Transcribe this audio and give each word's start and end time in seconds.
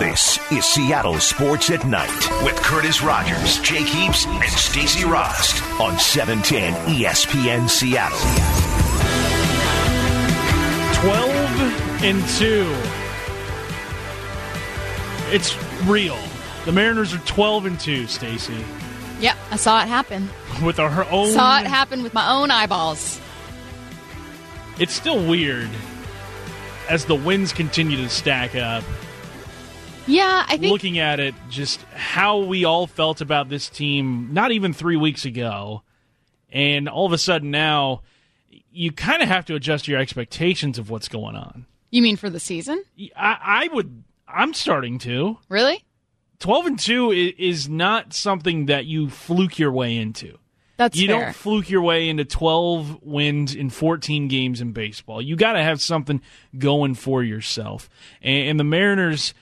This 0.00 0.40
is 0.50 0.64
Seattle 0.64 1.20
Sports 1.20 1.68
at 1.68 1.86
Night 1.86 2.08
with 2.42 2.56
Curtis 2.56 3.02
Rogers, 3.02 3.60
Jake 3.60 3.86
Heaps, 3.86 4.24
and 4.24 4.44
Stacy 4.44 5.04
Rost 5.04 5.62
on 5.78 5.98
710 5.98 6.72
ESPN 6.96 7.68
Seattle. 7.68 8.16
12 11.02 12.02
and 12.02 12.26
2. 12.38 12.74
It's 15.34 15.54
real. 15.84 16.16
The 16.64 16.72
Mariners 16.72 17.12
are 17.12 17.18
12 17.18 17.66
and 17.66 17.78
2, 17.78 18.06
Stacy. 18.06 18.64
Yep, 19.20 19.36
I 19.50 19.56
saw 19.56 19.82
it 19.82 19.88
happen. 19.88 20.30
With 20.64 20.78
our 20.80 21.04
own 21.10 21.34
Saw 21.34 21.60
it 21.60 21.66
happen 21.66 22.02
with 22.02 22.14
my 22.14 22.32
own 22.32 22.50
eyeballs. 22.50 23.20
It's 24.78 24.94
still 24.94 25.22
weird 25.28 25.68
as 26.88 27.04
the 27.04 27.14
wins 27.14 27.52
continue 27.52 27.98
to 27.98 28.08
stack 28.08 28.56
up. 28.56 28.82
Yeah, 30.10 30.44
I 30.46 30.56
think 30.56 30.72
Looking 30.72 30.98
at 30.98 31.20
it, 31.20 31.34
just 31.48 31.80
how 31.94 32.38
we 32.38 32.64
all 32.64 32.86
felt 32.86 33.20
about 33.20 33.48
this 33.48 33.68
team 33.68 34.30
not 34.32 34.50
even 34.52 34.72
three 34.72 34.96
weeks 34.96 35.24
ago. 35.24 35.82
And 36.52 36.88
all 36.88 37.06
of 37.06 37.12
a 37.12 37.18
sudden 37.18 37.50
now, 37.50 38.02
you 38.72 38.90
kind 38.90 39.22
of 39.22 39.28
have 39.28 39.44
to 39.46 39.54
adjust 39.54 39.86
your 39.86 40.00
expectations 40.00 40.78
of 40.78 40.90
what's 40.90 41.08
going 41.08 41.36
on. 41.36 41.66
you 41.90 42.02
mean 42.02 42.16
for 42.16 42.28
the 42.28 42.40
season? 42.40 42.82
I, 43.16 43.38
I 43.40 43.68
would, 43.72 44.02
I'm 44.26 44.52
starting 44.52 44.98
to. 45.00 45.38
Really? 45.48 45.84
12 46.40 46.66
and 46.66 46.78
2 46.78 47.34
is 47.38 47.68
not 47.68 48.12
something 48.12 48.66
that 48.66 48.86
you 48.86 49.10
fluke 49.10 49.58
your 49.58 49.70
way 49.70 49.96
into. 49.96 50.38
That's 50.76 50.96
you 50.96 51.08
fair. 51.08 51.26
don't 51.26 51.36
fluke 51.36 51.68
your 51.68 51.82
way 51.82 52.08
into 52.08 52.24
12 52.24 53.02
wins 53.02 53.54
in 53.54 53.68
14 53.68 54.28
games 54.28 54.62
in 54.62 54.72
baseball. 54.72 55.20
You 55.20 55.36
got 55.36 55.52
to 55.52 55.62
have 55.62 55.82
something 55.82 56.22
going 56.56 56.94
for 56.94 57.22
yourself. 57.22 57.90
And, 58.22 58.48
and 58.48 58.60
the 58.60 58.64
Mariners, 58.64 59.34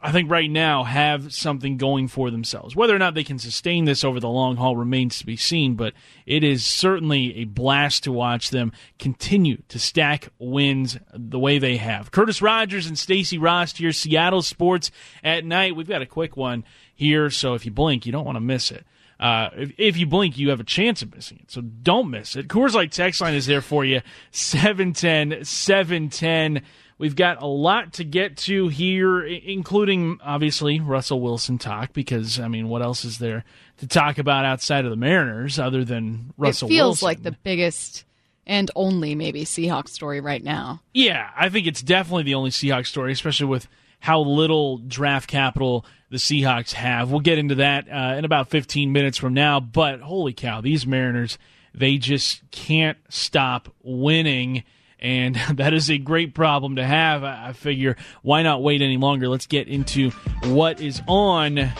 I 0.00 0.12
think 0.12 0.30
right 0.30 0.50
now, 0.50 0.84
have 0.84 1.32
something 1.34 1.76
going 1.76 2.08
for 2.08 2.30
themselves. 2.30 2.76
Whether 2.76 2.94
or 2.94 2.98
not 2.98 3.14
they 3.14 3.24
can 3.24 3.38
sustain 3.38 3.84
this 3.84 4.04
over 4.04 4.20
the 4.20 4.28
long 4.28 4.56
haul 4.56 4.76
remains 4.76 5.18
to 5.18 5.26
be 5.26 5.36
seen, 5.36 5.74
but 5.74 5.92
it 6.24 6.44
is 6.44 6.64
certainly 6.64 7.36
a 7.38 7.44
blast 7.44 8.04
to 8.04 8.12
watch 8.12 8.50
them 8.50 8.72
continue 8.98 9.62
to 9.68 9.78
stack 9.78 10.28
wins 10.38 10.98
the 11.12 11.38
way 11.38 11.58
they 11.58 11.78
have. 11.78 12.10
Curtis 12.10 12.40
Rogers 12.40 12.86
and 12.86 12.98
Stacy 12.98 13.38
Rost 13.38 13.78
here, 13.78 13.92
Seattle 13.92 14.42
Sports 14.42 14.90
at 15.24 15.44
Night. 15.44 15.74
We've 15.74 15.88
got 15.88 16.02
a 16.02 16.06
quick 16.06 16.36
one 16.36 16.64
here, 16.94 17.30
so 17.30 17.54
if 17.54 17.66
you 17.66 17.72
blink, 17.72 18.06
you 18.06 18.12
don't 18.12 18.24
want 18.24 18.36
to 18.36 18.40
miss 18.40 18.70
it. 18.70 18.84
Uh, 19.20 19.50
if, 19.56 19.72
if 19.78 19.96
you 19.96 20.06
blink, 20.06 20.38
you 20.38 20.50
have 20.50 20.60
a 20.60 20.64
chance 20.64 21.02
of 21.02 21.12
missing 21.12 21.40
it. 21.42 21.50
So 21.50 21.60
don't 21.60 22.10
miss 22.10 22.36
it. 22.36 22.46
Coors 22.46 22.74
Light 22.74 22.92
text 22.92 23.20
line 23.20 23.34
is 23.34 23.46
there 23.46 23.60
for 23.60 23.84
you 23.84 24.00
710 24.30 25.44
710. 25.44 26.62
We've 26.98 27.14
got 27.14 27.40
a 27.40 27.46
lot 27.46 27.94
to 27.94 28.04
get 28.04 28.36
to 28.38 28.68
here, 28.68 29.24
including 29.24 30.18
obviously 30.22 30.80
Russell 30.80 31.20
Wilson 31.20 31.58
talk, 31.58 31.92
because, 31.92 32.40
I 32.40 32.48
mean, 32.48 32.68
what 32.68 32.82
else 32.82 33.04
is 33.04 33.18
there 33.18 33.44
to 33.78 33.86
talk 33.86 34.18
about 34.18 34.44
outside 34.44 34.84
of 34.84 34.90
the 34.90 34.96
Mariners 34.96 35.60
other 35.60 35.84
than 35.84 36.34
Russell 36.36 36.68
it 36.68 36.72
feels 36.72 37.02
Wilson? 37.02 37.06
like 37.06 37.22
the 37.22 37.36
biggest 37.44 38.04
and 38.48 38.70
only 38.74 39.14
maybe 39.14 39.44
Seahawks 39.44 39.90
story 39.90 40.20
right 40.20 40.42
now. 40.42 40.80
Yeah, 40.92 41.30
I 41.36 41.50
think 41.50 41.66
it's 41.66 41.82
definitely 41.82 42.24
the 42.24 42.34
only 42.34 42.50
Seahawks 42.50 42.86
story, 42.86 43.12
especially 43.12 43.46
with 43.46 43.68
how 44.00 44.20
little 44.20 44.78
draft 44.78 45.28
capital 45.28 45.84
the 46.10 46.16
Seahawks 46.16 46.72
have. 46.72 47.10
We'll 47.10 47.20
get 47.20 47.38
into 47.38 47.56
that 47.56 47.88
uh, 47.88 48.16
in 48.16 48.24
about 48.24 48.48
15 48.48 48.92
minutes 48.92 49.18
from 49.18 49.34
now. 49.34 49.60
But 49.60 50.00
holy 50.00 50.32
cow, 50.32 50.60
these 50.60 50.86
Mariners, 50.86 51.38
they 51.74 51.98
just 51.98 52.42
can't 52.50 52.98
stop 53.08 53.68
winning. 53.82 54.64
And 55.00 55.34
that 55.54 55.74
is 55.74 55.90
a 55.90 55.98
great 55.98 56.34
problem 56.34 56.76
to 56.76 56.84
have. 56.84 57.24
I 57.24 57.52
figure 57.52 57.96
why 58.22 58.42
not 58.42 58.62
wait 58.62 58.82
any 58.82 58.96
longer? 58.96 59.28
Let's 59.28 59.46
get 59.46 59.68
into 59.68 60.10
what 60.44 60.80
is 60.80 61.02
on 61.06 61.70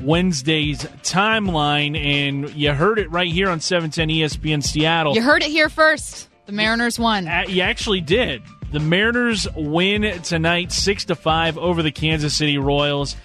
Wednesday's 0.00 0.84
timeline. 1.02 1.98
And 1.98 2.50
you 2.54 2.72
heard 2.72 2.98
it 2.98 3.10
right 3.10 3.30
here 3.30 3.48
on 3.48 3.58
E 3.58 3.60
710 3.60 4.08
ESPN 4.08 4.62
Seattle. 4.62 5.14
You 5.14 5.22
heard 5.22 5.42
it 5.42 5.50
here 5.50 5.68
first. 5.68 6.28
The 6.46 6.52
Mariners 6.52 6.98
won. 6.98 7.28
Uh, 7.28 7.44
you 7.46 7.62
actually 7.62 8.00
did. 8.00 8.42
The 8.70 8.80
Mariners 8.80 9.46
win 9.56 10.20
tonight, 10.22 10.72
six 10.72 11.06
to 11.06 11.14
five 11.14 11.56
over 11.56 11.82
the 11.82 11.90
Kansas 11.90 12.34
City 12.34 12.58
Royals. 12.58 13.16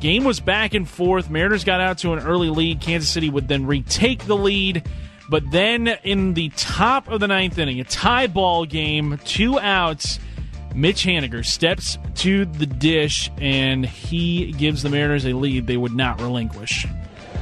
Game 0.00 0.24
was 0.24 0.40
back 0.40 0.74
and 0.74 0.86
forth. 0.86 1.30
Mariners 1.30 1.64
got 1.64 1.80
out 1.80 1.98
to 1.98 2.12
an 2.12 2.18
early 2.18 2.50
lead. 2.50 2.80
Kansas 2.80 3.10
City 3.10 3.30
would 3.30 3.48
then 3.48 3.66
retake 3.66 4.26
the 4.26 4.36
lead, 4.36 4.86
but 5.28 5.50
then 5.50 5.88
in 6.04 6.34
the 6.34 6.50
top 6.50 7.08
of 7.08 7.20
the 7.20 7.28
ninth 7.28 7.58
inning, 7.58 7.80
a 7.80 7.84
tie 7.84 8.26
ball 8.26 8.64
game, 8.64 9.18
two 9.24 9.58
outs. 9.58 10.18
Mitch 10.74 11.04
Haniger 11.04 11.42
steps 11.42 11.96
to 12.16 12.44
the 12.44 12.66
dish 12.66 13.30
and 13.38 13.86
he 13.86 14.52
gives 14.52 14.82
the 14.82 14.90
Mariners 14.90 15.24
a 15.24 15.32
lead 15.32 15.66
they 15.66 15.78
would 15.78 15.94
not 15.94 16.20
relinquish. 16.20 16.86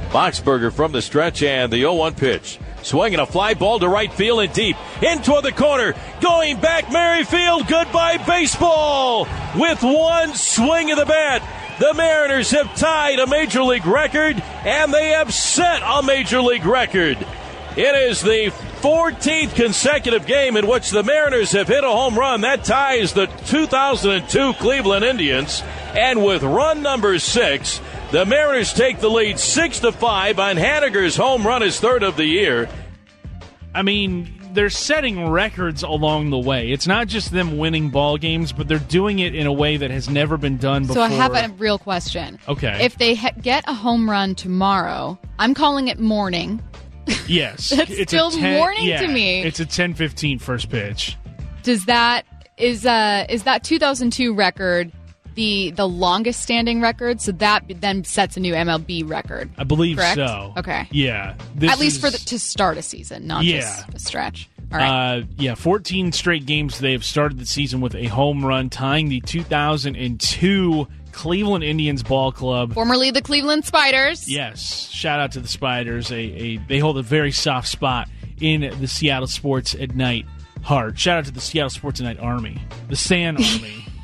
Boxberger 0.09 0.71
from 0.71 0.93
the 0.93 1.01
stretch 1.01 1.43
and 1.43 1.71
the 1.71 1.79
0 1.79 1.95
1 1.95 2.15
pitch. 2.15 2.59
Swinging 2.81 3.19
a 3.19 3.25
fly 3.25 3.53
ball 3.53 3.79
to 3.79 3.89
right 3.89 4.13
field 4.13 4.41
and 4.41 4.53
deep. 4.53 4.77
In 5.01 5.21
toward 5.21 5.43
the 5.43 5.51
corner. 5.51 5.95
Going 6.21 6.61
back, 6.61 6.91
Merrifield. 6.91 7.67
Goodbye, 7.67 8.23
baseball. 8.25 9.27
With 9.55 9.81
one 9.83 10.33
swing 10.35 10.91
of 10.91 10.97
the 10.97 11.05
bat. 11.05 11.41
The 11.79 11.93
Mariners 11.93 12.51
have 12.51 12.73
tied 12.77 13.19
a 13.19 13.27
major 13.27 13.63
league 13.63 13.85
record 13.85 14.41
and 14.63 14.93
they 14.93 15.09
have 15.09 15.33
set 15.33 15.81
a 15.83 16.01
major 16.03 16.41
league 16.41 16.65
record. 16.65 17.17
It 17.77 17.93
is 18.09 18.21
the 18.21 18.51
14th 18.79 19.53
consecutive 19.55 20.25
game 20.25 20.55
in 20.55 20.65
which 20.65 20.91
the 20.91 21.03
Mariners 21.03 21.51
have 21.51 21.67
hit 21.67 21.83
a 21.83 21.89
home 21.89 22.17
run. 22.17 22.41
That 22.41 22.63
ties 22.63 23.11
the 23.11 23.25
2002 23.47 24.53
Cleveland 24.53 25.03
Indians. 25.03 25.61
And 25.93 26.23
with 26.23 26.41
run 26.41 26.81
number 26.81 27.19
six, 27.19 27.81
the 28.11 28.25
Mariners 28.25 28.71
take 28.71 28.99
the 28.99 29.09
lead 29.09 29.39
six 29.39 29.79
to 29.81 29.91
five 29.91 30.39
on 30.39 30.55
Haniger's 30.55 31.17
home 31.17 31.45
run, 31.45 31.61
his 31.63 31.77
third 31.77 32.03
of 32.03 32.15
the 32.15 32.25
year. 32.25 32.69
I 33.73 33.81
mean, 33.81 34.31
they're 34.53 34.69
setting 34.69 35.29
records 35.29 35.83
along 35.83 36.29
the 36.29 36.39
way. 36.39 36.71
It's 36.71 36.87
not 36.87 37.07
just 37.07 37.31
them 37.31 37.57
winning 37.57 37.89
ball 37.89 38.17
games, 38.17 38.53
but 38.53 38.69
they're 38.69 38.79
doing 38.79 39.19
it 39.19 39.35
in 39.35 39.47
a 39.47 39.53
way 39.53 39.75
that 39.75 39.91
has 39.91 40.09
never 40.09 40.37
been 40.37 40.55
done 40.57 40.83
before. 40.83 40.95
So 40.95 41.01
I 41.01 41.09
have 41.09 41.35
a 41.35 41.53
real 41.55 41.77
question. 41.77 42.39
Okay. 42.47 42.85
If 42.85 42.97
they 42.97 43.15
ha- 43.15 43.33
get 43.41 43.65
a 43.67 43.73
home 43.73 44.09
run 44.09 44.33
tomorrow, 44.33 45.19
I'm 45.39 45.53
calling 45.53 45.89
it 45.89 45.99
morning. 45.99 46.63
Yes, 47.27 47.69
That's 47.75 47.91
it's 47.91 48.11
still 48.11 48.27
a 48.27 48.31
10, 48.31 48.57
morning 48.57 48.85
yeah, 48.85 49.01
to 49.01 49.07
me. 49.07 49.41
It's 49.43 49.59
a 49.59 49.65
10-15 49.65 50.39
first 50.41 50.69
pitch. 50.69 51.17
Does 51.63 51.85
that 51.85 52.25
is 52.57 52.85
uh 52.85 53.25
is 53.29 53.43
that 53.43 53.63
2002 53.63 54.33
record 54.33 54.91
the 55.35 55.71
the 55.71 55.87
longest 55.87 56.41
standing 56.41 56.79
record? 56.81 57.19
So 57.21 57.31
that 57.33 57.63
then 57.67 58.03
sets 58.03 58.37
a 58.37 58.39
new 58.39 58.53
MLB 58.53 59.07
record. 59.09 59.49
I 59.57 59.63
believe 59.63 59.97
Correct? 59.97 60.15
so. 60.15 60.53
Okay. 60.57 60.87
Yeah. 60.91 61.35
At 61.61 61.79
least 61.79 61.97
is- 61.97 61.99
for 61.99 62.09
the, 62.09 62.17
to 62.17 62.39
start 62.39 62.77
a 62.77 62.81
season, 62.81 63.27
not 63.27 63.43
Yeah. 63.43 63.61
just 63.61 63.93
a 63.93 63.99
stretch. 63.99 64.49
All 64.71 64.79
right. 64.79 65.17
Uh, 65.19 65.23
yeah, 65.37 65.53
14 65.55 66.11
straight 66.11 66.45
games 66.47 66.79
they 66.79 66.93
have 66.93 67.03
started 67.05 67.37
the 67.39 67.45
season 67.45 67.81
with 67.81 67.93
a 67.95 68.05
home 68.05 68.43
run, 68.43 68.69
tying 68.69 69.09
the 69.09 69.21
2002 69.21 70.87
Cleveland 71.15 71.63
Indians 71.63 72.03
ball 72.03 72.31
club. 72.31 72.73
Formerly 72.73 73.09
the 73.09 73.21
Cleveland 73.21 73.63
Spiders. 73.65 74.29
Yes, 74.29 74.89
shout 74.91 75.19
out 75.19 75.31
to 75.31 75.39
the 75.39 75.47
Spiders. 75.47 76.11
A, 76.11 76.15
a 76.17 76.57
they 76.57 76.77
hold 76.77 76.97
a 76.97 77.01
very 77.01 77.31
soft 77.31 77.69
spot 77.69 78.09
in 78.41 78.77
the 78.81 78.87
Seattle 78.87 79.27
Sports 79.27 79.73
at 79.75 79.95
Night 79.95 80.25
heart. 80.61 80.99
Shout 80.99 81.19
out 81.19 81.25
to 81.25 81.31
the 81.31 81.39
Seattle 81.39 81.69
Sports 81.69 82.01
at 82.01 82.03
Night 82.03 82.19
Army, 82.19 82.61
the 82.89 82.97
Sand 82.97 83.37
Army. 83.37 83.87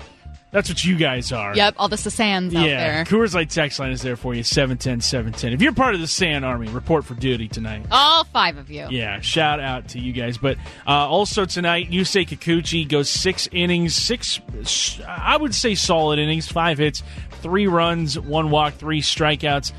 That's 0.52 0.68
what 0.68 0.84
you 0.84 0.98
guys 0.98 1.32
are. 1.32 1.56
Yep, 1.56 1.76
all 1.78 1.88
the 1.88 1.96
Sassans 1.96 2.54
out 2.54 2.68
Yeah, 2.68 2.78
there. 2.78 3.06
Coors 3.06 3.34
Light 3.34 3.50
text 3.50 3.80
line 3.80 3.92
is 3.92 4.02
there 4.02 4.18
for 4.18 4.34
you 4.36 4.44
710 4.44 5.00
710. 5.00 5.54
If 5.54 5.62
you're 5.62 5.72
part 5.74 5.96
of 5.96 6.02
the 6.02 6.08
Sand 6.08 6.44
Army, 6.44 6.68
report 6.68 7.06
for 7.06 7.14
duty 7.14 7.48
tonight. 7.48 7.86
All 7.90 8.26
five 8.26 8.58
of 8.58 8.70
you. 8.70 8.86
Yeah, 8.90 9.22
shout 9.22 9.62
out 9.62 9.88
to 9.90 10.00
you 10.00 10.12
guys. 10.12 10.38
But 10.38 10.58
uh, 10.86 10.92
also 11.08 11.46
tonight, 11.46 11.90
Yusei 11.90 12.28
Kikuchi 12.28 12.88
goes 12.88 13.10
six 13.10 13.48
innings, 13.54 13.96
six, 13.96 14.42
I 15.08 15.38
would 15.38 15.56
say 15.56 15.74
solid 15.74 16.20
innings, 16.20 16.52
five 16.52 16.80
hits, 16.80 17.02
three 17.42 17.68
runs, 17.68 18.20
one 18.20 18.50
walk, 18.50 18.74
three 18.74 19.02
strikeouts. 19.02 19.72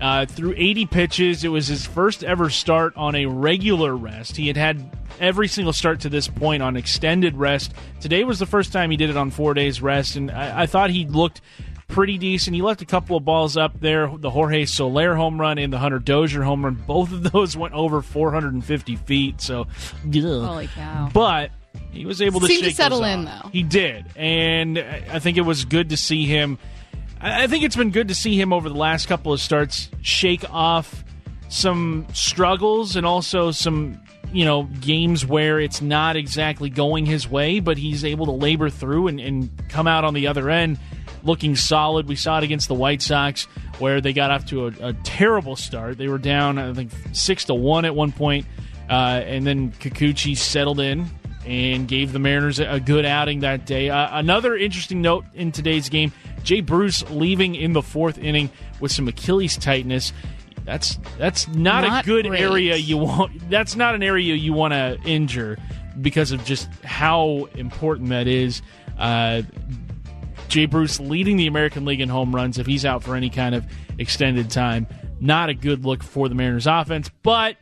Uh, 0.00 0.24
through 0.26 0.54
80 0.56 0.86
pitches, 0.86 1.44
it 1.44 1.48
was 1.48 1.66
his 1.66 1.84
first 1.84 2.24
ever 2.24 2.48
start 2.48 2.96
on 2.96 3.14
a 3.14 3.26
regular 3.26 3.94
rest. 3.94 4.36
He 4.36 4.46
had 4.46 4.56
had 4.56 4.90
every 5.20 5.46
single 5.46 5.72
start 5.72 6.00
to 6.00 6.08
this 6.08 6.26
point 6.26 6.62
on 6.62 6.76
extended 6.76 7.36
rest. 7.36 7.72
Today 8.00 8.24
was 8.24 8.38
the 8.38 8.46
first 8.46 8.72
time 8.72 8.90
he 8.90 8.96
did 8.96 9.10
it 9.10 9.16
on 9.16 9.30
four 9.30 9.54
days 9.54 9.80
rest, 9.80 10.16
and 10.16 10.30
I, 10.30 10.62
I 10.62 10.66
thought 10.66 10.90
he 10.90 11.06
looked 11.06 11.40
pretty 11.86 12.18
decent. 12.18 12.54
He 12.54 12.62
left 12.62 12.82
a 12.82 12.86
couple 12.86 13.16
of 13.16 13.24
balls 13.24 13.56
up 13.56 13.78
there. 13.80 14.10
The 14.16 14.30
Jorge 14.30 14.64
Soler 14.64 15.14
home 15.14 15.40
run 15.40 15.58
and 15.58 15.72
the 15.72 15.78
Hunter 15.78 15.98
Dozier 15.98 16.42
home 16.42 16.64
run. 16.64 16.74
Both 16.74 17.12
of 17.12 17.22
those 17.32 17.56
went 17.56 17.74
over 17.74 18.02
450 18.02 18.96
feet. 18.96 19.40
So, 19.40 19.62
ugh. 20.06 20.22
Holy 20.22 20.66
cow. 20.68 21.10
But 21.12 21.50
he 21.90 22.06
was 22.06 22.22
able 22.22 22.40
to 22.40 22.46
Seemed 22.46 22.64
to 22.64 22.70
settle 22.72 23.04
in, 23.04 23.26
off. 23.26 23.44
though. 23.44 23.48
He 23.50 23.62
did, 23.62 24.06
and 24.16 24.78
I 24.78 25.18
think 25.18 25.36
it 25.36 25.42
was 25.42 25.64
good 25.64 25.90
to 25.90 25.96
see 25.96 26.24
him. 26.26 26.58
I 27.20 27.46
think 27.48 27.64
it's 27.64 27.76
been 27.76 27.90
good 27.90 28.08
to 28.08 28.14
see 28.14 28.40
him 28.40 28.52
over 28.52 28.68
the 28.70 28.76
last 28.76 29.06
couple 29.06 29.32
of 29.32 29.40
starts 29.40 29.90
shake 30.00 30.48
off 30.50 31.04
some 31.50 32.06
struggles 32.14 32.96
and 32.96 33.04
also 33.04 33.50
some 33.50 34.00
you 34.32 34.44
know 34.44 34.64
games 34.80 35.26
where 35.26 35.60
it's 35.60 35.80
not 35.80 36.16
exactly 36.16 36.70
going 36.70 37.06
his 37.06 37.28
way, 37.28 37.60
but 37.60 37.76
he's 37.78 38.04
able 38.04 38.26
to 38.26 38.32
labor 38.32 38.70
through 38.70 39.08
and, 39.08 39.20
and 39.20 39.50
come 39.68 39.86
out 39.86 40.04
on 40.04 40.14
the 40.14 40.26
other 40.26 40.50
end. 40.50 40.78
looking 41.22 41.56
solid. 41.56 42.08
We 42.08 42.16
saw 42.16 42.38
it 42.38 42.44
against 42.44 42.68
the 42.68 42.74
White 42.74 43.02
Sox, 43.02 43.44
where 43.78 44.00
they 44.00 44.12
got 44.12 44.30
off 44.30 44.46
to 44.46 44.66
a, 44.68 44.72
a 44.88 44.92
terrible 45.04 45.56
start. 45.56 45.98
They 45.98 46.08
were 46.08 46.18
down, 46.18 46.58
I 46.58 46.72
think, 46.72 46.92
six 47.12 47.44
to 47.46 47.54
one 47.54 47.84
at 47.84 47.94
one 47.94 48.12
point, 48.12 48.46
uh, 48.88 49.22
and 49.24 49.46
then 49.46 49.72
Kikuchi 49.72 50.36
settled 50.36 50.80
in 50.80 51.06
and 51.46 51.88
gave 51.88 52.12
the 52.12 52.18
Mariners 52.18 52.60
a 52.60 52.80
good 52.80 53.04
outing 53.06 53.40
that 53.40 53.64
day. 53.66 53.88
Uh, 53.88 54.18
another 54.18 54.56
interesting 54.56 55.00
note 55.02 55.24
in 55.34 55.52
today's 55.52 55.88
game: 55.88 56.12
Jay 56.42 56.60
Bruce 56.60 57.08
leaving 57.10 57.54
in 57.54 57.72
the 57.72 57.82
fourth 57.82 58.18
inning 58.18 58.50
with 58.80 58.92
some 58.92 59.08
Achilles 59.08 59.56
tightness. 59.56 60.12
That's 60.70 61.00
that's 61.18 61.48
not, 61.48 61.82
Not 61.82 62.04
a 62.04 62.06
good 62.06 62.26
great. 62.26 62.40
area 62.40 62.76
you 62.76 62.96
want. 62.96 63.50
That's 63.50 63.74
not 63.74 63.96
an 63.96 64.04
area 64.04 64.36
you 64.36 64.52
want 64.52 64.72
to 64.72 65.00
injure 65.04 65.58
because 66.00 66.30
of 66.30 66.44
just 66.44 66.68
how 66.84 67.48
important 67.56 68.10
that 68.10 68.28
is. 68.28 68.62
Uh, 68.96 69.42
Jay 70.46 70.66
Bruce 70.66 71.00
leading 71.00 71.38
the 71.38 71.48
American 71.48 71.84
League 71.84 72.00
in 72.00 72.08
home 72.08 72.32
runs 72.32 72.56
if 72.56 72.68
he's 72.68 72.84
out 72.84 73.02
for 73.02 73.16
any 73.16 73.30
kind 73.30 73.56
of 73.56 73.66
extended 73.98 74.48
time. 74.48 74.86
Not 75.18 75.48
a 75.48 75.54
good 75.54 75.84
look 75.84 76.04
for 76.04 76.28
the 76.28 76.36
Mariners 76.36 76.68
offense, 76.68 77.10
but 77.24 77.56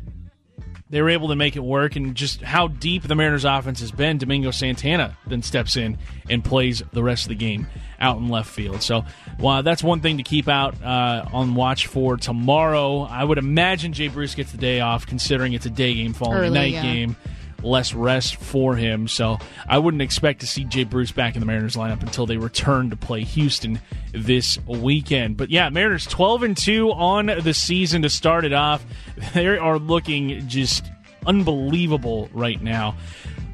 they 0.91 1.03
were 1.03 1.11
able 1.11 1.29
to 1.29 1.37
make 1.37 1.57
it 1.57 1.61
work 1.61 1.97
and 1.97 2.15
just 2.15 2.41
how 2.41 2.69
deep 2.69 3.03
the 3.03 3.15
Mariners 3.15 3.45
offense 3.45 3.81
has 3.81 3.93
been. 3.93 4.19
Domingo 4.19 4.51
Santana 4.51 5.17
then 5.27 5.43
steps 5.43 5.77
in 5.77 5.99
and 6.31 6.45
plays 6.45 6.83
the 6.93 7.03
rest 7.03 7.25
of 7.25 7.29
the 7.29 7.35
game 7.35 7.67
out 8.01 8.17
in 8.19 8.29
left 8.29 8.51
field. 8.51 8.83
So 8.83 9.05
well, 9.39 9.63
that's 9.63 9.83
one 9.83 10.01
thing 10.01 10.17
to 10.17 10.23
keep 10.23 10.49
out 10.49 10.83
uh, 10.83 11.27
on 11.33 11.55
watch 11.55 11.87
for 11.87 12.17
tomorrow. 12.17 13.01
I 13.03 13.23
would 13.25 13.39
imagine 13.39 13.93
Jay 13.93 14.09
Bruce 14.09 14.35
gets 14.35 14.53
the 14.53 14.59
day 14.59 14.81
off 14.81 15.07
considering 15.07 15.53
it's 15.53 15.67
a 15.67 15.71
day 15.71 15.95
game 15.95 16.15
following 16.15 16.39
a 16.39 16.47
Early, 16.47 16.55
night 16.55 16.73
yeah. 16.73 16.83
game. 16.83 17.17
Less 17.63 17.93
rest 17.93 18.37
for 18.37 18.77
him, 18.77 19.09
so 19.09 19.39
I 19.69 19.79
wouldn't 19.79 20.03
expect 20.03 20.41
to 20.41 20.47
see 20.47 20.63
Jay 20.65 20.85
Bruce 20.85 21.11
back 21.11 21.35
in 21.35 21.41
the 21.41 21.47
Mariners 21.47 21.75
lineup 21.75 22.03
until 22.03 22.25
they 22.25 22.37
return 22.37 22.91
to 22.91 22.97
play 22.97 23.25
Houston 23.25 23.81
this 24.13 24.59
weekend. 24.67 25.37
But 25.37 25.51
yeah, 25.51 25.69
Mariners 25.69 26.07
twelve 26.07 26.45
and 26.45 26.57
two 26.57 26.93
on 26.93 27.27
the 27.27 27.53
season 27.53 28.03
to 28.03 28.11
start 28.11 28.45
it 28.45 28.53
off. 28.53 28.85
They 29.35 29.59
are 29.59 29.79
looking 29.79 30.47
just 30.49 30.85
unbelievable 31.27 32.29
right 32.33 32.63
now. 32.63 32.95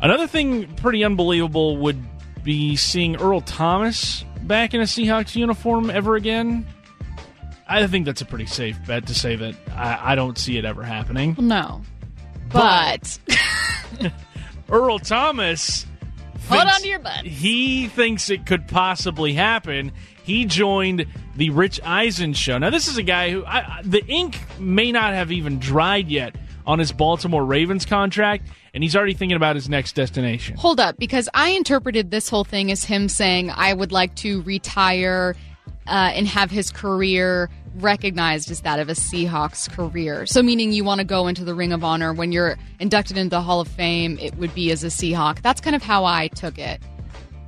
Another 0.03 0.27
thing 0.27 0.67
pretty 0.77 1.03
unbelievable 1.03 1.79
would 1.79 1.99
be 2.43 2.77
seeing 2.77 3.17
Earl 3.17 3.41
Thomas 3.41 4.25
back 4.43 4.75
in 4.75 4.81
a 4.81 4.85
Seahawks 4.85 5.35
uniform 5.35 5.89
ever 5.89 6.17
again. 6.17 6.67
I 7.67 7.87
think 7.87 8.05
that's 8.05 8.21
a 8.21 8.27
pretty 8.27 8.47
safe 8.47 8.79
bet 8.87 9.07
to 9.07 9.15
say 9.15 9.37
that 9.37 9.55
I, 9.75 10.13
I 10.13 10.15
don't 10.15 10.37
see 10.37 10.59
it 10.59 10.67
ever 10.67 10.83
happening. 10.83 11.35
No. 11.39 11.83
But 12.53 13.19
Earl 14.69 14.99
Thomas. 14.99 15.87
hold 16.49 16.63
on 16.63 16.81
to 16.81 16.89
your 16.89 16.99
butt. 16.99 17.25
He 17.25 17.89
thinks 17.89 18.31
it 18.31 18.47
could 18.47 18.69
possibly 18.69 19.35
happen. 19.35 19.93
He 20.23 20.47
joined 20.47 21.07
the 21.37 21.51
Rich 21.51 21.81
Eisen 21.85 22.33
show. 22.33 22.57
Now, 22.59 22.71
this 22.71 22.89
is 22.89 22.97
a 22.97 23.03
guy 23.03 23.31
who 23.31 23.45
I, 23.45 23.83
the 23.85 24.05
ink 24.07 24.39
may 24.59 24.91
not 24.91 25.13
have 25.13 25.31
even 25.31 25.59
dried 25.59 26.09
yet 26.09 26.35
on 26.67 26.79
his 26.79 26.93
Baltimore 26.93 27.45
Ravens 27.45 27.85
contract, 27.85 28.47
and 28.73 28.83
he's 28.83 28.97
already 28.97 29.13
thinking 29.13 29.37
about 29.37 29.55
his 29.55 29.69
next 29.69 29.95
destination. 29.95 30.57
Hold 30.57 30.81
up, 30.81 30.97
because 30.99 31.29
I 31.35 31.51
interpreted 31.51 32.11
this 32.11 32.29
whole 32.29 32.45
thing 32.45 32.71
as 32.71 32.85
him 32.85 33.09
saying, 33.09 33.51
I 33.51 33.75
would 33.75 33.93
like 33.93 34.15
to 34.17 34.41
retire 34.43 35.37
uh, 35.87 36.13
and 36.15 36.27
have 36.27 36.51
his 36.51 36.71
career 36.71 37.51
recognized 37.75 38.51
as 38.51 38.61
that 38.61 38.79
of 38.79 38.89
a 38.89 38.93
Seahawks 38.93 39.71
career. 39.71 40.27
So, 40.27 40.43
meaning 40.43 40.73
you 40.73 40.85
want 40.85 41.01
to 41.01 41.05
go 41.05 41.27
into 41.27 41.45
the 41.45 41.55
Ring 41.55 41.73
of 41.73 41.85
Honor 41.85 42.13
when 42.13 42.33
you're 42.33 42.57
inducted 42.81 43.17
into 43.17 43.31
the 43.31 43.43
Hall 43.43 43.61
of 43.61 43.69
Fame, 43.69 44.19
it 44.21 44.37
would 44.37 44.55
be 44.55 44.71
as 44.71 44.85
a 44.85 44.89
Seahawk. 44.89 45.43
That's 45.43 45.61
kind 45.61 45.77
of 45.77 45.83
how 45.83 46.05
I 46.05 46.29
took 46.29 46.59
it. 46.59 46.81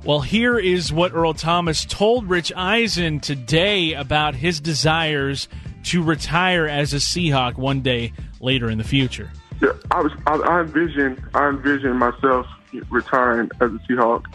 Well, 0.03 0.21
here 0.21 0.57
is 0.57 0.93
what 0.93 1.13
Earl 1.13 1.33
Thomas 1.33 1.83
told 1.83 2.29
Rich 2.29 2.53
Eisen 2.55 3.19
today 3.19 3.93
about 3.93 4.35
his 4.35 4.59
desires 4.59 5.47
to 5.85 6.03
retire 6.03 6.65
as 6.65 6.93
a 6.93 6.97
Seahawk 6.97 7.57
one 7.57 7.81
day 7.81 8.13
later 8.39 8.69
in 8.69 8.77
the 8.77 8.83
future. 8.83 9.31
Yeah, 9.61 9.71
I 9.91 10.01
was. 10.01 10.11
I, 10.27 10.35
I 10.35 10.61
envision. 10.61 11.23
I 11.33 11.49
envision 11.49 11.97
myself 11.97 12.45
retiring 12.89 13.49
as 13.59 13.71
a 13.71 13.79
Seahawk. 13.89 14.25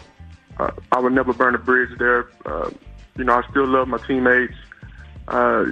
Uh, 0.59 0.71
I 0.91 0.99
would 0.99 1.13
never 1.13 1.33
burn 1.33 1.55
a 1.55 1.59
bridge 1.59 1.97
there. 1.99 2.29
Uh, 2.45 2.71
you 3.17 3.25
know, 3.25 3.35
I 3.35 3.49
still 3.51 3.67
love 3.67 3.89
my 3.89 3.99
teammates. 3.99 4.55
Uh, 5.29 5.65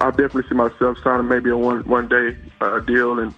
I 0.00 0.10
definitely 0.10 0.44
see 0.48 0.54
myself 0.54 0.98
signing 1.04 1.28
maybe 1.28 1.50
a 1.50 1.56
one 1.56 1.80
one 1.86 2.08
day 2.08 2.36
uh, 2.60 2.80
deal, 2.80 3.18
and 3.18 3.34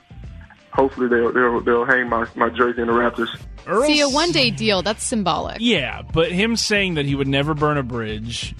hopefully 0.72 1.08
they'll 1.08 1.32
they'll 1.32 1.60
they'll 1.60 1.84
hang 1.84 2.08
my 2.08 2.26
my 2.36 2.48
jersey 2.50 2.80
in 2.82 2.86
the 2.86 2.92
Raptors. 2.92 3.28
Earl 3.66 3.82
See, 3.84 4.00
a 4.00 4.08
one 4.08 4.32
day 4.32 4.50
deal, 4.50 4.82
that's 4.82 5.04
symbolic. 5.04 5.58
Yeah, 5.60 6.02
but 6.02 6.32
him 6.32 6.56
saying 6.56 6.94
that 6.94 7.04
he 7.04 7.14
would 7.14 7.28
never 7.28 7.52
burn 7.54 7.76
a 7.76 7.82
bridge 7.82 8.54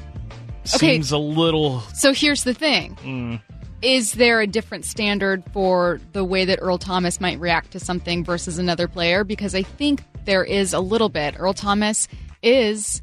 Okay. 0.75 0.95
seems 0.95 1.11
a 1.11 1.19
little. 1.19 1.81
So 1.95 2.13
here's 2.13 2.45
the 2.45 2.53
thing. 2.55 2.97
Mm. 2.97 3.41
Is 3.83 4.13
there 4.13 4.41
a 4.43 4.47
different 4.47 4.85
standard 4.85 5.43
for 5.55 6.01
the 6.13 6.23
way 6.23 6.45
that 6.45 6.59
Earl 6.61 6.77
Thomas 6.77 7.19
might 7.19 7.41
react 7.41 7.71
to 7.71 7.81
something 7.81 8.25
versus 8.25 8.59
another 8.59 8.87
player? 8.89 9.25
Because 9.25 9.55
I 9.55 9.63
think 9.63 10.03
there 10.27 10.45
is 10.45 10.75
a 10.75 10.81
little 10.81 11.09
bit. 11.09 11.35
Earl 11.39 11.55
Thomas 11.55 12.07
is 12.43 13.01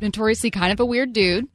notoriously 0.00 0.50
kind 0.52 0.72
of 0.72 0.78
a 0.78 0.86
weird 0.86 1.12
dude. 1.12 1.48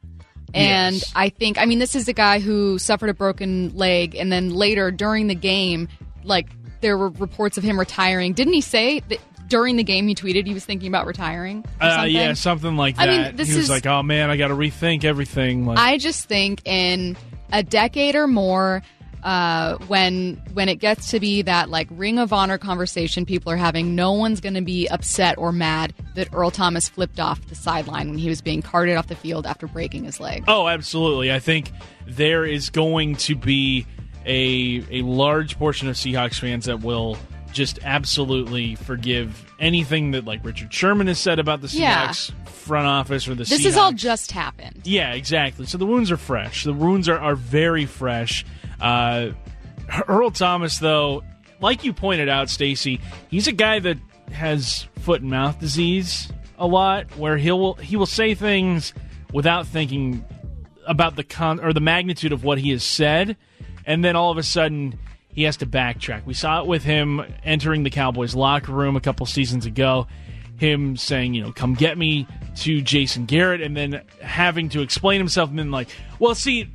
And 0.53 0.95
Yes. 0.95 1.11
I 1.15 1.29
think, 1.29 1.57
I 1.57 1.65
mean, 1.65 1.79
this 1.79 1.95
is 1.95 2.07
a 2.07 2.13
guy 2.13 2.39
who 2.39 2.79
suffered 2.79 3.09
a 3.09 3.13
broken 3.13 3.75
leg, 3.75 4.15
and 4.15 4.31
then 4.31 4.49
later 4.53 4.91
during 4.91 5.27
the 5.27 5.35
game, 5.35 5.87
like, 6.23 6.47
there 6.81 6.97
were 6.97 7.09
reports 7.09 7.57
of 7.57 7.63
him 7.63 7.77
retiring. 7.79 8.33
Didn't 8.33 8.53
he 8.53 8.61
say 8.61 9.01
that 9.09 9.19
during 9.49 9.75
the 9.77 9.83
game 9.83 10.07
he 10.07 10.15
tweeted 10.15 10.45
he 10.45 10.53
was 10.53 10.63
thinking 10.65 10.87
about 10.87 11.05
retiring? 11.05 11.65
Uh, 11.81 11.95
something? 11.97 12.15
yeah, 12.15 12.33
something 12.33 12.77
like 12.77 12.95
that. 12.97 13.09
I 13.09 13.23
mean, 13.27 13.35
this 13.35 13.49
he 13.49 13.55
was 13.55 13.65
is- 13.65 13.69
like, 13.69 13.85
"Oh 13.85 14.03
man, 14.03 14.29
I 14.29 14.37
got 14.37 14.49
to 14.49 14.53
rethink 14.55 15.03
everything." 15.03 15.65
Like, 15.65 15.77
I 15.79 15.97
just 15.97 16.25
think 16.25 16.61
in 16.65 17.17
a 17.51 17.63
decade 17.63 18.15
or 18.15 18.27
more, 18.27 18.83
uh, 19.27 19.77
when 19.87 20.41
when 20.53 20.69
it 20.69 20.75
gets 20.75 21.11
to 21.11 21.19
be 21.19 21.41
that 21.41 21.69
like 21.69 21.87
Ring 21.91 22.17
of 22.17 22.31
Honor 22.31 22.57
conversation 22.57 23.25
people 23.25 23.51
are 23.51 23.57
having, 23.57 23.93
no 23.93 24.13
one's 24.13 24.39
going 24.39 24.53
to 24.53 24.61
be 24.61 24.87
upset 24.87 25.37
or 25.37 25.51
mad 25.51 25.93
that 26.15 26.29
Earl 26.33 26.49
Thomas 26.49 26.87
flipped 26.87 27.19
off 27.19 27.45
the 27.47 27.55
sideline 27.55 28.09
when 28.09 28.17
he 28.17 28.29
was 28.29 28.41
being 28.41 28.61
carted 28.61 28.95
off 28.95 29.07
the 29.07 29.15
field 29.15 29.45
after 29.45 29.67
breaking 29.67 30.05
his 30.05 30.19
leg. 30.21 30.45
oh, 30.47 30.67
absolutely. 30.69 31.31
I 31.33 31.39
think 31.39 31.71
there 32.05 32.45
is 32.45 32.69
going 32.69 33.17
to 33.17 33.35
be 33.35 33.85
a 34.25 34.83
a 34.91 35.01
large 35.03 35.57
portion 35.59 35.89
of 35.89 35.95
Seahawks 35.95 36.39
fans 36.39 36.65
that 36.65 36.79
will 36.81 37.17
just 37.51 37.79
absolutely 37.83 38.75
forgive 38.75 39.43
anything 39.59 40.11
that 40.11 40.25
like 40.25 40.43
Richard 40.45 40.73
Sherman 40.73 41.07
has 41.07 41.19
said 41.19 41.39
about 41.39 41.61
the 41.61 41.67
Yeah. 41.67 42.07
Seahawks 42.09 42.31
front 42.47 42.85
office 42.87 43.27
or 43.27 43.31
the 43.35 43.43
This 43.45 43.59
Seahawks. 43.61 43.63
has 43.63 43.77
all 43.77 43.91
just 43.93 44.31
happened. 44.31 44.81
Yeah, 44.83 45.13
exactly. 45.13 45.65
So 45.65 45.77
the 45.77 45.85
wounds 45.85 46.11
are 46.11 46.17
fresh. 46.17 46.63
The 46.65 46.73
wounds 46.73 47.07
are, 47.09 47.17
are 47.17 47.35
very 47.35 47.85
fresh. 47.85 48.45
Uh, 48.79 49.31
Earl 50.07 50.31
Thomas, 50.31 50.77
though, 50.79 51.23
like 51.59 51.83
you 51.83 51.93
pointed 51.93 52.29
out, 52.29 52.49
Stacy, 52.49 52.99
he's 53.29 53.47
a 53.47 53.51
guy 53.51 53.79
that 53.79 53.97
has 54.31 54.87
foot 54.99 55.21
and 55.21 55.31
mouth 55.31 55.59
disease 55.59 56.31
a 56.57 56.67
lot, 56.67 57.15
where 57.17 57.37
he 57.37 57.51
will 57.51 57.75
he 57.75 57.95
will 57.95 58.05
say 58.05 58.33
things 58.33 58.93
without 59.31 59.67
thinking 59.67 60.25
about 60.85 61.15
the 61.15 61.23
con 61.23 61.59
or 61.59 61.73
the 61.73 61.79
magnitude 61.79 62.33
of 62.33 62.43
what 62.43 62.57
he 62.57 62.71
has 62.71 62.83
said, 62.83 63.37
and 63.85 64.03
then 64.03 64.15
all 64.15 64.31
of 64.31 64.37
a 64.37 64.43
sudden 64.43 64.97
he 65.27 65.43
has 65.43 65.57
to 65.57 65.65
backtrack. 65.65 66.25
We 66.25 66.33
saw 66.33 66.61
it 66.61 66.67
with 66.67 66.83
him 66.83 67.21
entering 67.43 67.83
the 67.83 67.89
Cowboys 67.89 68.33
locker 68.33 68.71
room 68.71 68.95
a 68.95 69.01
couple 69.01 69.25
seasons 69.25 69.65
ago. 69.65 70.07
Him 70.57 70.97
saying, 70.97 71.35
you 71.35 71.43
know, 71.43 71.51
come 71.51 71.75
get 71.75 71.97
me 71.97 72.27
to 72.57 72.81
Jason 72.81 73.25
Garrett, 73.25 73.61
and 73.61 73.77
then 73.77 74.01
having 74.21 74.69
to 74.69 74.81
explain 74.81 75.19
himself, 75.19 75.49
and 75.49 75.59
then 75.59 75.69
like, 75.69 75.87
well, 76.19 76.33
see, 76.33 76.67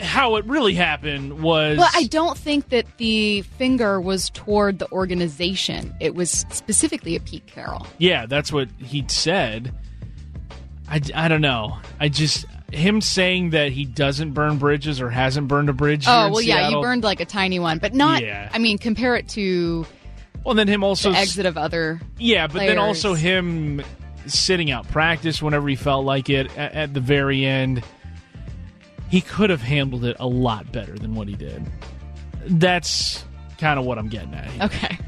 how 0.00 0.36
it 0.36 0.44
really 0.44 0.74
happened 0.74 1.42
was. 1.42 1.78
But 1.78 1.90
I 1.94 2.04
don't 2.04 2.36
think 2.36 2.68
that 2.68 2.86
the 2.98 3.42
finger 3.42 4.00
was 4.00 4.28
toward 4.30 4.78
the 4.78 4.90
organization. 4.92 5.94
It 6.00 6.14
was 6.14 6.44
specifically 6.50 7.16
at 7.16 7.24
Pete 7.24 7.46
Carroll. 7.46 7.86
Yeah, 7.98 8.26
that's 8.26 8.52
what 8.52 8.68
he 8.78 9.04
said. 9.08 9.74
I, 10.88 11.00
I 11.14 11.28
don't 11.28 11.40
know. 11.40 11.78
I 11.98 12.10
just 12.10 12.44
him 12.70 13.00
saying 13.00 13.50
that 13.50 13.72
he 13.72 13.84
doesn't 13.84 14.32
burn 14.32 14.58
bridges 14.58 15.00
or 15.00 15.08
hasn't 15.10 15.48
burned 15.48 15.68
a 15.68 15.72
bridge. 15.72 16.04
Oh 16.06 16.30
well, 16.30 16.42
yeah, 16.42 16.68
you 16.68 16.80
burned 16.80 17.04
like 17.04 17.20
a 17.20 17.24
tiny 17.24 17.58
one, 17.58 17.78
but 17.78 17.94
not. 17.94 18.22
Yeah. 18.22 18.50
I 18.52 18.58
mean, 18.58 18.78
compare 18.78 19.16
it 19.16 19.28
to 19.30 19.86
Well, 20.44 20.54
then 20.54 20.68
him 20.68 20.82
also 20.82 21.12
the 21.12 21.18
exit 21.18 21.46
of 21.46 21.56
other. 21.56 22.00
Yeah, 22.18 22.46
but 22.46 22.58
then 22.58 22.78
also 22.78 23.14
him 23.14 23.82
sitting 24.26 24.70
out 24.70 24.88
practice 24.88 25.42
whenever 25.42 25.68
he 25.68 25.76
felt 25.76 26.04
like 26.04 26.30
it 26.30 26.56
at, 26.56 26.72
at 26.74 26.94
the 26.94 27.00
very 27.00 27.44
end. 27.44 27.84
He 29.10 29.20
could 29.20 29.50
have 29.50 29.60
handled 29.60 30.04
it 30.04 30.16
a 30.18 30.26
lot 30.26 30.72
better 30.72 30.96
than 30.98 31.14
what 31.14 31.28
he 31.28 31.34
did. 31.34 31.64
That's 32.46 33.24
kind 33.58 33.78
of 33.78 33.84
what 33.84 33.98
I'm 33.98 34.08
getting 34.08 34.34
at. 34.34 34.46
here. 34.50 34.64
Okay. 34.64 34.98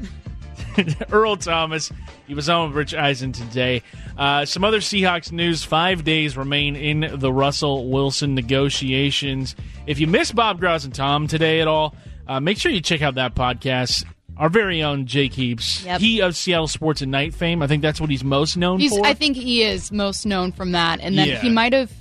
Earl 1.11 1.37
Thomas. 1.37 1.91
He 2.27 2.33
was 2.33 2.49
on 2.49 2.69
with 2.69 2.77
Rich 2.77 2.93
Eisen 2.93 3.31
today. 3.31 3.81
Uh, 4.17 4.45
some 4.45 4.63
other 4.63 4.79
Seahawks 4.79 5.31
news. 5.31 5.63
Five 5.63 6.03
days 6.03 6.37
remain 6.37 6.75
in 6.75 7.19
the 7.19 7.31
Russell 7.31 7.89
Wilson 7.89 8.35
negotiations. 8.35 9.55
If 9.87 9.99
you 9.99 10.07
missed 10.07 10.35
Bob 10.35 10.59
Groz 10.59 10.85
and 10.85 10.93
Tom 10.93 11.27
today 11.27 11.61
at 11.61 11.67
all, 11.67 11.95
uh, 12.27 12.39
make 12.39 12.57
sure 12.57 12.71
you 12.71 12.81
check 12.81 13.01
out 13.01 13.15
that 13.15 13.35
podcast. 13.35 14.05
Our 14.37 14.49
very 14.49 14.83
own 14.83 15.05
Jake 15.05 15.33
Heaps. 15.33 15.83
Yep. 15.85 16.01
He 16.01 16.21
of 16.21 16.35
Seattle 16.35 16.67
Sports 16.67 17.01
and 17.01 17.11
Night 17.11 17.33
fame. 17.33 17.61
I 17.61 17.67
think 17.67 17.81
that's 17.81 18.01
what 18.01 18.09
he's 18.09 18.23
most 18.23 18.57
known 18.57 18.79
He's, 18.79 18.91
for. 18.95 19.05
I 19.05 19.13
think 19.13 19.37
he 19.37 19.63
is 19.63 19.91
most 19.91 20.25
known 20.25 20.51
from 20.51 20.73
that, 20.73 20.99
and 21.01 21.17
then 21.17 21.27
Yeah. 21.27 21.39
he 21.41 21.49
might 21.49 21.71
have 21.73 21.91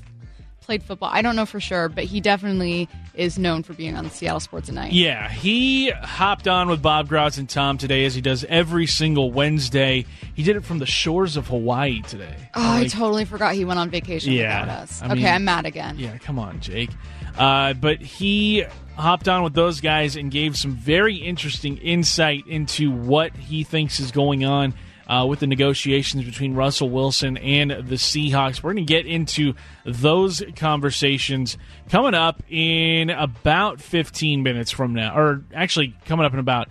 played 0.60 0.82
football. 0.82 1.10
I 1.12 1.20
don't 1.22 1.36
know 1.36 1.44
for 1.46 1.60
sure, 1.60 1.88
but 1.90 2.04
he 2.04 2.20
definitely 2.20 2.88
is 3.14 3.38
known 3.38 3.62
for 3.62 3.74
being 3.74 3.94
on 3.96 4.08
Seattle 4.10 4.40
Sports 4.40 4.68
at 4.70 4.74
Night. 4.74 4.92
Yeah, 4.92 5.28
he 5.28 5.90
hopped 5.90 6.48
on 6.48 6.68
with 6.68 6.80
Bob 6.82 7.06
Groz 7.08 7.36
and 7.38 7.46
Tom 7.48 7.76
today, 7.78 8.04
as 8.06 8.14
he 8.14 8.20
does 8.22 8.44
every 8.48 8.86
single 8.86 9.30
Wednesday. 9.30 10.06
He 10.34 10.42
did 10.42 10.56
it 10.56 10.64
from 10.64 10.78
the 10.78 10.86
shores 10.86 11.36
of 11.36 11.46
Hawaii 11.48 12.00
today. 12.02 12.34
Oh, 12.54 12.76
I 12.78 12.88
totally 12.88 13.26
forgot 13.26 13.54
he 13.54 13.64
went 13.66 13.78
on 13.78 13.90
vacation 13.90 14.32
Yeah, 14.32 14.62
without 14.62 14.78
us. 14.82 15.02
I 15.02 15.06
okay, 15.06 15.14
mean- 15.16 15.26
I'm 15.26 15.44
mad 15.44 15.66
again. 15.66 15.96
Yeah, 15.98 16.16
come 16.18 16.38
on, 16.38 16.58
Jake. 16.60 16.90
Uh, 17.36 17.74
but 17.74 18.00
he 18.00 18.64
hopped 18.96 19.28
on 19.28 19.42
with 19.42 19.54
those 19.54 19.80
guys 19.80 20.16
and 20.16 20.30
gave 20.30 20.56
some 20.56 20.72
very 20.72 21.16
interesting 21.16 21.78
insight 21.78 22.46
into 22.46 22.90
what 22.90 23.34
he 23.36 23.64
thinks 23.64 23.98
is 23.98 24.12
going 24.12 24.44
on 24.44 24.74
uh, 25.08 25.26
with 25.28 25.40
the 25.40 25.46
negotiations 25.46 26.24
between 26.24 26.54
Russell 26.54 26.90
Wilson 26.90 27.36
and 27.36 27.70
the 27.70 27.96
Seahawks. 27.96 28.62
We're 28.62 28.72
going 28.74 28.86
to 28.86 28.92
get 28.92 29.06
into 29.06 29.54
those 29.84 30.42
conversations 30.56 31.58
coming 31.88 32.14
up 32.14 32.42
in 32.48 33.10
about 33.10 33.80
15 33.80 34.42
minutes 34.42 34.70
from 34.70 34.94
now, 34.94 35.16
or 35.16 35.44
actually 35.52 35.94
coming 36.06 36.24
up 36.24 36.32
in 36.32 36.38
about 36.38 36.68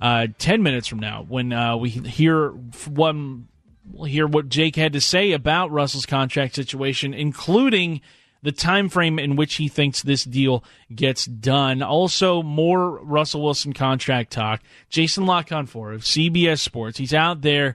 uh, 0.00 0.28
10 0.38 0.62
minutes 0.62 0.88
from 0.88 0.98
now 0.98 1.24
when 1.28 1.52
uh, 1.52 1.76
we 1.76 1.90
hear 1.90 2.50
one 2.88 3.48
we'll 3.92 4.04
hear 4.04 4.26
what 4.26 4.48
Jake 4.48 4.76
had 4.76 4.92
to 4.94 5.00
say 5.00 5.32
about 5.32 5.70
Russell's 5.70 6.06
contract 6.06 6.54
situation, 6.54 7.14
including 7.14 8.00
the 8.46 8.52
time 8.52 8.88
frame 8.88 9.18
in 9.18 9.34
which 9.34 9.56
he 9.56 9.66
thinks 9.66 10.02
this 10.02 10.22
deal 10.22 10.62
gets 10.94 11.24
done. 11.24 11.82
Also, 11.82 12.44
more 12.44 13.02
Russell 13.02 13.42
Wilson 13.42 13.72
contract 13.72 14.30
talk. 14.30 14.62
Jason 14.88 15.26
La 15.26 15.42
Canfora 15.42 15.96
of 15.96 16.02
CBS 16.02 16.60
Sports. 16.60 16.96
He's 16.96 17.12
out 17.12 17.42
there 17.42 17.74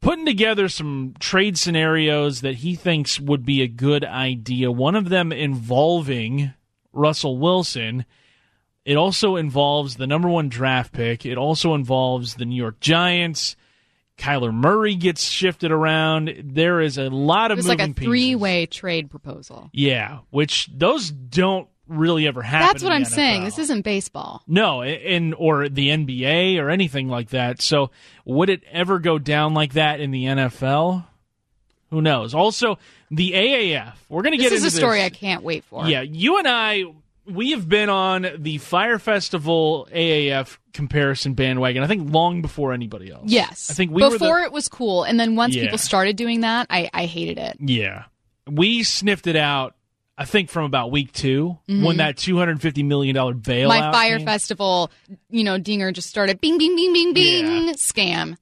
putting 0.00 0.24
together 0.24 0.68
some 0.68 1.16
trade 1.18 1.58
scenarios 1.58 2.42
that 2.42 2.54
he 2.54 2.76
thinks 2.76 3.18
would 3.18 3.44
be 3.44 3.60
a 3.60 3.66
good 3.66 4.04
idea. 4.04 4.70
One 4.70 4.94
of 4.94 5.08
them 5.08 5.32
involving 5.32 6.52
Russell 6.92 7.36
Wilson. 7.36 8.04
It 8.84 8.96
also 8.96 9.34
involves 9.34 9.96
the 9.96 10.06
number 10.06 10.28
one 10.28 10.48
draft 10.48 10.92
pick. 10.92 11.26
It 11.26 11.36
also 11.36 11.74
involves 11.74 12.34
the 12.36 12.44
New 12.44 12.54
York 12.54 12.78
Giants. 12.78 13.56
Kyler 14.18 14.52
Murray 14.52 14.94
gets 14.96 15.24
shifted 15.24 15.70
around. 15.70 16.34
There 16.44 16.80
is 16.80 16.98
a 16.98 17.08
lot 17.08 17.50
It 17.50 17.52
of 17.52 17.58
was 17.58 17.68
like 17.68 17.78
moving 17.78 17.90
a 17.92 17.94
pieces. 17.94 18.08
three-way 18.08 18.66
trade 18.66 19.10
proposal. 19.10 19.70
Yeah, 19.72 20.18
which 20.30 20.68
those 20.74 21.10
don't 21.10 21.68
really 21.86 22.26
ever 22.26 22.42
happen. 22.42 22.66
That's 22.66 22.82
what 22.82 22.92
I'm 22.92 23.04
the 23.04 23.10
saying. 23.10 23.44
This 23.44 23.58
isn't 23.58 23.82
baseball. 23.82 24.42
No, 24.46 24.82
in 24.84 25.32
or 25.34 25.68
the 25.68 25.88
NBA 25.88 26.58
or 26.60 26.68
anything 26.68 27.08
like 27.08 27.30
that. 27.30 27.62
So 27.62 27.90
would 28.24 28.50
it 28.50 28.62
ever 28.70 28.98
go 28.98 29.18
down 29.18 29.54
like 29.54 29.72
that 29.74 30.00
in 30.00 30.10
the 30.10 30.24
NFL? 30.24 31.06
Who 31.90 32.02
knows? 32.02 32.34
Also, 32.34 32.78
the 33.10 33.32
AAF. 33.32 33.94
We're 34.10 34.20
going 34.22 34.32
to 34.32 34.36
get 34.42 34.50
This 34.50 34.62
is 34.64 34.74
a 34.74 34.76
story 34.76 34.98
this. 34.98 35.06
I 35.06 35.10
can't 35.10 35.42
wait 35.42 35.64
for. 35.64 35.86
Yeah, 35.86 36.02
you 36.02 36.36
and 36.38 36.46
I, 36.46 36.84
we 37.30 37.50
have 37.52 37.68
been 37.68 37.88
on 37.88 38.26
the 38.38 38.58
Fire 38.58 38.98
Festival 38.98 39.88
AAF 39.92 40.58
comparison 40.72 41.34
bandwagon. 41.34 41.82
I 41.82 41.86
think 41.86 42.12
long 42.12 42.42
before 42.42 42.72
anybody 42.72 43.10
else. 43.10 43.24
Yes. 43.26 43.70
I 43.70 43.74
think 43.74 43.90
we 43.92 44.02
were 44.02 44.10
the- 44.10 44.18
before 44.18 44.40
it 44.40 44.52
was 44.52 44.68
cool, 44.68 45.02
and 45.04 45.18
then 45.18 45.36
once 45.36 45.54
Yeah. 45.54 45.62
people 45.64 45.78
started 45.78 46.16
doing 46.16 46.40
that, 46.40 46.66
I, 46.70 46.88
I 46.94 47.06
hated 47.06 47.38
it. 47.38 47.56
Yeah. 47.60 48.04
We 48.50 48.82
sniffed 48.82 49.26
it 49.26 49.36
out, 49.36 49.74
I 50.16 50.24
think, 50.24 50.48
from 50.50 50.64
about 50.64 50.90
week 50.90 51.12
2 51.12 51.58
when 51.68 51.98
that 51.98 52.16
$250 52.16 52.84
million 52.84 53.14
bailout. 53.16 53.42
Mm-hmm. 53.42 53.68
My 53.68 53.92
Fire 53.92 54.16
came. 54.16 54.26
Festival, 54.26 54.90
you 55.30 55.44
know, 55.44 55.58
dinger 55.58 55.92
just 55.92 56.08
started 56.08 56.40
bing, 56.40 56.58
bing, 56.58 56.74
bing, 56.74 56.92
bing, 56.92 57.12
bing, 57.14 57.66
Yeah. 57.68 57.72
scam. 57.74 58.36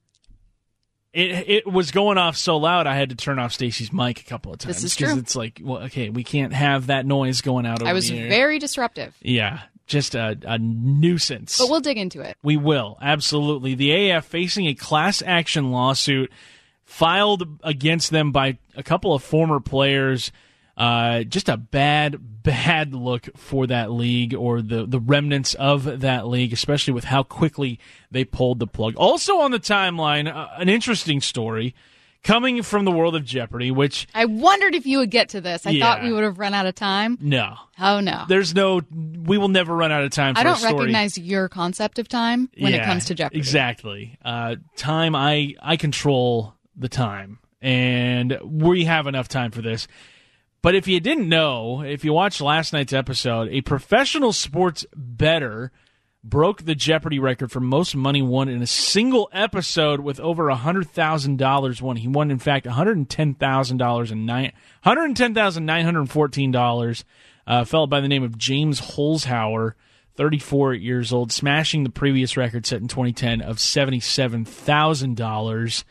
It, 1.16 1.48
it 1.48 1.66
was 1.66 1.92
going 1.92 2.18
off 2.18 2.36
so 2.36 2.58
loud, 2.58 2.86
I 2.86 2.94
had 2.94 3.08
to 3.08 3.14
turn 3.16 3.38
off 3.38 3.54
Stacy's 3.54 3.90
mic 3.90 4.20
a 4.20 4.24
couple 4.24 4.52
of 4.52 4.58
times. 4.58 4.82
This 4.82 4.84
is 4.84 4.96
true. 4.96 5.16
It's 5.16 5.34
like, 5.34 5.62
well, 5.64 5.84
okay, 5.84 6.10
we 6.10 6.22
can't 6.22 6.52
have 6.52 6.88
that 6.88 7.06
noise 7.06 7.40
going 7.40 7.64
out 7.64 7.82
I 7.82 7.94
was 7.94 8.10
very 8.10 8.58
disruptive, 8.58 9.16
Yeah, 9.22 9.60
just 9.86 10.14
a, 10.14 10.36
a 10.44 10.58
nuisance. 10.58 11.56
but 11.56 11.70
we'll 11.70 11.80
dig 11.80 11.96
into 11.96 12.20
it. 12.20 12.36
We 12.42 12.58
will, 12.58 12.98
absolutely. 13.00 13.74
The 13.74 13.88
AAF 13.88 14.24
facing 14.24 14.66
a 14.66 14.74
class 14.74 15.22
action 15.24 15.70
lawsuit 15.70 16.30
filed 16.84 17.60
against 17.62 18.10
them 18.10 18.30
by 18.30 18.58
a 18.76 18.82
couple 18.82 19.14
of 19.14 19.22
former 19.22 19.58
players. 19.58 20.30
Uh, 20.76 21.22
just 21.22 21.48
a 21.48 21.56
bad, 21.56 22.42
bad 22.42 22.94
look 22.94 23.28
for 23.36 23.66
that 23.66 23.90
league 23.90 24.34
or 24.34 24.60
the, 24.60 24.84
the 24.86 25.00
remnants 25.00 25.54
of 25.54 26.00
that 26.00 26.26
league, 26.26 26.52
especially 26.52 26.92
with 26.92 27.04
how 27.04 27.22
quickly 27.22 27.80
they 28.10 28.24
pulled 28.24 28.58
the 28.58 28.66
plug. 28.66 28.94
Also 28.96 29.38
on 29.38 29.50
the 29.52 29.58
timeline, 29.58 30.30
uh, 30.30 30.48
an 30.58 30.68
interesting 30.68 31.20
story 31.22 31.74
coming 32.22 32.60
from 32.62 32.84
the 32.84 32.90
world 32.90 33.14
of 33.16 33.24
Jeopardy, 33.24 33.70
which, 33.70 34.06
I 34.12 34.24
wondered 34.26 34.74
if 34.74 34.84
you 34.84 34.98
would 34.98 35.10
get 35.10 35.28
to 35.30 35.40
this. 35.40 35.64
I 35.66 35.78
thought 35.78 36.02
we 36.02 36.12
would 36.12 36.24
have 36.24 36.38
run 36.38 36.52
out 36.54 36.66
of 36.66 36.74
time. 36.74 37.16
no, 37.22 37.54
Oh 37.80 38.00
no. 38.00 38.24
there's 38.28 38.54
no, 38.54 38.82
we 38.92 39.38
will 39.38 39.48
never 39.48 39.74
run 39.74 39.92
out 39.92 40.02
of 40.02 40.10
time 40.10 40.34
for 40.34 40.40
I 40.40 40.42
don't 40.42 40.62
recognize 40.62 41.16
your 41.16 41.48
concept 41.48 41.98
of 41.98 42.08
time 42.08 42.50
when 42.58 42.74
it 42.74 42.82
comes 42.84 43.06
to 43.06 43.14
Jeopardy. 43.14 43.38
Exactly. 43.38 44.18
Uh, 44.24 44.56
time, 44.76 45.14
I 45.14 45.54
I 45.62 45.76
control 45.76 46.54
the 46.76 46.88
time, 46.88 47.38
and 47.62 48.38
we 48.44 48.84
have 48.84 49.06
enough 49.06 49.28
time 49.28 49.52
for 49.52 49.62
this. 49.62 49.86
But 50.66 50.74
if 50.74 50.88
you 50.88 50.98
didn't 50.98 51.28
know, 51.28 51.82
if 51.82 52.04
you 52.04 52.12
watched 52.12 52.40
last 52.40 52.72
night's 52.72 52.92
episode, 52.92 53.50
a 53.52 53.60
professional 53.60 54.32
sports 54.32 54.84
bettor 54.96 55.70
broke 56.24 56.64
the 56.64 56.74
Jeopardy 56.74 57.20
record 57.20 57.52
for 57.52 57.60
most 57.60 57.94
money 57.94 58.20
won 58.20 58.48
in 58.48 58.60
a 58.60 58.66
single 58.66 59.28
episode 59.32 60.00
with 60.00 60.18
over 60.18 60.50
hundred 60.50 60.90
thousand 60.90 61.38
dollars 61.38 61.80
won. 61.80 61.94
He 61.94 62.08
won, 62.08 62.32
in 62.32 62.40
fact, 62.40 62.66
one 62.66 62.74
hundred 62.74 63.08
ten 63.08 63.34
thousand 63.34 63.76
dollars 63.76 64.10
and 64.10 64.26
nine 64.26 64.50
hundred 64.82 65.14
ten 65.14 65.34
thousand 65.34 65.66
nine 65.66 65.84
hundred 65.84 66.10
fourteen 66.10 66.50
dollars. 66.50 67.04
Uh, 67.46 67.60
a 67.62 67.64
fellow 67.64 67.86
by 67.86 68.00
the 68.00 68.08
name 68.08 68.24
of 68.24 68.36
James 68.36 68.80
Holzhauer, 68.80 69.74
thirty 70.16 70.40
four 70.40 70.74
years 70.74 71.12
old, 71.12 71.30
smashing 71.30 71.84
the 71.84 71.90
previous 71.90 72.36
record 72.36 72.66
set 72.66 72.80
in 72.80 72.88
twenty 72.88 73.12
ten 73.12 73.40
of 73.40 73.60
seventy 73.60 74.00
seven 74.00 74.44
thousand 74.44 75.16
dollars. 75.16 75.84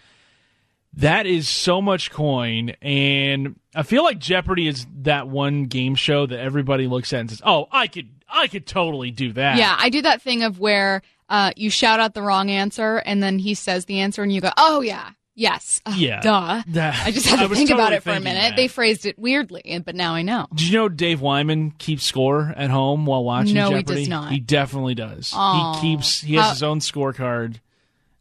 That 0.97 1.25
is 1.25 1.49
so 1.49 1.81
much 1.81 2.09
coin, 2.11 2.69
and 2.81 3.59
I 3.75 3.83
feel 3.83 4.03
like 4.03 4.17
Jeopardy 4.19 4.67
is 4.67 4.87
that 5.01 5.27
one 5.27 5.65
game 5.65 5.95
show 5.95 6.25
that 6.25 6.39
everybody 6.39 6.87
looks 6.87 7.11
at 7.11 7.19
and 7.19 7.29
says, 7.29 7.41
"Oh, 7.45 7.67
I 7.71 7.87
could, 7.87 8.09
I 8.29 8.47
could 8.47 8.65
totally 8.65 9.11
do 9.11 9.33
that." 9.33 9.57
Yeah, 9.57 9.75
I 9.77 9.89
do 9.89 10.01
that 10.03 10.21
thing 10.21 10.43
of 10.43 10.59
where 10.59 11.01
uh, 11.29 11.51
you 11.57 11.69
shout 11.69 11.99
out 11.99 12.13
the 12.13 12.21
wrong 12.21 12.49
answer 12.49 12.97
and 12.97 13.21
then 13.21 13.39
he 13.39 13.55
says 13.55 13.85
the 13.85 13.99
answer 13.99 14.23
and 14.23 14.31
you 14.31 14.39
go, 14.39 14.51
"Oh 14.55 14.79
yeah, 14.79 15.09
yes, 15.33 15.81
Ugh, 15.85 15.97
Yeah. 15.97 16.21
duh." 16.21 16.63
That- 16.67 16.95
I 17.05 17.11
just 17.11 17.25
had 17.27 17.45
to 17.45 17.53
think 17.53 17.71
about 17.71 17.91
it 17.91 18.01
for 18.01 18.11
a 18.11 18.19
minute. 18.21 18.39
that. 18.51 18.55
They 18.55 18.69
phrased 18.69 19.05
it 19.05 19.19
weirdly, 19.19 19.81
but 19.85 19.95
now 19.95 20.13
I 20.15 20.21
know. 20.21 20.47
Did 20.55 20.67
you 20.69 20.77
know 20.79 20.87
Dave 20.87 21.19
Wyman 21.19 21.71
keeps 21.71 22.05
score 22.05 22.53
at 22.55 22.69
home 22.69 23.05
while 23.05 23.23
watching 23.25 23.55
No, 23.55 23.69
he 23.71 23.77
Jeopardy? 23.81 23.99
does 24.01 24.07
not. 24.07 24.31
He 24.31 24.39
definitely 24.39 24.95
does. 24.95 25.31
He 25.31 25.81
keeps. 25.81 26.21
He 26.21 26.35
has 26.35 26.43
How- 26.45 26.49
his 26.51 26.63
own 26.63 26.79
scorecard 26.79 27.57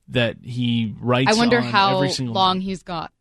that 0.08 0.36
he 0.42 0.94
writes. 1.00 1.30
I 1.30 1.34
wonder 1.38 1.58
on 1.58 1.64
how 1.64 1.96
every 1.96 2.10
single 2.10 2.34
long 2.34 2.60
he's 2.60 2.82
got 2.82 3.12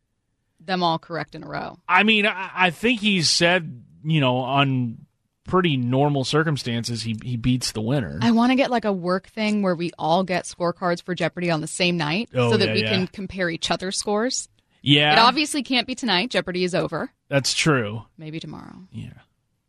them 0.60 0.82
all 0.82 0.98
correct 0.98 1.34
in 1.34 1.42
a 1.42 1.48
row. 1.48 1.78
I 1.88 2.02
mean, 2.02 2.26
I, 2.26 2.50
I 2.54 2.70
think 2.70 3.00
he's 3.00 3.30
said 3.30 3.82
you 4.04 4.20
know 4.20 4.36
on 4.38 4.98
pretty 5.46 5.76
normal 5.76 6.24
circumstances 6.24 7.02
he 7.02 7.16
he 7.22 7.36
beats 7.36 7.72
the 7.72 7.80
winner. 7.82 8.18
I 8.22 8.30
want 8.30 8.50
to 8.52 8.56
get 8.56 8.70
like 8.70 8.84
a 8.86 8.92
work 8.92 9.26
thing 9.28 9.60
where 9.62 9.74
we 9.74 9.90
all 9.98 10.24
get 10.24 10.44
scorecards 10.44 11.02
for 11.02 11.14
Jeopardy 11.14 11.50
on 11.50 11.60
the 11.60 11.66
same 11.66 11.96
night 11.96 12.30
Oh, 12.34 12.50
so 12.52 12.56
that 12.56 12.68
yeah, 12.68 12.74
we 12.74 12.82
yeah. 12.82 12.88
can 12.90 13.06
compare 13.08 13.50
each 13.50 13.70
other's 13.70 13.98
scores. 13.98 14.48
yeah, 14.80 15.12
It 15.12 15.18
obviously 15.18 15.62
can't 15.62 15.86
be 15.86 15.94
tonight. 15.94 16.30
Jeopardy 16.30 16.64
is 16.64 16.74
over. 16.74 17.10
that's 17.28 17.52
true. 17.52 18.04
Maybe 18.16 18.40
tomorrow. 18.40 18.74
Yeah. 18.90 19.12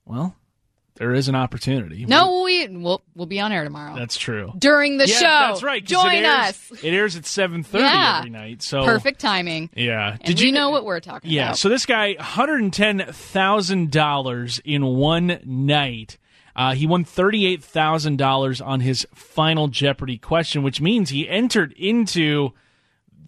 Well, 0.06 0.34
there 0.96 1.14
is 1.14 1.28
an 1.28 1.36
opportunity. 1.36 2.06
No, 2.06 2.44
we 2.44 2.68
we'll, 2.68 3.02
we'll 3.16 3.26
be 3.26 3.40
on 3.40 3.52
air 3.52 3.64
tomorrow. 3.64 3.96
that's 3.96 4.18
true. 4.18 4.54
During 4.58 4.98
the 4.98 5.08
yeah, 5.08 5.16
show. 5.16 5.24
that's 5.52 5.64
right. 5.64 5.84
Join 5.84 6.14
it 6.14 6.24
airs, 6.26 6.50
us. 6.50 6.72
It 6.84 6.94
airs 6.94 7.16
at 7.16 7.26
seven 7.26 7.64
thirty 7.64 7.84
Yeah. 7.84 8.18
every 8.20 8.30
night. 8.30 8.62
So 8.64 8.86
Perfect 8.86 9.20
timing. 9.20 9.70
Yeah. 9.76 10.18
And 10.22 10.40
you 10.40 10.52
know 10.52 10.70
what 10.70 10.86
we're 10.86 11.00
talking 11.02 11.30
Yeah. 11.32 11.42
about. 11.42 11.50
Yeah. 11.50 11.54
So 11.56 11.70
this 11.70 11.86
guy, 11.86 12.14
one 12.14 12.24
hundred 12.24 12.74
ten 12.74 13.06
thousand 13.12 13.92
dollars 13.92 14.60
in 14.64 14.86
one 14.86 15.40
night. 15.44 16.18
Uh, 16.56 16.74
he 16.74 16.88
won 16.88 17.04
thirty-eight 17.04 17.62
thousand 17.62 18.18
dollars 18.18 18.62
on 18.62 18.80
his 18.80 19.06
final 19.14 19.68
Jeopardy 19.68 20.18
question, 20.18 20.64
which 20.64 20.80
means 20.80 21.10
he 21.10 21.28
entered 21.28 21.74
into 21.74 22.52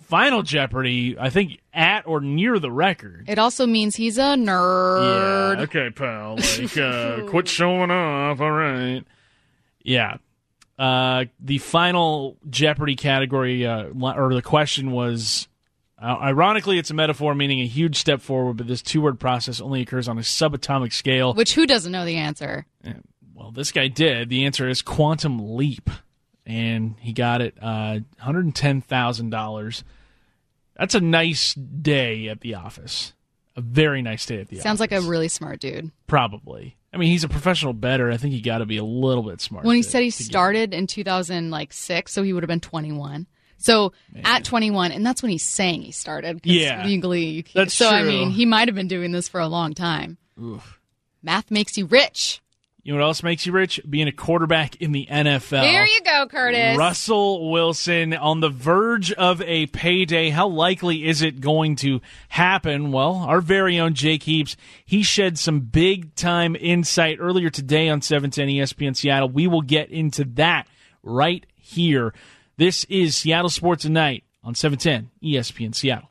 Final 0.05 0.43
Jeopardy. 0.43 1.17
I 1.19 1.29
think 1.29 1.59
at 1.77 2.07
or 2.07 2.19
near 2.19 2.59
the 2.59 2.71
record. 2.71 3.25
It 3.29 3.39
also 3.39 3.65
means 3.65 3.95
he's 3.95 4.17
a 4.17 4.35
nerd. 4.35 5.57
Yeah, 5.57 5.63
okay, 5.63 5.89
pal. 5.91 6.35
Like, 6.35 6.77
uh, 6.77 7.21
quit 7.27 7.47
showing 7.47 7.91
off. 7.91 8.41
All 8.41 8.51
right. 8.51 9.03
Yeah. 9.83 10.17
Uh, 10.77 11.25
the 11.39 11.59
final 11.59 12.37
Jeopardy 12.49 12.95
category, 12.95 13.65
uh, 13.65 13.85
or 14.01 14.33
the 14.33 14.41
question 14.41 14.91
was 14.91 15.47
uh, 15.99 16.17
ironically, 16.21 16.77
it's 16.77 16.91
a 16.91 16.93
metaphor 16.93 17.33
meaning 17.33 17.61
a 17.61 17.65
huge 17.65 17.95
step 17.95 18.21
forward, 18.21 18.57
but 18.57 18.67
this 18.67 18.81
two 18.81 19.01
word 19.01 19.19
process 19.19 19.61
only 19.61 19.81
occurs 19.81 20.07
on 20.07 20.17
a 20.17 20.21
subatomic 20.21 20.93
scale. 20.93 21.33
Which 21.33 21.53
who 21.53 21.65
doesn't 21.65 21.91
know 21.91 22.05
the 22.05 22.17
answer? 22.17 22.65
Well, 23.33 23.51
this 23.51 23.71
guy 23.71 23.87
did. 23.87 24.29
The 24.29 24.45
answer 24.45 24.67
is 24.67 24.81
quantum 24.81 25.55
leap. 25.55 25.89
And 26.45 26.95
he 26.99 27.11
got 27.11 27.41
it 27.41 27.57
uh, 27.61 27.99
$110,000. 28.23 29.83
That's 30.77 30.95
a 30.95 31.01
nice 31.01 31.53
day 31.53 32.27
at 32.27 32.41
the 32.41 32.55
office. 32.55 33.13
a 33.55 33.61
very 33.61 34.01
nice 34.03 34.25
day 34.25 34.39
at 34.39 34.47
the 34.49 34.57
office. 34.57 34.63
Sounds 34.63 34.79
like 34.79 34.91
a 34.91 35.01
really 35.01 35.27
smart 35.27 35.59
dude. 35.59 35.91
probably. 36.05 36.75
I 36.93 36.97
mean, 36.97 37.09
he's 37.09 37.23
a 37.23 37.29
professional 37.29 37.73
better. 37.73 38.11
I 38.11 38.17
think 38.17 38.33
he 38.33 38.39
got 38.41 38.59
to 38.59 38.65
be 38.65 38.77
a 38.77 38.83
little 38.83 39.23
bit 39.23 39.41
smart. 39.41 39.65
When 39.65 39.75
he 39.75 39.81
to- 39.83 39.89
said 39.89 40.03
he 40.03 40.09
started 40.09 40.73
in 40.73 40.87
2006, 40.87 42.11
so 42.11 42.23
he 42.23 42.33
would 42.33 42.43
have 42.43 42.47
been 42.47 42.59
21. 42.59 43.27
So 43.57 43.91
at 44.23 44.43
21, 44.43 44.91
and 44.91 45.05
that's 45.05 45.21
when 45.23 45.31
he's 45.31 45.43
saying 45.43 45.81
he 45.81 45.91
started. 45.91 46.41
Yeah. 46.43 46.85
legally, 46.85 47.25
you 47.25 47.43
can't. 47.43 47.55
That's 47.55 47.73
so 47.73 47.89
I 47.89 48.03
mean, 48.03 48.29
he 48.29 48.45
might 48.45 48.67
have 48.67 48.75
been 48.75 48.87
doing 48.87 49.11
this 49.11 49.27
for 49.27 49.39
a 49.39 49.47
long 49.47 49.73
time. 49.73 50.17
Oof. 50.41 50.79
Math 51.23 51.49
makes 51.49 51.75
you 51.77 51.87
rich. 51.87 52.41
You 52.87 52.93
know 52.93 52.99
what 52.99 53.07
else 53.07 53.21
makes 53.21 53.45
you 53.45 53.51
rich? 53.51 53.81
Being 53.89 54.07
a 54.07 54.13
quarterback 54.13 54.77
in 54.77 54.93
the 54.93 55.05
NFL. 55.11 55.61
There 55.61 55.85
you 55.85 55.99
go, 56.05 56.25
Curtis. 56.25 56.77
Russell 56.77 57.51
Wilson 57.51 58.13
on 58.13 58.39
the 58.39 58.47
verge 58.47 59.11
of 59.11 59.41
a 59.41 59.65
payday. 59.65 60.29
How 60.29 60.47
likely 60.47 61.05
is 61.05 61.21
it 61.21 61.41
going 61.41 61.75
to 61.77 61.99
happen? 62.29 62.93
Well, 62.93 63.15
our 63.15 63.41
very 63.41 63.77
own 63.77 63.93
Jake 63.93 64.23
Heaps, 64.23 64.55
he 64.85 65.03
shed 65.03 65.37
some 65.37 65.59
big 65.59 66.15
time 66.15 66.55
insight 66.55 67.17
earlier 67.19 67.49
today 67.49 67.89
on 67.89 68.01
710 68.01 68.47
ESPN 68.47 68.95
Seattle. 68.95 69.27
We 69.27 69.47
will 69.47 69.63
get 69.63 69.89
into 69.89 70.23
that 70.35 70.65
right 71.03 71.45
here. 71.57 72.13
This 72.55 72.85
is 72.85 73.17
Seattle 73.17 73.49
Sports 73.49 73.81
Tonight 73.81 74.23
on 74.45 74.55
710 74.55 75.11
ESPN 75.21 75.75
Seattle. 75.75 76.09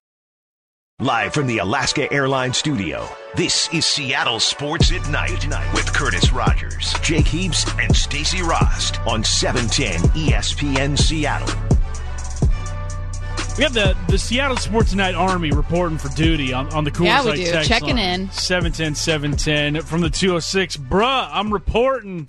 Live 1.02 1.34
from 1.34 1.46
the 1.46 1.58
Alaska 1.58 2.10
Airlines 2.10 2.56
studio, 2.56 3.06
this 3.34 3.68
is 3.74 3.84
Seattle 3.84 4.40
Sports 4.40 4.90
at 4.92 5.06
Night 5.10 5.44
with 5.74 5.92
Curtis 5.92 6.32
Rogers, 6.32 6.94
Jake 7.02 7.26
Heaps, 7.26 7.70
and 7.78 7.94
Stacy 7.94 8.40
Rost 8.40 8.98
on 9.06 9.20
E 9.20 9.24
710 9.24 10.00
ESPN 10.12 10.98
Seattle. 10.98 11.54
We 13.58 13.64
have 13.64 13.74
the, 13.74 13.94
the 14.08 14.16
Seattle 14.16 14.56
Sports 14.56 14.94
Night 14.94 15.14
Army 15.14 15.50
reporting 15.50 15.98
for 15.98 16.08
duty 16.16 16.54
on, 16.54 16.72
on 16.72 16.84
the 16.84 16.90
Coors 16.90 17.04
Yeah, 17.04 17.24
we 17.24 17.28
Light 17.32 17.36
do. 17.44 17.62
Checking 17.64 17.96
line. 17.96 18.20
in. 18.22 18.30
710 18.30 18.94
710 18.94 19.82
from 19.82 20.00
the 20.00 20.08
206. 20.08 20.78
Bruh, 20.78 21.28
I'm 21.30 21.52
reporting. 21.52 22.26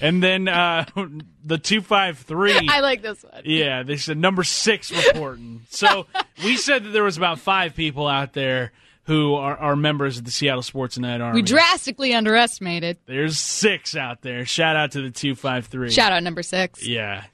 And 0.00 0.22
then 0.22 0.48
uh, 0.48 0.86
the 1.44 1.58
253. 1.58 2.68
I 2.70 2.80
like 2.80 3.02
this 3.02 3.22
one. 3.22 3.42
Yeah, 3.44 3.82
they 3.82 3.96
said 3.96 4.16
number 4.16 4.44
six 4.44 4.90
reporting. 4.90 5.62
So 5.70 6.06
we 6.44 6.56
said 6.56 6.84
that 6.84 6.90
there 6.90 7.04
was 7.04 7.16
about 7.16 7.38
five 7.38 7.74
people 7.74 8.06
out 8.06 8.32
there 8.32 8.72
who 9.04 9.34
are, 9.34 9.56
are 9.56 9.76
members 9.76 10.18
of 10.18 10.24
the 10.24 10.30
Seattle 10.30 10.62
Sports 10.62 10.94
Tonight 10.94 11.20
Army. 11.20 11.36
We 11.36 11.42
drastically 11.42 12.12
underestimated. 12.14 12.98
There's 13.06 13.38
six 13.38 13.94
out 13.96 14.22
there. 14.22 14.44
Shout 14.44 14.76
out 14.76 14.92
to 14.92 15.02
the 15.02 15.10
253. 15.10 15.90
Shout 15.90 16.12
out 16.12 16.22
number 16.22 16.42
six. 16.42 16.86
Yeah. 16.86 17.24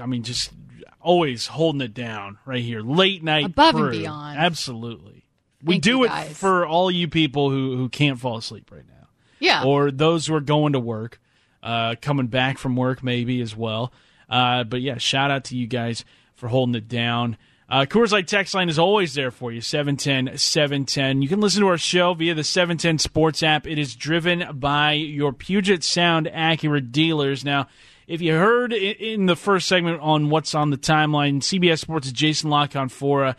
I 0.00 0.06
mean, 0.06 0.22
just 0.22 0.52
always 1.00 1.46
holding 1.46 1.80
it 1.80 1.94
down 1.94 2.38
right 2.44 2.62
here. 2.62 2.80
Late 2.80 3.22
night 3.24 3.46
Above 3.46 3.74
and 3.76 3.90
beyond. 3.90 4.38
Absolutely. 4.38 5.24
We 5.64 5.74
Thank 5.74 5.82
do 5.84 6.04
it 6.04 6.08
guys. 6.08 6.36
for 6.38 6.64
all 6.66 6.90
you 6.90 7.08
people 7.08 7.50
who, 7.50 7.76
who 7.76 7.88
can't 7.88 8.20
fall 8.20 8.36
asleep 8.36 8.70
right 8.70 8.86
now, 8.86 9.08
Yeah. 9.40 9.64
or 9.64 9.90
those 9.90 10.26
who 10.26 10.34
are 10.34 10.40
going 10.40 10.74
to 10.74 10.80
work, 10.80 11.20
uh, 11.62 11.94
coming 12.00 12.26
back 12.26 12.58
from 12.58 12.76
work 12.76 13.02
maybe 13.02 13.40
as 13.40 13.56
well. 13.56 13.92
Uh, 14.28 14.64
but 14.64 14.80
yeah, 14.80 14.98
shout 14.98 15.30
out 15.30 15.44
to 15.44 15.56
you 15.56 15.66
guys 15.66 16.04
for 16.34 16.48
holding 16.48 16.74
it 16.74 16.88
down. 16.88 17.36
Uh, 17.70 17.84
Coors 17.84 18.12
Light 18.12 18.26
text 18.26 18.54
line 18.54 18.70
is 18.70 18.78
always 18.78 19.12
there 19.14 19.30
for 19.30 19.52
you, 19.52 19.60
710 19.60 20.38
710. 20.38 21.20
You 21.20 21.28
can 21.28 21.40
listen 21.40 21.60
to 21.60 21.68
our 21.68 21.76
show 21.76 22.14
via 22.14 22.34
the 22.34 22.44
710 22.44 22.98
Sports 22.98 23.42
app. 23.42 23.66
It 23.66 23.78
is 23.78 23.94
driven 23.94 24.58
by 24.58 24.92
your 24.92 25.32
Puget 25.32 25.84
Sound 25.84 26.26
Acura 26.26 26.90
dealers. 26.90 27.44
Now, 27.44 27.68
if 28.06 28.22
you 28.22 28.34
heard 28.34 28.72
in 28.72 29.26
the 29.26 29.36
first 29.36 29.68
segment 29.68 30.00
on 30.00 30.30
what's 30.30 30.54
on 30.54 30.70
the 30.70 30.78
timeline, 30.78 31.40
CBS 31.40 31.80
Sports' 31.80 32.10
Jason 32.10 32.48
La 32.48 32.66
Canfora 32.66 33.36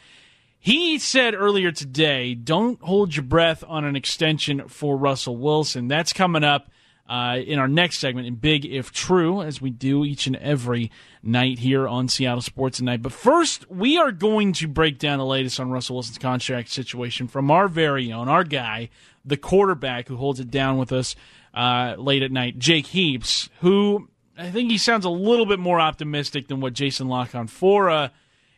he 0.59 0.99
said 0.99 1.35
earlier 1.35 1.71
today, 1.71 2.35
don't 2.35 2.81
hold 2.81 3.15
your 3.15 3.23
breath 3.23 3.63
on 3.65 3.85
an 3.85 3.95
extension 3.95 4.67
for 4.67 4.97
Russell 4.97 5.37
Wilson. 5.37 5.87
That's 5.87 6.11
coming 6.11 6.43
up 6.43 6.69
uh, 7.09 7.39
in 7.43 7.57
our 7.57 7.67
next 7.67 7.97
segment 7.97 8.27
in 8.27 8.35
Big 8.35 8.65
If 8.65 8.91
True, 8.91 9.41
as 9.41 9.59
we 9.59 9.71
do 9.71 10.05
each 10.05 10.27
and 10.27 10.35
every 10.35 10.91
night 11.23 11.57
here 11.57 11.87
on 11.87 12.07
Seattle 12.07 12.41
Sports 12.41 12.77
Tonight. 12.77 13.01
But 13.01 13.13
first, 13.13 13.69
we 13.69 13.97
are 13.97 14.11
going 14.11 14.53
to 14.53 14.67
break 14.67 14.99
down 14.99 15.17
the 15.17 15.25
latest 15.25 15.59
on 15.59 15.71
Russell 15.71 15.95
Wilson's 15.95 16.19
contract 16.19 16.69
situation 16.69 17.27
from 17.27 17.49
our 17.49 17.67
very 17.67 18.13
own, 18.13 18.29
our 18.29 18.43
guy, 18.43 18.89
the 19.25 19.37
quarterback 19.37 20.07
who 20.07 20.17
holds 20.17 20.39
it 20.39 20.51
down 20.51 20.77
with 20.77 20.91
us 20.91 21.15
uh, 21.55 21.95
late 21.97 22.21
at 22.21 22.31
night, 22.31 22.59
Jake 22.59 22.85
Heaps, 22.85 23.49
who 23.61 24.07
I 24.37 24.51
think 24.51 24.69
he 24.69 24.77
sounds 24.77 25.03
a 25.03 25.09
little 25.09 25.47
bit 25.47 25.59
more 25.59 25.79
optimistic 25.81 26.47
than 26.47 26.61
what 26.61 26.73
Jason 26.73 27.07
La 27.07 27.25
Canfora 27.25 28.11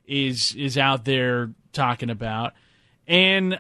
is 0.06 0.54
is 0.56 0.78
out 0.78 1.06
there 1.06 1.52
talking 1.72 2.10
about. 2.10 2.52
And 3.08 3.60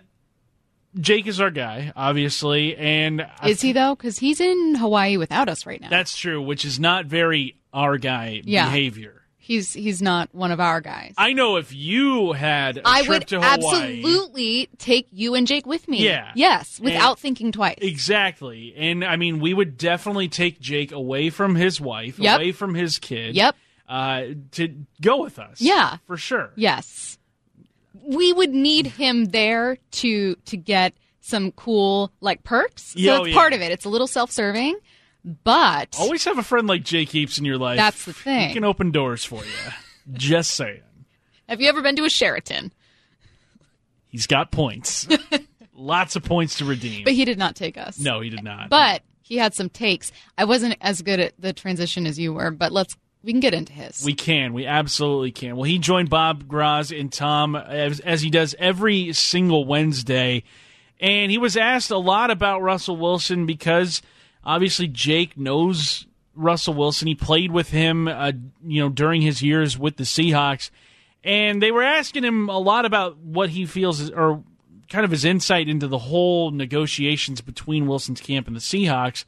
Jake 1.00 1.28
is 1.28 1.40
our 1.40 1.52
guy, 1.52 1.94
obviously, 1.96 2.76
and 2.76 3.26
Is 3.46 3.62
he 3.62 3.72
though? 3.72 3.96
Because 3.96 4.18
he's 4.18 4.42
in 4.42 4.76
Hawaii 4.76 5.18
without 5.18 5.48
us 5.50 5.66
right 5.66 5.80
now. 5.80 5.90
that's 5.90 6.16
true, 6.18 6.42
which 6.42 6.66
is 6.66 6.80
not 6.80 7.06
very 7.06 7.56
our 7.74 7.98
guy 7.98 8.42
Yeah. 8.44 8.66
behavior. 8.66 9.18
he's 9.44 9.74
he's 9.74 10.02
not 10.02 10.30
one 10.36 10.52
of 10.52 10.60
our 10.60 10.82
guys. 10.82 11.14
I 11.18 11.34
know 11.34 11.56
if 11.58 11.74
you 11.74 12.32
had 12.34 12.78
a 12.78 12.82
I 12.86 13.02
trip 13.04 13.20
would 13.22 13.28
to 13.30 13.42
Hawaii, 13.42 13.98
absolutely 14.00 14.70
take 14.78 15.08
you 15.12 15.34
and 15.36 15.48
Jake 15.48 15.66
with 15.66 15.88
me. 15.88 16.04
Yeah. 16.06 16.32
Yes, 16.36 16.80
without 16.80 17.12
And- 17.14 17.20
thinking 17.20 17.52
twice. 17.52 17.78
exactly, 17.82 18.74
and 18.78 19.04
I 19.04 19.16
mean, 19.16 19.40
we 19.40 19.54
would 19.54 19.78
definitely 19.78 20.28
take 20.28 20.60
Jake 20.60 20.92
away 20.92 21.30
from 21.30 21.56
his 21.56 21.82
wife, 21.82 22.20
Yep. 22.20 22.36
away 22.40 22.52
from 22.52 22.76
his 22.76 23.00
kid, 23.00 23.36
Yep. 23.36 23.56
uh, 23.90 24.22
to 24.52 24.76
go 25.02 25.22
with 25.24 25.40
us. 25.40 25.60
Yeah. 25.62 25.98
for 26.06 26.18
sure. 26.18 26.52
Yes. 26.56 27.18
We 28.04 28.34
would 28.34 28.52
need 28.52 28.88
him 28.88 29.26
there 29.26 29.78
to 29.92 30.36
to 30.36 30.58
get 30.58 30.94
some 31.22 31.52
cool 31.52 32.12
like 32.20 32.44
perks. 32.44 32.84
So 32.94 33.00
Yeah, 33.00 33.20
it's 33.22 33.30
oh, 33.30 33.34
part 33.34 33.52
yeah. 33.54 33.58
of 33.58 33.62
it. 33.62 33.72
It's 33.72 33.86
a 33.86 33.90
little 33.90 34.08
self-serving, 34.08 34.78
but 35.44 35.96
Always 36.00 36.24
have 36.26 36.38
a 36.38 36.44
friend 36.44 36.68
like 36.68 36.84
Jake 36.84 37.10
Heaps 37.10 37.38
in 37.38 37.46
your 37.46 37.58
life. 37.58 37.78
That's 37.78 38.06
the 38.06 38.14
thing. 38.14 38.48
He 38.50 38.54
can 38.54 38.64
open 38.64 38.92
doors 38.92 39.24
for 39.24 39.44
you. 39.44 39.72
Just 40.14 40.52
saying. 40.52 40.82
have 41.48 41.62
you 41.62 41.70
ever 41.70 41.82
been 41.82 41.96
to 41.98 42.06
a 42.06 42.10
Sheraton? 42.10 42.74
He's 44.08 44.28
got 44.28 44.52
points. 44.52 45.08
Lots 45.74 46.16
of 46.16 46.24
points 46.24 46.58
to 46.58 46.66
redeem. 46.66 47.04
But 47.04 47.14
he 47.14 47.24
did 47.26 47.38
not 47.38 47.56
take 47.56 47.78
us. 47.78 47.98
no, 48.00 48.20
he 48.20 48.30
did 48.30 48.44
not. 48.44 48.70
But 48.70 49.04
he 49.22 49.38
had 49.38 49.54
some 49.54 49.70
takes. 49.70 50.12
I 50.38 50.44
wasn't 50.46 50.76
as 50.82 51.02
good 51.02 51.20
at 51.20 51.34
the 51.40 51.54
transition 51.54 52.06
as 52.06 52.20
you 52.20 52.34
were, 52.34 52.52
but 52.52 52.72
let's 52.72 52.98
we 53.24 53.34
can 53.34 53.40
get 53.40 53.54
into 53.54 53.74
his. 53.74 54.04
we 54.04 54.14
can. 54.14 54.54
We 54.54 54.66
absolutely 54.66 55.32
can. 55.32 55.56
Well, 55.56 55.66
he 55.66 55.78
joined 55.78 56.10
Bob 56.10 56.48
Groz 56.48 56.92
and 56.92 57.12
Tom 57.12 57.56
as, 57.56 58.00
as 58.00 58.22
he 58.22 58.30
does 58.30 58.56
every 58.58 59.14
single 59.14 59.66
Wednesday. 59.66 60.44
And 61.00 61.32
he 61.32 61.38
was 61.38 61.58
asked 61.58 61.92
a 61.92 61.98
lot 61.98 62.32
about 62.32 62.62
Russell 62.62 62.98
Wilson 62.98 63.46
because 63.46 64.02
obviously 64.44 64.88
Jake 64.88 65.38
knows 65.38 66.06
Russell 66.36 66.74
Wilson. 66.74 67.08
He 67.08 67.16
played 67.16 67.52
with 67.52 67.70
him, 67.70 68.08
uh, 68.08 68.32
you 68.64 68.82
know, 68.82 68.90
during 68.90 69.22
his 69.22 69.42
years 69.42 69.78
with 69.78 69.98
the 69.98 70.04
Seahawks. 70.04 70.70
And 71.24 71.62
they 71.62 71.72
were 71.72 71.84
asking 71.84 72.24
him 72.24 72.50
a 72.50 72.58
lot 72.58 72.86
about 72.86 73.18
what 73.18 73.50
he 73.52 73.66
feels 73.66 74.00
is, 74.00 74.10
or 74.10 74.44
kind 74.90 75.06
of 75.06 75.12
his 75.12 75.26
insight 75.26 75.70
into 75.70 75.88
the 75.88 75.98
whole 75.98 76.52
negotiations 76.52 77.42
between 77.42 77.88
Wilson's 77.88 78.22
camp 78.22 78.48
and 78.48 78.56
the 78.56 78.60
Seahawks. 78.60 79.26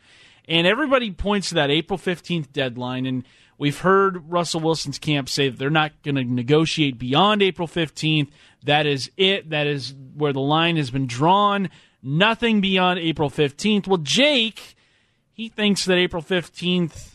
And 0.48 0.68
everybody 0.68 1.12
points 1.12 1.50
to 1.50 1.56
that 1.56 1.70
April 1.70 1.98
15th 1.98 2.52
deadline. 2.52 3.06
And 3.06 3.24
we've 3.58 3.80
heard 3.80 4.30
Russell 4.30 4.62
Wilson's 4.62 5.00
camp 5.00 5.30
say 5.30 5.50
that 5.50 5.58
they're 5.58 5.70
not 5.70 5.92
going 6.04 6.16
to 6.16 6.24
negotiate 6.24 6.98
beyond 6.98 7.42
April 7.42 7.68
15th. 7.68 8.30
That 8.64 8.86
is 8.86 9.12
it. 9.18 9.50
That 9.50 9.68
is 9.68 9.94
where 10.16 10.34
the 10.34 10.42
line 10.42 10.78
has 10.78 10.92
been 10.92 11.08
drawn. 11.08 11.70
Nothing 12.02 12.62
beyond 12.62 13.00
April 13.00 13.30
15th. 13.30 13.88
Well, 13.88 13.98
Jake, 13.98 14.76
he 15.32 15.50
thinks 15.50 15.86
that 15.86 15.98
April 15.98 16.22
15th 16.22 17.12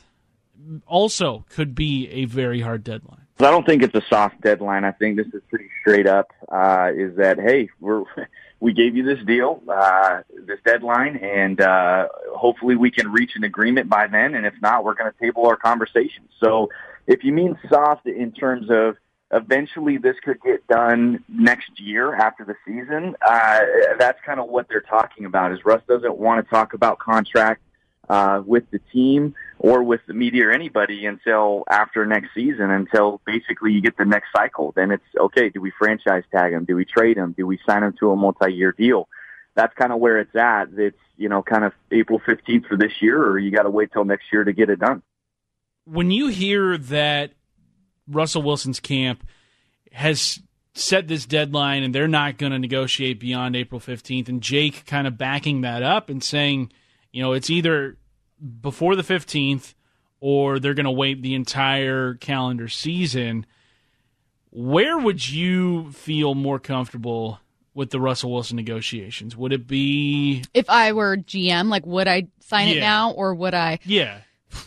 also 0.87 1.44
could 1.51 1.74
be 1.74 2.09
a 2.11 2.24
very 2.24 2.61
hard 2.61 2.85
deadline. 2.85 3.27
I 3.40 3.51
don't 3.51 3.64
think 3.64 3.83
it's 3.83 3.94
a 3.94 4.03
soft 4.11 4.40
deadline. 4.40 4.85
I 4.85 4.90
think 4.90 5.16
this 5.16 5.29
is 5.29 5.42
pretty 5.48 5.68
straight 5.81 6.07
up. 6.07 6.33
Uh, 6.51 6.90
is 6.94 7.16
that 7.16 7.38
hey, 7.38 7.68
we're 7.81 8.03
we 8.61 8.73
gave 8.73 8.97
you 8.97 9.05
this 9.05 9.25
deal, 9.25 9.62
uh, 9.68 10.23
this 10.47 10.59
deadline, 10.64 11.16
and 11.16 11.61
uh, 11.61 12.09
hopefully 12.35 12.75
we 12.75 12.90
can 12.90 13.12
reach 13.12 13.33
an 13.37 13.44
agreement 13.44 13.88
by 13.88 14.09
then. 14.09 14.35
And 14.35 14.44
if 14.44 14.55
not, 14.61 14.85
we're 14.85 14.94
going 14.94 15.12
to 15.12 15.18
table 15.18 15.47
our 15.47 15.57
conversation. 15.57 16.25
So, 16.42 16.71
if 17.07 17.25
you 17.25 17.33
mean 17.33 17.59
soft 17.71 18.07
in 18.07 18.33
terms 18.33 18.66
of 18.68 18.97
eventually 19.31 19.99
this 19.99 20.16
could 20.23 20.40
get 20.42 20.66
done 20.66 21.25
next 21.29 21.79
year 21.79 22.14
after 22.14 22.44
the 22.44 22.55
season, 22.66 23.14
uh, 23.27 23.61
that's 23.99 24.18
kind 24.27 24.40
of 24.40 24.49
what 24.49 24.68
they're 24.68 24.81
talking 24.81 25.25
about. 25.25 25.53
Is 25.53 25.64
Russ 25.64 25.83
doesn't 25.88 26.18
want 26.18 26.44
to 26.44 26.51
talk 26.51 26.75
about 26.75 26.99
contract 26.99 27.62
uh, 28.09 28.42
with 28.44 28.71
the 28.71 28.81
team 28.92 29.35
or 29.59 29.83
with 29.83 30.01
the 30.07 30.14
media 30.14 30.47
or 30.47 30.51
anybody 30.51 31.07
until 31.07 31.64
after 31.71 32.07
next 32.07 32.29
season, 32.35 32.71
until 32.71 33.21
basically 33.27 33.73
you 33.73 33.81
get 33.81 33.97
the 33.97 34.05
next 34.05 34.29
cycle. 34.35 34.73
Then 34.77 34.90
it's 34.90 35.05
okay. 35.18 35.49
Do 35.49 35.61
we 35.61 35.73
franchise 35.79 36.25
tag 36.31 36.53
him? 36.53 36.64
Do 36.64 36.77
we 36.77 36.85
trade 36.85 37.16
him? 37.16 37.35
Do 37.37 37.47
we 37.47 37.59
sign 37.66 37.83
him 37.83 37.94
to 38.01 38.11
a 38.11 38.16
multi-year 38.16 38.73
deal? 38.73 39.09
That's 39.55 39.75
kind 39.75 39.92
of 39.92 39.99
where 39.99 40.18
it's 40.18 40.35
at. 40.37 40.68
It's 40.77 40.99
you 41.16 41.29
know 41.29 41.42
kind 41.42 41.64
of 41.64 41.73
April 41.90 42.21
fifteenth 42.25 42.66
for 42.66 42.77
this 42.77 42.92
year, 43.01 43.23
or 43.23 43.38
you 43.38 43.51
got 43.51 43.64
to 43.64 43.71
wait 43.71 43.92
till 43.92 44.05
next 44.05 44.27
year 44.33 44.44
to 44.44 44.53
get 44.53 44.71
it 44.71 44.79
done. 44.79 45.03
When 45.85 46.11
you 46.11 46.29
hear 46.29 46.79
that 46.79 47.33
Russell 48.07 48.42
Wilson's 48.42 48.81
camp 48.81 49.27
has 49.92 50.40
set 50.75 51.09
this 51.09 51.27
deadline 51.27 51.83
and 51.83 51.94
they're 51.94 52.09
not 52.09 52.38
going 52.38 52.53
to 52.53 52.59
negotiate 52.59 53.21
beyond 53.21 53.57
April 53.57 53.81
15th. 53.81 54.29
And 54.29 54.40
Jake 54.40 54.87
kind 54.87 55.07
of 55.07 55.18
backing 55.18 55.62
that 55.62 55.83
up 55.83 56.09
and 56.09 56.23
saying, 56.23 56.73
you 57.12 57.23
know, 57.23 57.33
it's 57.33 57.51
either 57.51 57.97
before 58.61 58.96
the 58.96 59.03
15th 59.03 59.74
or 60.20 60.59
they're 60.59 60.74
going 60.74 60.85
to 60.85 60.90
wait 60.90 61.22
the 61.22 61.35
entire 61.35 62.14
calendar 62.14 62.68
season. 62.68 63.46
Where 64.51 64.98
would 64.98 65.29
you 65.29 65.92
feel 65.92 66.35
more 66.35 66.59
comfortable 66.59 67.40
with 67.74 67.90
the 67.90 68.01
Russell 68.01 68.33
Wilson 68.33 68.57
negotiations? 68.57 69.37
Would 69.37 69.53
it 69.53 69.66
be 69.66 70.42
If 70.55 70.68
I 70.68 70.92
were 70.92 71.16
GM, 71.16 71.68
like 71.68 71.87
would 71.87 72.09
I 72.09 72.29
sign 72.40 72.68
it 72.68 72.81
now 72.81 73.12
or 73.12 73.35
would 73.35 73.55
I? 73.55 73.79
yeah, 73.85 74.20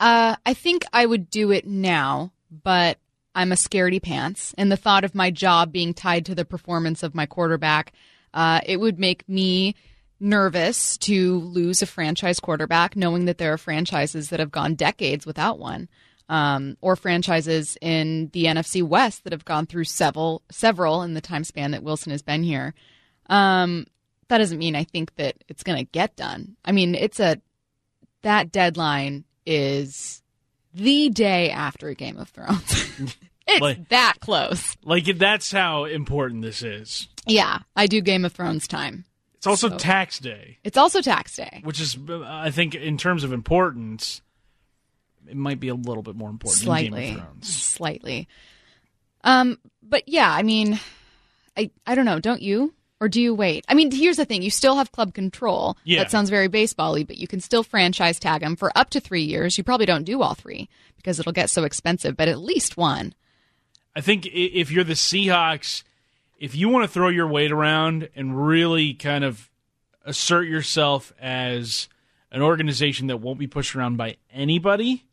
Uh, 0.00 0.34
I 0.46 0.54
think 0.54 0.86
I 0.94 1.04
would 1.04 1.28
do 1.28 1.50
it 1.50 1.66
now, 1.66 2.32
but 2.50 2.96
I'm 3.34 3.52
a 3.52 3.54
scaredy 3.54 4.02
pants, 4.02 4.54
and 4.56 4.72
the 4.72 4.76
thought 4.78 5.04
of 5.04 5.14
my 5.14 5.30
job 5.30 5.72
being 5.72 5.92
tied 5.92 6.24
to 6.24 6.34
the 6.34 6.46
performance 6.46 7.02
of 7.02 7.14
my 7.14 7.26
quarterback, 7.26 7.92
uh, 8.32 8.60
it 8.64 8.78
would 8.80 8.98
make 8.98 9.28
me 9.28 9.74
nervous 10.20 10.96
to 10.98 11.40
lose 11.40 11.82
a 11.82 11.86
franchise 11.86 12.38
quarterback, 12.40 12.94
knowing 12.94 13.24
that 13.24 13.38
there 13.38 13.52
are 13.52 13.58
franchises 13.58 14.28
that 14.30 14.40
have 14.40 14.50
gone 14.50 14.74
decades 14.74 15.24
without 15.26 15.58
one, 15.58 15.88
um, 16.28 16.76
or 16.80 16.94
franchises 16.94 17.76
in 17.80 18.28
the 18.32 18.44
NFC 18.44 18.82
West 18.82 19.24
that 19.24 19.32
have 19.32 19.44
gone 19.44 19.66
through 19.66 19.84
several, 19.84 20.42
several 20.50 21.02
in 21.02 21.14
the 21.14 21.20
time 21.20 21.42
span 21.44 21.70
that 21.72 21.82
Wilson 21.82 22.12
has 22.12 22.22
been 22.22 22.42
here. 22.42 22.74
Um, 23.28 23.86
that 24.28 24.38
doesn't 24.38 24.58
mean 24.58 24.76
I 24.76 24.84
think 24.84 25.14
that 25.16 25.36
it's 25.48 25.62
going 25.64 25.78
to 25.78 25.90
get 25.90 26.14
done. 26.16 26.56
I 26.64 26.72
mean, 26.72 26.94
it's 26.94 27.18
a 27.18 27.40
that 28.22 28.52
deadline 28.52 29.24
is 29.46 30.22
the 30.74 31.08
day 31.08 31.50
after 31.50 31.94
Game 31.94 32.18
of 32.18 32.28
Thrones. 32.28 32.90
it's 33.48 33.60
Like- 33.60 33.88
that 33.88 34.14
close. 34.20 34.76
like 34.84 35.06
that's 35.18 35.50
how 35.50 35.84
important 35.86 36.42
this 36.42 36.62
is. 36.62 37.08
Yeah, 37.26 37.60
I 37.74 37.86
do 37.86 38.00
Game 38.00 38.24
of 38.24 38.32
Thrones 38.32 38.68
time. 38.68 39.04
It's 39.40 39.46
also 39.46 39.70
So- 39.70 39.78
tax 39.78 40.18
day, 40.18 40.58
It's 40.64 40.76
also 40.76 41.00
tax 41.00 41.34
day. 41.34 41.62
which 41.64 41.80
is, 41.80 41.96
I 42.10 42.50
think, 42.50 42.74
in 42.74 42.98
terms 42.98 43.24
of 43.24 43.32
importance, 43.32 44.20
it 45.26 45.34
might 45.36 45.58
be 45.58 45.68
a 45.68 45.74
little 45.74 46.02
bit 46.02 46.14
more 46.14 46.28
important 46.28 46.62
than 46.62 46.76
Game 46.76 46.90
Slightly. 46.92 47.10
of 47.12 47.16
Thrones. 47.16 47.48
Slightly. 47.56 48.28
Um, 49.24 49.58
but 49.82 50.06
yeah, 50.08 50.30
I 50.30 50.42
mean, 50.42 50.78
I 51.56 51.70
I 51.86 51.94
don't 51.94 52.04
know. 52.04 52.20
Don't 52.20 52.42
you? 52.42 52.74
Or 53.00 53.08
do 53.08 53.18
you 53.20 53.34
wait? 53.34 53.64
I 53.66 53.72
mean, 53.72 53.90
here's 53.90 54.18
the 54.18 54.26
thing: 54.26 54.42
you 54.42 54.50
still 54.50 54.76
have 54.76 54.92
club 54.92 55.14
control. 55.14 55.76
Yeah. 55.84 56.00
That 56.02 56.10
sounds 56.10 56.28
very 56.28 56.48
baseball-y, 56.48 57.04
but 57.04 57.16
you 57.16 57.26
can 57.26 57.40
still 57.40 57.62
franchise 57.62 58.18
tag 58.20 58.42
them 58.42 58.56
for 58.56 58.70
up 58.76 58.90
to 58.90 59.00
three 59.00 59.22
years. 59.22 59.56
You 59.56 59.64
probably 59.64 59.86
don't 59.86 60.04
do 60.04 60.20
all 60.20 60.34
three 60.34 60.68
because 60.96 61.18
it'll 61.18 61.32
get 61.32 61.48
so 61.48 61.64
expensive, 61.64 62.14
but 62.16 62.28
at 62.28 62.38
least 62.40 62.76
one. 62.76 63.14
I 63.96 64.02
think 64.02 64.26
if 64.26 64.70
you're 64.70 64.84
the 64.84 64.92
Seahawks, 64.92 65.82
if 66.40 66.56
you 66.56 66.70
want 66.70 66.84
to 66.84 66.88
throw 66.88 67.08
your 67.08 67.28
weight 67.28 67.52
around 67.52 68.08
and 68.16 68.44
really 68.46 68.94
kind 68.94 69.22
of 69.22 69.50
assert 70.04 70.48
yourself 70.48 71.12
as 71.20 71.88
an 72.32 72.40
organization 72.40 73.08
that 73.08 73.18
won't 73.18 73.38
be 73.38 73.46
pushed 73.46 73.76
around 73.76 73.98
by 73.98 74.16
anybody, 74.32 75.04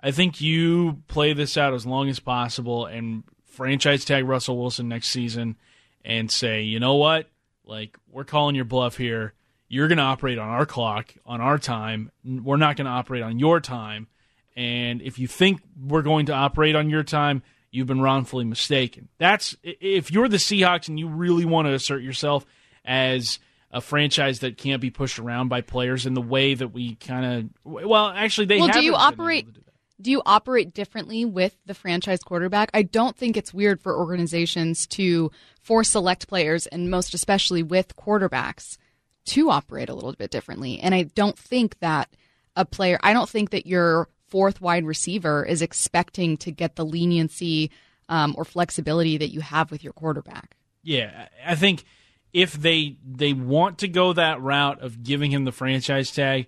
I 0.00 0.10
think 0.10 0.40
you 0.40 1.02
play 1.08 1.34
this 1.34 1.58
out 1.58 1.74
as 1.74 1.84
long 1.84 2.08
as 2.08 2.18
possible 2.18 2.86
and 2.86 3.22
franchise 3.44 4.06
tag 4.06 4.24
Russell 4.24 4.58
Wilson 4.58 4.88
next 4.88 5.08
season 5.08 5.56
and 6.04 6.30
say, 6.30 6.62
you 6.62 6.80
know 6.80 6.94
what? 6.94 7.28
Like, 7.66 7.98
we're 8.10 8.24
calling 8.24 8.56
your 8.56 8.64
bluff 8.64 8.96
here. 8.96 9.34
You're 9.68 9.88
going 9.88 9.98
to 9.98 10.04
operate 10.04 10.38
on 10.38 10.48
our 10.48 10.66
clock, 10.66 11.14
on 11.26 11.40
our 11.42 11.58
time. 11.58 12.10
We're 12.24 12.56
not 12.56 12.76
going 12.76 12.86
to 12.86 12.90
operate 12.90 13.22
on 13.22 13.38
your 13.38 13.60
time. 13.60 14.08
And 14.56 15.02
if 15.02 15.18
you 15.18 15.26
think 15.26 15.60
we're 15.80 16.02
going 16.02 16.26
to 16.26 16.32
operate 16.32 16.76
on 16.76 16.90
your 16.90 17.02
time, 17.02 17.42
you've 17.72 17.88
been 17.88 18.00
wrongfully 18.00 18.44
mistaken. 18.44 19.08
That's 19.18 19.56
if 19.64 20.12
you're 20.12 20.28
the 20.28 20.36
Seahawks 20.36 20.88
and 20.88 20.98
you 20.98 21.08
really 21.08 21.44
want 21.44 21.66
to 21.66 21.74
assert 21.74 22.02
yourself 22.02 22.46
as 22.84 23.40
a 23.72 23.80
franchise 23.80 24.40
that 24.40 24.58
can't 24.58 24.80
be 24.80 24.90
pushed 24.90 25.18
around 25.18 25.48
by 25.48 25.62
players 25.62 26.06
in 26.06 26.14
the 26.14 26.20
way 26.22 26.54
that 26.54 26.68
we 26.68 26.94
kind 26.96 27.50
of 27.64 27.72
well, 27.72 28.08
actually 28.08 28.46
they 28.46 28.60
Well, 28.60 28.68
do 28.68 28.82
you 28.82 28.94
operate- 28.94 29.52
do 29.52 29.62
do 30.00 30.10
you 30.10 30.22
operate 30.26 30.74
differently 30.74 31.24
with 31.24 31.56
the 31.64 31.74
franchise 31.74 32.20
quarterback? 32.20 32.70
I 32.74 32.82
don't 32.82 33.16
think 33.16 33.36
it's 33.36 33.54
weird 33.54 33.80
for 33.80 33.96
organizations 33.96 34.86
to 34.88 35.30
force 35.60 35.90
select 35.90 36.26
players, 36.26 36.66
and 36.66 36.90
most 36.90 37.14
especially 37.14 37.62
with 37.62 37.96
quarterbacks, 37.96 38.78
to 39.26 39.50
operate 39.50 39.88
a 39.88 39.94
little 39.94 40.12
bit 40.12 40.32
differently. 40.32 40.80
And 40.80 40.92
I 40.92 41.04
don't 41.04 41.38
think 41.38 41.78
that 41.78 42.08
a 42.56 42.64
player, 42.64 42.98
I 43.02 43.12
don't 43.12 43.28
think 43.28 43.50
that 43.50 43.66
your 43.66 44.08
fourth 44.32 44.62
wide 44.62 44.86
receiver 44.86 45.44
is 45.44 45.60
expecting 45.60 46.38
to 46.38 46.50
get 46.50 46.76
the 46.76 46.86
leniency 46.86 47.70
um, 48.08 48.34
or 48.38 48.46
flexibility 48.46 49.18
that 49.18 49.28
you 49.28 49.42
have 49.42 49.70
with 49.70 49.84
your 49.84 49.92
quarterback. 49.92 50.56
Yeah, 50.82 51.28
I 51.44 51.54
think 51.54 51.84
if 52.32 52.54
they 52.54 52.96
they 53.06 53.34
want 53.34 53.78
to 53.78 53.88
go 53.88 54.14
that 54.14 54.40
route 54.40 54.80
of 54.80 55.02
giving 55.02 55.30
him 55.30 55.44
the 55.44 55.52
franchise 55.52 56.10
tag, 56.10 56.46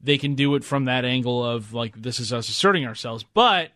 they 0.00 0.18
can 0.18 0.36
do 0.36 0.54
it 0.54 0.62
from 0.62 0.84
that 0.84 1.04
angle 1.04 1.44
of 1.44 1.74
like 1.74 2.00
this 2.00 2.20
is 2.20 2.32
us 2.32 2.48
asserting 2.48 2.86
ourselves. 2.86 3.24
But 3.34 3.72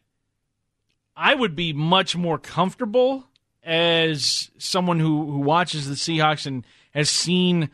I 1.16 1.34
would 1.34 1.56
be 1.56 1.72
much 1.72 2.16
more 2.16 2.38
comfortable 2.38 3.24
as 3.64 4.48
someone 4.58 5.00
who 5.00 5.28
who 5.28 5.40
watches 5.40 5.88
the 5.88 5.96
Seahawks 5.96 6.46
and 6.46 6.64
has 6.94 7.10
seen 7.10 7.68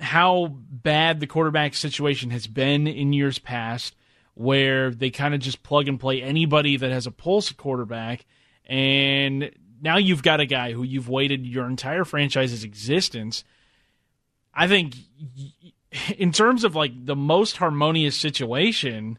how 0.00 0.48
bad 0.48 1.20
the 1.20 1.28
quarterback 1.28 1.74
situation 1.74 2.30
has 2.30 2.48
been 2.48 2.88
in 2.88 3.12
years 3.12 3.38
past, 3.38 3.94
where 4.34 4.90
they 4.90 5.10
kind 5.10 5.34
of 5.34 5.40
just 5.40 5.62
plug 5.62 5.88
and 5.88 5.98
play 5.98 6.22
anybody 6.22 6.76
that 6.76 6.90
has 6.90 7.06
a 7.06 7.10
pulse 7.10 7.52
quarterback, 7.52 8.26
and 8.66 9.50
now 9.80 9.96
you've 9.96 10.22
got 10.22 10.40
a 10.40 10.46
guy 10.46 10.72
who 10.72 10.82
you've 10.82 11.08
waited 11.08 11.46
your 11.46 11.66
entire 11.66 12.04
franchise's 12.04 12.64
existence. 12.64 13.44
I 14.52 14.68
think, 14.68 14.94
in 16.16 16.32
terms 16.32 16.64
of 16.64 16.74
like 16.74 17.06
the 17.06 17.16
most 17.16 17.56
harmonious 17.56 18.18
situation, 18.18 19.18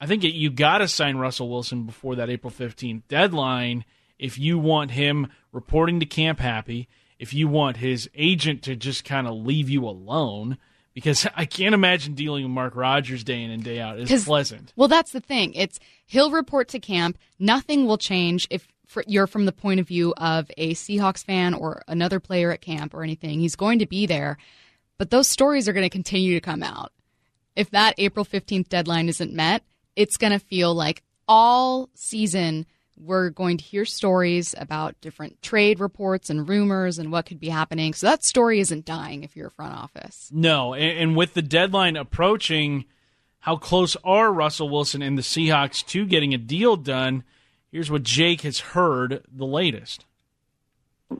I 0.00 0.06
think 0.06 0.24
you 0.24 0.50
got 0.50 0.78
to 0.78 0.88
sign 0.88 1.16
Russell 1.16 1.48
Wilson 1.48 1.84
before 1.84 2.16
that 2.16 2.30
April 2.30 2.52
15th 2.52 3.02
deadline 3.08 3.84
if 4.22 4.38
you 4.38 4.56
want 4.56 4.92
him 4.92 5.26
reporting 5.50 5.98
to 5.98 6.06
camp 6.06 6.38
happy, 6.38 6.88
if 7.18 7.34
you 7.34 7.48
want 7.48 7.78
his 7.78 8.08
agent 8.14 8.62
to 8.62 8.76
just 8.76 9.04
kind 9.04 9.26
of 9.26 9.34
leave 9.34 9.68
you 9.68 9.84
alone, 9.84 10.58
because 10.94 11.26
I 11.36 11.44
can't 11.44 11.74
imagine 11.74 12.14
dealing 12.14 12.44
with 12.44 12.52
Mark 12.52 12.76
Rodgers 12.76 13.24
day 13.24 13.42
in 13.42 13.50
and 13.50 13.62
day 13.62 13.80
out 13.80 13.98
is 13.98 14.24
pleasant. 14.24 14.72
Well, 14.76 14.88
that's 14.88 15.12
the 15.12 15.20
thing. 15.20 15.54
It's 15.54 15.78
he'll 16.06 16.30
report 16.30 16.68
to 16.68 16.80
camp. 16.80 17.18
Nothing 17.38 17.86
will 17.86 17.98
change 17.98 18.46
if 18.50 18.68
fr 18.86 19.00
you're 19.06 19.26
from 19.26 19.46
the 19.46 19.52
point 19.52 19.80
of 19.80 19.88
view 19.88 20.14
of 20.16 20.50
a 20.56 20.74
Seahawks 20.74 21.24
fan 21.24 21.54
or 21.54 21.82
another 21.88 22.20
player 22.20 22.52
at 22.52 22.60
camp 22.60 22.94
or 22.94 23.02
anything. 23.02 23.40
He's 23.40 23.56
going 23.56 23.78
to 23.78 23.86
be 23.86 24.06
there, 24.06 24.38
but 24.98 25.10
those 25.10 25.28
stories 25.28 25.68
are 25.68 25.72
going 25.72 25.86
to 25.86 25.90
continue 25.90 26.34
to 26.34 26.40
come 26.40 26.62
out. 26.62 26.92
If 27.54 27.70
that 27.70 27.94
April 27.98 28.24
15th 28.24 28.68
deadline 28.68 29.08
isn't 29.08 29.32
met, 29.32 29.62
it's 29.94 30.16
going 30.16 30.32
to 30.32 30.38
feel 30.38 30.74
like 30.74 31.02
all 31.28 31.90
season 31.94 32.66
we're 32.96 33.30
going 33.30 33.56
to 33.58 33.64
hear 33.64 33.84
stories 33.84 34.54
about 34.58 35.00
different 35.00 35.42
trade 35.42 35.80
reports 35.80 36.30
and 36.30 36.48
rumors 36.48 36.98
and 36.98 37.10
what 37.10 37.26
could 37.26 37.40
be 37.40 37.48
happening. 37.48 37.94
So 37.94 38.06
that 38.06 38.24
story 38.24 38.60
isn't 38.60 38.84
dying 38.84 39.22
if 39.22 39.36
you're 39.36 39.48
a 39.48 39.50
front 39.50 39.74
office. 39.74 40.30
No, 40.32 40.74
and, 40.74 40.98
and 40.98 41.16
with 41.16 41.34
the 41.34 41.42
deadline 41.42 41.96
approaching, 41.96 42.84
how 43.40 43.56
close 43.56 43.96
are 44.04 44.32
Russell 44.32 44.68
Wilson 44.68 45.02
and 45.02 45.18
the 45.18 45.22
Seahawks 45.22 45.84
to 45.86 46.06
getting 46.06 46.34
a 46.34 46.38
deal 46.38 46.76
done? 46.76 47.24
Here's 47.70 47.90
what 47.90 48.02
Jake 48.02 48.42
has 48.42 48.60
heard 48.60 49.24
the 49.32 49.46
latest. 49.46 50.04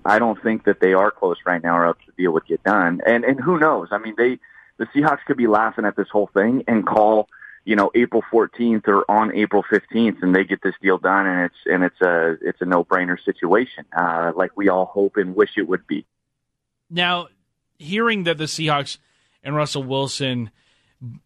I 0.04 0.18
don't 0.18 0.40
think 0.42 0.64
that 0.64 0.80
they 0.80 0.94
are 0.94 1.10
close 1.10 1.36
right 1.44 1.62
now, 1.62 1.76
or 1.76 1.86
else 1.86 1.98
the 2.06 2.12
deal 2.12 2.32
would 2.32 2.46
get 2.46 2.62
done. 2.62 3.00
And 3.06 3.24
and 3.24 3.38
who 3.40 3.58
knows? 3.58 3.88
I 3.90 3.98
mean, 3.98 4.14
they 4.16 4.38
the 4.78 4.86
Seahawks 4.86 5.24
could 5.26 5.36
be 5.36 5.46
laughing 5.46 5.84
at 5.84 5.96
this 5.96 6.08
whole 6.10 6.30
thing 6.32 6.64
and 6.66 6.86
call 6.86 7.28
you 7.64 7.76
know 7.76 7.90
April 7.94 8.22
14th 8.32 8.88
or 8.88 9.10
on 9.10 9.34
April 9.34 9.62
15th, 9.62 10.22
and 10.22 10.34
they 10.34 10.44
get 10.44 10.62
this 10.62 10.74
deal 10.82 10.98
done, 10.98 11.26
and 11.26 11.44
it's 11.46 11.56
and 11.66 11.84
it's 11.84 12.00
a 12.00 12.36
it's 12.40 12.60
a 12.60 12.64
no 12.64 12.84
brainer 12.84 13.22
situation, 13.24 13.84
uh, 13.96 14.32
like 14.34 14.56
we 14.56 14.68
all 14.68 14.86
hope 14.86 15.16
and 15.16 15.34
wish 15.34 15.50
it 15.56 15.68
would 15.68 15.86
be. 15.86 16.04
Now, 16.90 17.28
hearing 17.78 18.24
that 18.24 18.38
the 18.38 18.44
Seahawks 18.44 18.98
and 19.42 19.56
Russell 19.56 19.82
Wilson, 19.82 20.50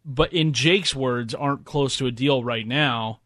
but 0.05 0.33
in 0.33 0.53
Jake's 0.53 0.95
words, 0.95 1.35
aren't 1.35 1.65
close 1.65 1.97
to 1.99 2.07
a 2.07 2.13
deal 2.13 2.45
right 2.45 2.67
now, 2.67 3.21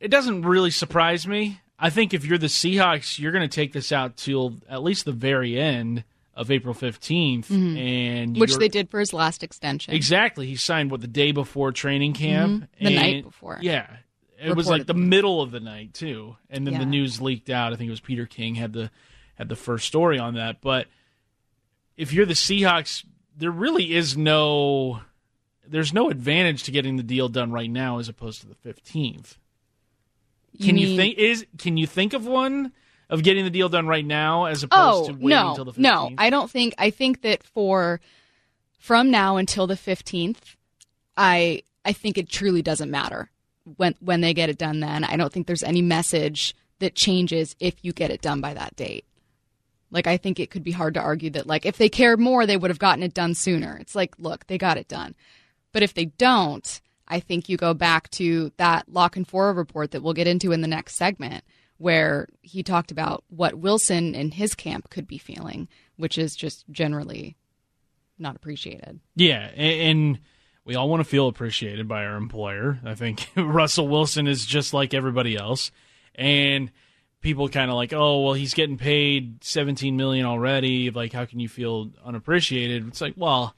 it 0.00 0.08
doesn't 0.08 0.42
really 0.42 0.70
surprise 0.70 1.26
me. 1.26 1.60
I 1.78 1.90
think 1.90 2.12
if 2.12 2.24
you're 2.24 2.38
the 2.38 2.46
Seahawks, 2.46 3.18
you're 3.18 3.32
going 3.32 3.48
to 3.48 3.54
take 3.54 3.72
this 3.72 3.92
out 3.92 4.16
till 4.16 4.56
at 4.68 4.82
least 4.82 5.04
the 5.04 5.12
very 5.12 5.58
end 5.58 6.04
of 6.38 6.52
April 6.52 6.72
15th, 6.72 7.50
and 7.50 8.36
Which 8.38 8.54
they 8.56 8.68
did 8.68 8.88
for 8.90 9.00
his 9.00 9.12
last 9.12 9.42
extension. 9.42 9.92
Exactly. 9.92 10.46
He 10.46 10.54
signed 10.54 10.92
what 10.92 11.00
the 11.00 11.08
day 11.08 11.32
before 11.32 11.72
training 11.72 12.12
camp. 12.12 12.62
Mhm. 12.62 12.68
The 12.78 12.86
and- 12.86 12.94
night 12.94 13.24
before. 13.24 13.58
Yeah. 13.60 13.88
It 14.40 14.54
was 14.54 14.68
like 14.68 14.86
the 14.86 14.94
middle 14.94 15.42
of 15.42 15.50
the 15.50 15.58
night 15.58 15.94
too. 15.94 16.36
And 16.48 16.64
then 16.64 16.78
the 16.78 16.86
news 16.86 17.20
leaked 17.20 17.50
out. 17.50 17.72
I 17.72 17.76
think 17.76 17.88
it 17.88 17.90
was 17.90 18.00
Peter 18.00 18.24
King 18.24 18.54
had 18.54 18.72
the 18.72 18.90
had 19.34 19.48
the 19.48 19.56
first 19.56 19.88
story 19.88 20.16
on 20.20 20.34
that. 20.34 20.60
But 20.60 20.86
if 21.96 22.12
you're 22.12 22.24
the 22.24 22.34
Seahawks, 22.34 23.04
there 23.36 23.50
really 23.50 23.96
is 23.96 24.16
no 24.16 25.00
there's 25.66 25.92
no 25.92 26.08
advantage 26.08 26.62
to 26.62 26.70
getting 26.70 26.96
the 26.96 27.02
deal 27.02 27.28
done 27.28 27.50
right 27.50 27.68
now 27.68 27.98
as 27.98 28.08
opposed 28.08 28.40
to 28.42 28.46
the 28.46 28.54
15th. 28.54 29.38
Can 30.62 30.78
you, 30.78 30.86
mean- 30.86 30.96
think 30.96 31.18
is 31.18 31.44
can 31.58 31.76
you 31.76 31.88
think 31.88 32.12
of 32.14 32.24
one? 32.24 32.72
Of 33.10 33.22
getting 33.22 33.44
the 33.44 33.50
deal 33.50 33.68
done 33.70 33.86
right 33.86 34.04
now 34.04 34.44
as 34.44 34.62
opposed 34.62 35.04
Oh 35.04 35.06
to 35.06 35.12
waiting 35.14 35.28
no, 35.30 35.48
until 35.50 35.64
the 35.64 35.72
15th? 35.72 35.78
no, 35.78 36.10
I 36.18 36.28
don't 36.28 36.50
think. 36.50 36.74
I 36.76 36.90
think 36.90 37.22
that 37.22 37.42
for 37.42 38.00
from 38.78 39.10
now 39.10 39.36
until 39.38 39.66
the 39.66 39.76
fifteenth, 39.76 40.56
I 41.16 41.62
I 41.84 41.92
think 41.92 42.18
it 42.18 42.28
truly 42.28 42.60
doesn't 42.62 42.90
matter 42.90 43.30
when 43.76 43.94
when 44.00 44.20
they 44.20 44.34
get 44.34 44.50
it 44.50 44.58
done. 44.58 44.80
Then 44.80 45.04
I 45.04 45.16
don't 45.16 45.32
think 45.32 45.46
there's 45.46 45.62
any 45.62 45.80
message 45.82 46.54
that 46.80 46.94
changes 46.94 47.56
if 47.60 47.82
you 47.82 47.92
get 47.92 48.10
it 48.10 48.20
done 48.20 48.40
by 48.40 48.54
that 48.54 48.76
date. 48.76 49.04
Like 49.90 50.06
I 50.06 50.18
think 50.18 50.38
it 50.38 50.50
could 50.50 50.62
be 50.62 50.72
hard 50.72 50.94
to 50.94 51.00
argue 51.00 51.30
that 51.30 51.46
like 51.46 51.64
if 51.64 51.78
they 51.78 51.88
cared 51.88 52.20
more, 52.20 52.44
they 52.44 52.58
would 52.58 52.70
have 52.70 52.78
gotten 52.78 53.02
it 53.02 53.14
done 53.14 53.34
sooner. 53.34 53.78
It's 53.80 53.94
like, 53.94 54.14
look, 54.18 54.46
they 54.46 54.58
got 54.58 54.76
it 54.76 54.86
done, 54.86 55.14
but 55.72 55.82
if 55.82 55.94
they 55.94 56.04
don't, 56.06 56.80
I 57.08 57.20
think 57.20 57.48
you 57.48 57.56
go 57.56 57.72
back 57.72 58.10
to 58.12 58.52
that 58.58 58.84
La 58.92 59.08
Canfora 59.08 59.56
report 59.56 59.92
that 59.92 60.02
we'll 60.02 60.12
get 60.12 60.26
into 60.26 60.52
in 60.52 60.60
the 60.60 60.68
next 60.68 60.96
segment, 60.96 61.42
where 61.78 62.28
he 62.42 62.62
talked 62.62 62.90
about 62.90 63.24
what 63.28 63.54
Wilson 63.54 64.14
and 64.14 64.34
his 64.34 64.54
camp 64.54 64.90
could 64.90 65.06
be 65.06 65.18
feeling, 65.18 65.68
which 65.96 66.18
is 66.18 66.36
just 66.36 66.64
generally 66.70 67.36
not 68.18 68.36
appreciated. 68.36 69.00
Yeah, 69.14 69.50
and 69.56 70.18
we 70.64 70.74
all 70.74 70.88
want 70.88 71.00
to 71.00 71.08
feel 71.08 71.28
appreciated 71.28 71.88
by 71.88 72.04
our 72.04 72.16
employer. 72.16 72.78
I 72.84 72.94
think 72.94 73.28
Russell 73.36 73.88
Wilson 73.88 74.26
is 74.26 74.44
just 74.44 74.74
like 74.74 74.92
everybody 74.92 75.36
else, 75.36 75.70
and 76.14 76.70
people 77.20 77.48
kind 77.48 77.70
of 77.70 77.76
like, 77.76 77.92
oh, 77.92 78.22
well, 78.22 78.34
he's 78.34 78.54
getting 78.54 78.76
paid 78.76 79.42
seventeen 79.44 79.96
million 79.96 80.26
already. 80.26 80.90
Like, 80.90 81.12
how 81.12 81.24
can 81.24 81.40
you 81.40 81.48
feel 81.48 81.90
unappreciated? 82.04 82.88
It's 82.88 83.00
like, 83.00 83.14
well, 83.16 83.54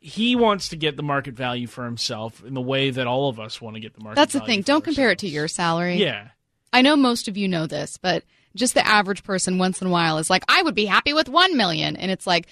he 0.00 0.36
wants 0.36 0.68
to 0.68 0.76
get 0.76 0.96
the 0.96 1.02
market 1.02 1.34
value 1.34 1.66
for 1.66 1.84
himself 1.84 2.44
in 2.44 2.54
the 2.54 2.60
way 2.60 2.90
that 2.90 3.06
all 3.06 3.28
of 3.28 3.40
us 3.40 3.60
want 3.60 3.74
to 3.74 3.80
get 3.80 3.94
the 3.94 4.02
market. 4.02 4.16
That's 4.16 4.32
the 4.32 4.40
thing. 4.40 4.62
Don't 4.62 4.84
compare 4.84 5.10
it 5.10 5.18
to 5.20 5.28
your 5.28 5.48
salary. 5.48 5.96
Yeah, 5.96 6.28
I 6.72 6.82
know 6.82 6.96
most 6.96 7.28
of 7.28 7.36
you 7.36 7.48
know 7.48 7.66
this, 7.66 7.96
but 7.96 8.24
just 8.54 8.74
the 8.74 8.86
average 8.86 9.24
person 9.24 9.58
once 9.58 9.80
in 9.80 9.86
a 9.86 9.90
while 9.90 10.18
is 10.18 10.30
like, 10.30 10.44
I 10.48 10.62
would 10.62 10.74
be 10.74 10.86
happy 10.86 11.12
with 11.12 11.28
1 11.28 11.56
million. 11.56 11.96
And 11.96 12.10
it's 12.10 12.26
like, 12.26 12.46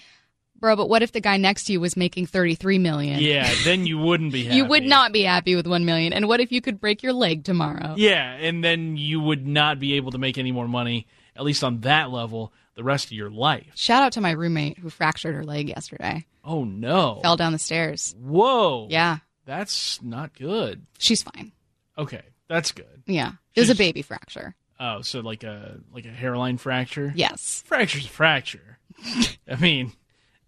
bro, 0.59 0.77
but 0.77 0.89
what 0.89 1.03
if 1.03 1.13
the 1.13 1.21
guy 1.21 1.37
next 1.37 1.65
to 1.65 1.73
you 1.73 1.81
was 1.81 1.97
making 1.97 2.27
33 2.27 2.79
million? 2.79 3.21
yeah. 3.21 3.51
Then 3.65 3.87
you 3.87 3.99
wouldn't 3.99 4.33
be. 4.33 4.45
Happy. 4.45 4.57
You 4.57 4.65
would 4.67 4.85
not 4.85 5.13
be 5.13 5.23
happy 5.23 5.55
with 5.57 5.67
1 5.67 5.85
million. 5.85 6.13
And 6.13 6.29
what 6.29 6.41
if 6.41 6.53
you 6.53 6.61
could 6.61 6.81
break 6.81 7.03
your 7.03 7.13
leg 7.13 7.45
tomorrow? 7.45 7.95
Yeah, 7.97 8.33
and 8.35 8.63
then 8.63 8.97
you 8.97 9.21
would 9.21 9.47
not 9.47 9.79
be 9.79 9.95
able 9.95 10.13
to 10.13 10.19
make 10.19 10.39
any 10.39 10.53
more 10.53 10.69
money, 10.69 11.07
at 11.35 11.45
least 11.45 11.65
on 11.65 11.81
that 11.81 12.11
level, 12.11 12.53
the 12.75 12.85
rest 12.85 13.07
of 13.07 13.13
your 13.13 13.31
life. 13.31 13.73
Shout 13.75 14.03
out 14.03 14.13
to 14.13 14.21
my 14.21 14.31
roommate 14.33 14.79
who 14.79 14.91
fractured 14.91 15.35
her 15.35 15.45
leg 15.45 15.69
yesterday. 15.69 16.27
Oh 16.45 16.63
no! 16.65 17.19
Fell 17.23 17.37
down 17.37 17.53
the 17.53 17.59
stairs. 17.59 18.15
Whoa! 18.21 18.87
Yeah, 18.91 19.19
that's 19.47 20.01
not 20.03 20.33
good. 20.39 20.87
she's 20.99 21.23
fine. 21.23 21.53
Okay, 21.99 22.23
that's 22.49 22.71
good. 22.73 23.03
Yeah. 23.07 23.33
It 23.57 23.61
was 23.61 23.71
a 23.71 23.75
baby 23.75 24.03
fracture. 24.03 24.55
Oh, 24.79 25.01
so 25.01 25.21
like 25.21 25.43
a 25.43 25.79
like 25.93 26.05
a 26.05 26.11
hairline 26.11 26.59
fracture. 26.59 27.13
Yes. 27.17 27.65
fracture's 27.67 28.05
a 28.05 28.09
fracture. 28.11 28.79
I 29.51 29.57
mean, 29.57 29.93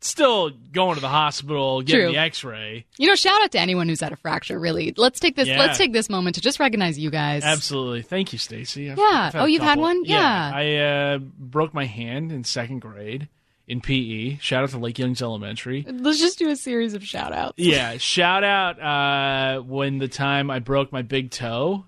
still 0.00 0.50
going 0.50 0.94
to 0.96 1.00
the 1.00 1.08
hospital, 1.08 1.80
getting 1.82 2.02
True. 2.06 2.12
the 2.12 2.18
X-ray. 2.18 2.84
You 2.98 3.08
know, 3.08 3.14
shout 3.14 3.40
out 3.42 3.52
to 3.52 3.58
anyone 3.60 3.88
who's 3.88 4.00
had 4.00 4.12
a 4.12 4.16
fracture, 4.16 4.58
really. 4.58 4.92
Let's 4.96 5.18
take 5.20 5.36
this 5.36 5.48
Yeah. 5.48 5.58
let's 5.58 5.78
take 5.78 5.92
this 5.92 6.10
moment 6.10 6.34
to 6.36 6.40
just 6.42 6.60
recognize 6.60 6.98
you 6.98 7.10
guys. 7.10 7.42
Absolutely. 7.44 8.02
Thank 8.02 8.32
you, 8.32 8.38
Stacy. 8.38 8.84
Yeah. 8.84 8.96
I've 8.98 9.34
Oh, 9.34 9.44
you've 9.46 9.62
had 9.62 9.78
one? 9.78 10.04
Yeah. 10.04 10.50
I 10.54 10.76
uh, 10.76 11.18
broke 11.18 11.72
my 11.74 11.86
hand 11.86 12.30
in 12.32 12.44
second 12.44 12.80
grade 12.80 13.28
in 13.66 13.80
PE. 13.80 14.38
Shout 14.38 14.62
out 14.64 14.70
to 14.70 14.78
Lake 14.78 14.98
Young's 14.98 15.20
Elementary. 15.22 15.84
Let's 15.88 16.18
just 16.20 16.38
do 16.38 16.48
a 16.50 16.56
series 16.56 16.94
of 16.94 17.04
shout 17.04 17.32
outs. 17.32 17.54
Yeah, 17.58 17.96
shout 17.98 18.44
out 18.44 18.80
uh, 18.80 19.62
when 19.62 19.98
the 19.98 20.08
time 20.08 20.50
I 20.50 20.58
broke 20.58 20.92
my 20.92 21.02
big 21.02 21.30
toe 21.30 21.84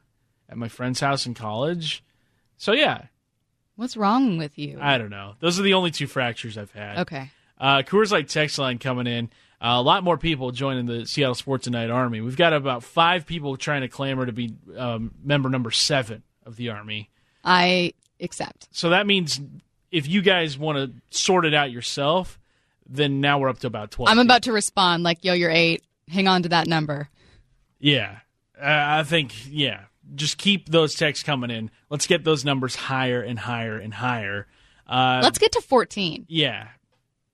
at 0.51 0.59
my 0.59 0.69
friend's 0.69 1.01
house 1.01 1.25
in 1.25 1.33
college. 1.33 2.03
So 2.59 2.73
yeah, 2.73 3.05
What's 3.81 3.97
wrong 3.97 4.37
with 4.37 4.59
you? 4.59 4.77
I 4.79 4.99
don't 4.99 5.09
know. 5.09 5.37
Those 5.41 5.59
are 5.59 5.63
the 5.63 5.73
only 5.73 5.91
two 5.91 6.07
fractures 6.07 6.59
I've 6.59 6.71
had. 6.73 6.99
okay. 6.99 7.31
Uh, 7.59 7.79
Coors 7.79 8.11
Light 8.13 8.29
text 8.29 8.59
line 8.59 8.77
coming 8.77 9.07
in. 9.07 9.31
Uh, 9.59 9.77
a 9.79 9.83
lot 9.83 10.05
more 10.05 10.19
people 10.19 10.51
joining 10.51 10.85
the 10.85 11.07
Seattle 11.07 11.35
Sports 11.35 11.65
Tonight 11.65 11.89
Army. 11.89 12.21
We've 12.21 12.37
got 12.37 12.53
about 12.53 12.83
five 12.83 13.25
people 13.25 13.57
trying 13.57 13.81
to 13.81 13.89
clamor 13.89 14.27
to 14.27 14.33
be 14.33 14.53
um, 14.77 15.13
member 15.25 15.49
number 15.49 15.71
seven 15.71 16.23
of 16.45 16.57
the 16.57 16.69
Army. 16.69 17.09
I 17.43 17.95
accept. 18.21 18.69
So 18.71 18.91
that 18.91 19.07
means 19.07 19.41
if 19.91 20.07
you 20.07 20.21
guys 20.21 20.59
want 20.59 20.77
to 20.77 21.19
sort 21.19 21.47
it 21.47 21.55
out 21.55 21.71
yourself, 21.71 22.39
then 22.87 23.23
now 23.23 23.39
we're 23.39 23.49
up 23.49 23.61
to 23.61 23.67
about 23.67 23.91
twelve. 23.91 24.11
I'm 24.11 24.19
about 24.19 24.43
to 24.43 24.53
respond 24.53 25.05
like, 25.05 25.25
yo, 25.25 25.33
you're 25.33 25.51
eight. 25.51 25.83
Hang 26.09 26.29
on 26.29 26.43
to 26.43 26.51
that 26.51 26.67
number. 26.67 27.09
Yeah, 27.79 28.19
uh, 28.61 28.65
I 28.67 29.05
think 29.05 29.33
yeah. 29.49 29.85
Just 30.15 30.39
keep 30.39 30.69
those 30.69 30.95
texts 30.95 31.25
coming 31.25 31.51
in. 31.51 31.71
Let's 31.89 32.07
get 32.07 32.25
those 32.25 32.45
numbers 32.45 32.75
higher 32.75 33.23
and 33.23 33.39
higher 33.39 33.79
and 33.79 33.93
higher. 33.95 34.47
Uh, 34.87 35.21
Let's 35.23 35.39
get 35.39 35.53
to 35.53 35.61
14. 35.61 36.27
yeah. 36.29 36.69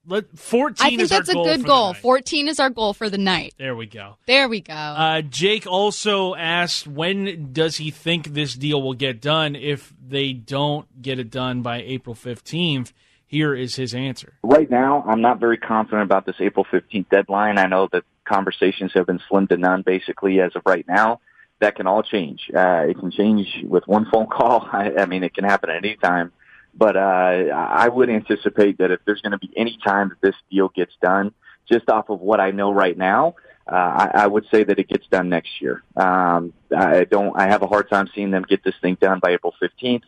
Let 0.09 0.39
fourteen. 0.39 0.87
I 0.87 0.91
think 0.91 1.01
is 1.01 1.11
our 1.11 1.19
that's 1.19 1.31
a 1.31 1.35
goal 1.35 1.45
good 1.45 1.65
goal. 1.65 1.93
14 1.93 2.47
is 2.47 2.61
our 2.61 2.71
goal 2.71 2.93
for 2.95 3.11
the 3.11 3.19
night. 3.19 3.55
There 3.59 3.75
we 3.75 3.87
go. 3.87 4.19
There 4.27 4.49
we 4.49 4.61
go. 4.61 4.73
Uh, 4.73 5.21
Jake 5.23 5.67
also 5.67 6.37
asked 6.37 6.87
when 6.87 7.53
does 7.53 7.79
he 7.79 7.91
think 7.91 8.29
this 8.33 8.55
deal 8.55 8.81
will 8.81 8.95
get 8.95 9.21
done 9.21 9.57
if 9.57 9.93
they 10.07 10.33
don't 10.33 11.03
get 11.03 11.19
it 11.19 11.29
done 11.31 11.63
by 11.63 11.83
April 11.83 12.15
fifteenth. 12.15 12.93
Here 13.27 13.53
is 13.53 13.75
his 13.75 13.95
answer. 13.95 14.35
Right 14.45 14.71
now, 14.71 15.03
I'm 15.05 15.21
not 15.21 15.41
very 15.41 15.57
confident 15.57 16.05
about 16.05 16.25
this 16.27 16.37
April 16.39 16.65
15th 16.73 17.09
deadline. 17.09 17.59
I 17.59 17.67
know 17.67 17.89
that 17.91 18.05
conversations 18.25 18.93
have 18.95 19.07
been 19.07 19.19
slim 19.29 19.49
to 19.49 19.57
none 19.57 19.83
basically 19.83 20.41
as 20.41 20.55
of 20.55 20.63
right 20.65 20.87
now. 20.87 21.21
That 21.61 21.77
can 21.77 21.87
all 21.87 22.03
change. 22.03 22.51
Uh, 22.55 22.87
it 22.89 22.99
can 22.99 23.11
change 23.11 23.65
with 23.65 23.87
one 23.87 24.07
phone 24.11 24.27
call. 24.31 24.69
I, 24.71 24.93
I 24.99 25.07
mean, 25.07 25.23
it 25.23 25.35
can 25.35 25.45
happen 25.45 25.71
at 25.71 25.77
any 25.77 25.97
time. 25.97 26.33
But 26.75 26.97
uh, 26.97 27.01
I 27.01 27.89
would 27.89 28.11
anticipate 28.11 28.79
that 28.79 28.91
if 28.91 29.01
there's 29.07 29.23
going 29.23 29.33
to 29.33 29.39
be 29.39 29.51
any 29.57 29.79
time 29.83 30.11
that 30.11 30.21
this 30.21 30.37
deal 30.51 30.69
gets 30.69 30.93
done, 31.01 31.33
just 31.67 31.89
off 31.89 32.11
of 32.11 32.21
what 32.21 32.39
I 32.39 32.51
know 32.51 32.71
right 32.71 32.97
now, 32.97 33.35
uh, 33.71 33.75
I, 33.75 34.11
I 34.15 34.27
would 34.27 34.45
say 34.51 34.63
that 34.63 34.79
it 34.79 34.89
gets 34.89 35.07
done 35.09 35.29
next 35.29 35.61
year. 35.61 35.83
Um, 35.97 36.53
I 36.77 37.05
don't. 37.05 37.35
I 37.37 37.49
have 37.49 37.63
a 37.63 37.67
hard 37.67 37.89
time 37.89 38.09
seeing 38.15 38.31
them 38.31 38.45
get 38.47 38.63
this 38.63 38.75
thing 38.81 38.97
done 39.01 39.19
by 39.21 39.31
April 39.31 39.55
15th, 39.61 40.03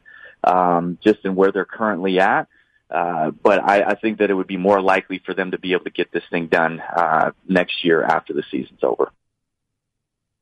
um, 0.44 0.98
just 1.02 1.24
in 1.24 1.34
where 1.34 1.50
they're 1.50 1.64
currently 1.64 2.20
at. 2.20 2.48
Uh, 2.90 3.30
but 3.30 3.62
I, 3.62 3.82
I 3.82 3.94
think 3.96 4.18
that 4.18 4.30
it 4.30 4.34
would 4.34 4.46
be 4.46 4.56
more 4.56 4.80
likely 4.80 5.20
for 5.24 5.34
them 5.34 5.50
to 5.50 5.58
be 5.58 5.72
able 5.72 5.84
to 5.84 5.90
get 5.90 6.12
this 6.12 6.22
thing 6.30 6.46
done 6.46 6.80
uh, 6.80 7.32
next 7.48 7.84
year 7.84 8.02
after 8.02 8.32
the 8.32 8.44
season's 8.50 8.82
over. 8.82 9.11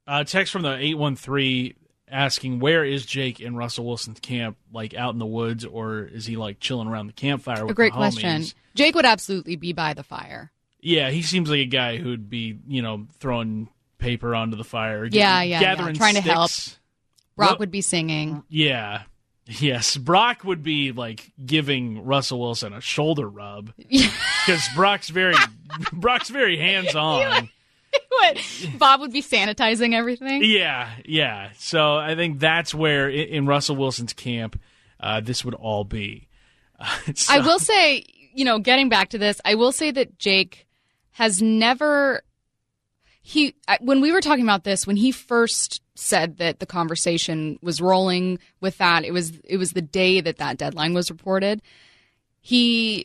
Uh, 0.07 0.25
text 0.25 0.53
from 0.53 0.63
the 0.63 0.77
eight 0.77 0.97
one 0.97 1.17
three 1.17 1.75
asking 2.09 2.61
where 2.61 2.85
is 2.85 3.05
Jake 3.05 3.41
in 3.41 3.57
Russell 3.57 3.85
Wilson's 3.87 4.21
camp? 4.21 4.57
Like 4.73 4.95
out 4.95 5.13
in 5.13 5.19
the 5.19 5.27
woods, 5.27 5.65
or 5.65 6.01
is 6.03 6.27
he 6.27 6.37
like 6.37 6.61
chilling 6.61 6.89
around 6.89 7.09
the 7.09 7.13
campfire? 7.13 7.63
With 7.65 7.73
a 7.73 7.75
great 7.75 7.93
the 7.93 7.99
homies? 7.99 8.13
question. 8.21 8.45
Jake 8.75 8.95
would 8.95 9.07
absolutely 9.07 9.57
be 9.57 9.73
by 9.73 9.95
the 9.95 10.03
fire. 10.03 10.53
Yeah, 10.81 11.11
he 11.11 11.23
seems 11.23 11.51
like 11.51 11.61
a 11.61 11.65
guy 11.67 11.97
who'd 11.97 12.31
be 12.31 12.59
you 12.69 12.83
know 12.83 13.07
throwing 13.19 13.69
paper 13.99 14.35
onto 14.35 14.57
the 14.57 14.65
fire. 14.65 15.05
Yeah, 15.07 15.43
yeah, 15.43 15.43
yeah. 15.43 15.61
gathering 15.61 15.97
Trying 15.97 16.15
to 16.15 16.21
help. 16.21 16.51
Brock 17.37 17.51
Well- 17.51 17.59
would 17.61 17.71
be 17.71 17.81
singing. 17.83 18.43
Yeah. 18.49 19.03
Yes, 19.49 19.97
Brock 19.97 20.43
would 20.43 20.65
be 20.65 20.91
like 20.91 21.31
giving 21.45 22.05
Russell 22.05 22.41
Wilson 22.41 22.73
a 22.73 22.81
shoulder 22.81 23.29
rub 23.29 23.73
because 23.89 24.69
Brock's 24.75 25.09
very 25.09 25.37
Brock's 25.93 26.31
very 26.31 26.59
hands 26.59 26.97
on. 26.97 27.49
what? 28.09 28.39
Bob 28.79 29.01
would 29.01 29.13
be 29.13 29.23
sanitizing 29.23 29.95
everything. 29.95 30.43
Yeah, 30.45 30.91
yeah. 31.05 31.51
So 31.59 31.97
I 31.97 32.15
think 32.15 32.39
that's 32.41 32.75
where 32.75 33.09
in 33.09 33.47
Russell 33.47 33.77
Wilson's 33.77 34.13
camp 34.13 34.61
uh, 35.01 35.21
this 35.21 35.45
would 35.45 35.55
all 35.55 35.85
be. 35.85 36.29
Uh, 36.79 36.99
so- 37.15 37.35
I 37.35 37.41
will 37.41 37.59
say, 37.59 38.05
you 38.35 38.45
know, 38.45 38.59
getting 38.59 38.89
back 38.89 39.11
to 39.11 39.19
this, 39.19 39.41
I 39.45 39.55
will 39.55 39.73
say 39.73 39.91
that 39.91 40.19
Jake 40.19 40.67
has 41.13 41.41
never 41.41 42.23
he 43.23 43.57
when 43.81 44.01
we 44.01 44.13
were 44.13 44.21
talking 44.21 44.45
about 44.45 44.63
this 44.63 44.87
when 44.87 44.95
he 44.95 45.11
first 45.11 45.83
said 45.97 46.37
that 46.37 46.61
the 46.61 46.67
conversation 46.67 47.59
was 47.61 47.81
rolling 47.81 48.39
with 48.61 48.79
that 48.79 49.03
it 49.03 49.11
was 49.13 49.33
it 49.43 49.57
was 49.57 49.73
the 49.73 49.83
day 49.83 50.21
that 50.21 50.37
that 50.37 50.59
deadline 50.59 50.95
was 50.95 51.11
reported 51.11 51.61
he 52.41 53.05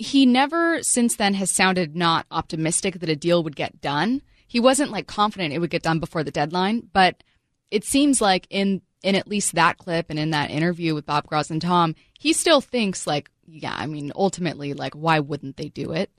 he 0.00 0.26
never 0.26 0.82
since 0.82 1.16
then 1.16 1.34
has 1.34 1.50
sounded 1.50 1.94
not 1.94 2.26
optimistic 2.30 3.00
that 3.00 3.08
a 3.08 3.16
deal 3.16 3.42
would 3.42 3.56
get 3.56 3.80
done 3.80 4.22
he 4.46 4.58
wasn't 4.58 4.90
like 4.90 5.06
confident 5.06 5.52
it 5.52 5.58
would 5.58 5.70
get 5.70 5.82
done 5.82 5.98
before 5.98 6.24
the 6.24 6.30
deadline 6.30 6.88
but 6.92 7.22
it 7.70 7.84
seems 7.84 8.20
like 8.20 8.46
in 8.50 8.82
in 9.02 9.14
at 9.14 9.28
least 9.28 9.54
that 9.54 9.78
clip 9.78 10.10
and 10.10 10.18
in 10.18 10.30
that 10.30 10.50
interview 10.50 10.94
with 10.94 11.06
Bob 11.06 11.26
Groz 11.26 11.50
and 11.50 11.62
Tom, 11.62 11.94
he 12.18 12.32
still 12.32 12.60
thinks 12.60 13.06
like, 13.06 13.30
yeah, 13.46 13.74
I 13.76 13.86
mean, 13.86 14.12
ultimately, 14.14 14.74
like, 14.74 14.94
why 14.94 15.20
wouldn't 15.20 15.56
they 15.56 15.68
do 15.68 15.92
it? 15.92 16.10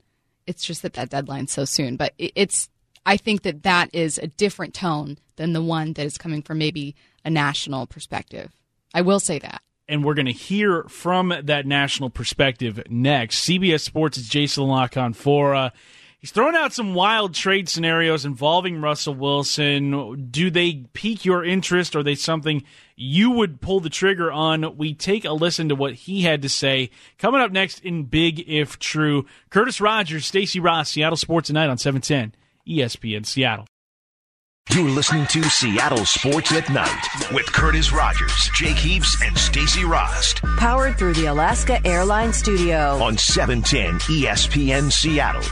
It's 0.46 0.64
just 0.64 0.82
that 0.82 0.94
that 0.94 1.10
deadline's 1.10 1.52
so 1.52 1.64
soon. 1.64 1.96
But 1.96 2.14
it, 2.18 2.32
it's, 2.34 2.68
I 3.06 3.16
think 3.16 3.42
that 3.42 3.62
that 3.62 3.90
is 3.92 4.18
a 4.18 4.26
different 4.26 4.74
tone 4.74 5.18
than 5.36 5.52
the 5.52 5.62
one 5.62 5.92
that 5.94 6.04
is 6.04 6.18
coming 6.18 6.42
from 6.42 6.58
maybe 6.58 6.96
a 7.24 7.30
national 7.30 7.86
perspective. 7.86 8.52
I 8.92 9.02
will 9.02 9.20
say 9.20 9.38
that. 9.38 9.62
And 9.88 10.04
we're 10.04 10.14
going 10.14 10.26
to 10.26 10.32
hear 10.32 10.84
from 10.84 11.34
that 11.42 11.66
national 11.66 12.08
perspective 12.10 12.82
next. 12.88 13.44
CBS 13.46 13.80
Sports' 13.80 14.18
is 14.18 14.28
Jason 14.28 14.64
La 14.64 14.88
Canfora. 14.88 15.72
He's 16.22 16.30
throwing 16.30 16.54
out 16.54 16.72
some 16.72 16.94
wild 16.94 17.34
trade 17.34 17.68
scenarios 17.68 18.24
involving 18.24 18.80
Russell 18.80 19.16
Wilson. 19.16 20.28
Do 20.30 20.52
they 20.52 20.84
pique 20.92 21.24
your 21.24 21.44
interest? 21.44 21.96
Are 21.96 22.04
they 22.04 22.14
something 22.14 22.62
you 22.94 23.32
would 23.32 23.60
pull 23.60 23.80
the 23.80 23.90
trigger 23.90 24.30
on? 24.30 24.76
We 24.76 24.94
take 24.94 25.24
a 25.24 25.32
listen 25.32 25.68
to 25.68 25.74
what 25.74 25.94
he 25.94 26.22
had 26.22 26.42
to 26.42 26.48
say. 26.48 26.90
Coming 27.18 27.40
up 27.40 27.50
next 27.50 27.80
in 27.80 28.04
Big 28.04 28.48
If 28.48 28.78
True, 28.78 29.26
Curtis 29.50 29.80
Rogers, 29.80 30.24
Stacy 30.24 30.60
Rost, 30.60 30.92
Seattle 30.92 31.16
Sports 31.16 31.48
Tonight 31.48 31.68
on 31.68 31.76
710 31.76 32.36
ESPN 32.68 33.26
Seattle. 33.26 33.66
You're 34.70 34.88
listening 34.88 35.26
to 35.26 35.42
Seattle 35.42 36.06
Sports 36.06 36.50
at 36.52 36.70
Night 36.70 37.06
with 37.32 37.44
Curtis 37.52 37.92
Rogers, 37.92 38.48
Jake 38.54 38.76
Heaps, 38.76 39.20
and 39.22 39.36
Stacy 39.36 39.84
Rost 39.84 40.40
Powered 40.56 40.96
through 40.96 41.12
the 41.14 41.26
Alaska 41.26 41.78
Airlines 41.84 42.36
Studio. 42.38 42.98
on 43.02 43.18
710 43.18 43.98
ESPN 44.16 44.90
Seattle. 44.90 45.42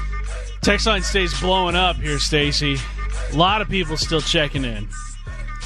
Text 0.63 0.87
line 0.87 1.03
stays 1.03 1.39
blowing 1.39 1.77
up 1.77 1.97
here, 1.97 2.19
Stacy. 2.19 2.77
A 3.33 3.37
lot 3.37 3.61
of 3.61 3.69
people 3.69 3.99
still 3.99 4.23
checking 4.23 4.65
in. 4.65 4.89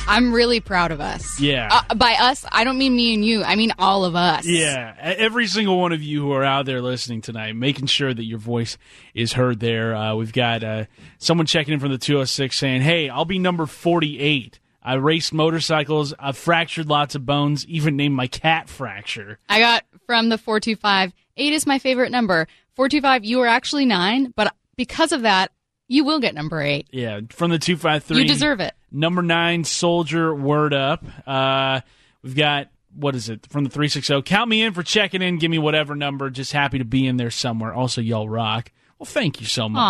I'm 0.06 0.32
really 0.32 0.60
proud 0.60 0.92
of 0.92 1.00
us. 1.00 1.40
Yeah. 1.40 1.68
Uh, 1.88 1.94
by 1.94 2.14
us, 2.14 2.44
I 2.52 2.64
don't 2.64 2.78
mean 2.78 2.94
me 2.94 3.14
and 3.14 3.24
you. 3.24 3.42
I 3.42 3.56
mean 3.56 3.72
all 3.78 4.04
of 4.04 4.14
us. 4.14 4.46
Yeah, 4.46 4.94
every 4.98 5.46
single 5.46 5.80
one 5.80 5.92
of 5.92 6.02
you 6.02 6.20
who 6.20 6.32
are 6.32 6.44
out 6.44 6.66
there 6.66 6.82
listening 6.82 7.20
tonight, 7.20 7.56
making 7.56 7.86
sure 7.86 8.12
that 8.12 8.24
your 8.24 8.38
voice 8.38 8.76
is 9.14 9.32
heard 9.32 9.60
there. 9.60 9.94
Uh, 9.94 10.14
we've 10.14 10.32
got 10.32 10.62
uh, 10.62 10.84
someone 11.18 11.46
checking 11.46 11.74
in 11.74 11.80
from 11.80 11.90
the 11.90 11.98
206 11.98 12.56
saying, 12.56 12.82
Hey, 12.82 13.08
I'll 13.08 13.24
be 13.24 13.38
number 13.38 13.66
48. 13.66 14.60
I 14.82 14.94
raced 14.94 15.32
motorcycles. 15.32 16.12
I've 16.18 16.36
fractured 16.36 16.88
lots 16.88 17.14
of 17.14 17.24
bones, 17.24 17.66
even 17.66 17.96
named 17.96 18.14
my 18.14 18.26
cat 18.26 18.68
Fracture. 18.68 19.38
I 19.48 19.58
got 19.60 19.84
from 20.06 20.28
the 20.28 20.36
425. 20.36 21.12
Eight 21.36 21.52
is 21.52 21.66
my 21.66 21.78
favorite 21.78 22.12
number. 22.12 22.46
425, 22.76 23.24
you 23.24 23.38
were 23.38 23.46
actually 23.46 23.86
nine, 23.86 24.32
but 24.36 24.54
because 24.76 25.12
of 25.12 25.22
that, 25.22 25.52
you 25.88 26.04
will 26.04 26.20
get 26.20 26.34
number 26.34 26.60
eight. 26.62 26.88
Yeah, 26.90 27.20
from 27.30 27.50
the 27.50 27.58
253. 27.58 28.22
You 28.22 28.28
deserve 28.28 28.60
it. 28.60 28.74
Number 28.90 29.22
nine, 29.22 29.64
Soldier, 29.64 30.34
word 30.34 30.72
up. 30.72 31.04
Uh, 31.26 31.80
we've 32.22 32.36
got, 32.36 32.68
what 32.94 33.14
is 33.14 33.28
it, 33.28 33.46
from 33.50 33.64
the 33.64 33.70
360. 33.70 34.22
Count 34.22 34.48
me 34.48 34.62
in 34.62 34.72
for 34.72 34.82
checking 34.82 35.22
in. 35.22 35.38
Give 35.38 35.50
me 35.50 35.58
whatever 35.58 35.94
number. 35.94 36.30
Just 36.30 36.52
happy 36.52 36.78
to 36.78 36.84
be 36.84 37.06
in 37.06 37.16
there 37.16 37.30
somewhere. 37.30 37.72
Also, 37.72 38.00
y'all 38.00 38.28
rock. 38.28 38.70
Well, 38.98 39.06
thank 39.06 39.40
you 39.40 39.46
so 39.46 39.68
much. 39.68 39.80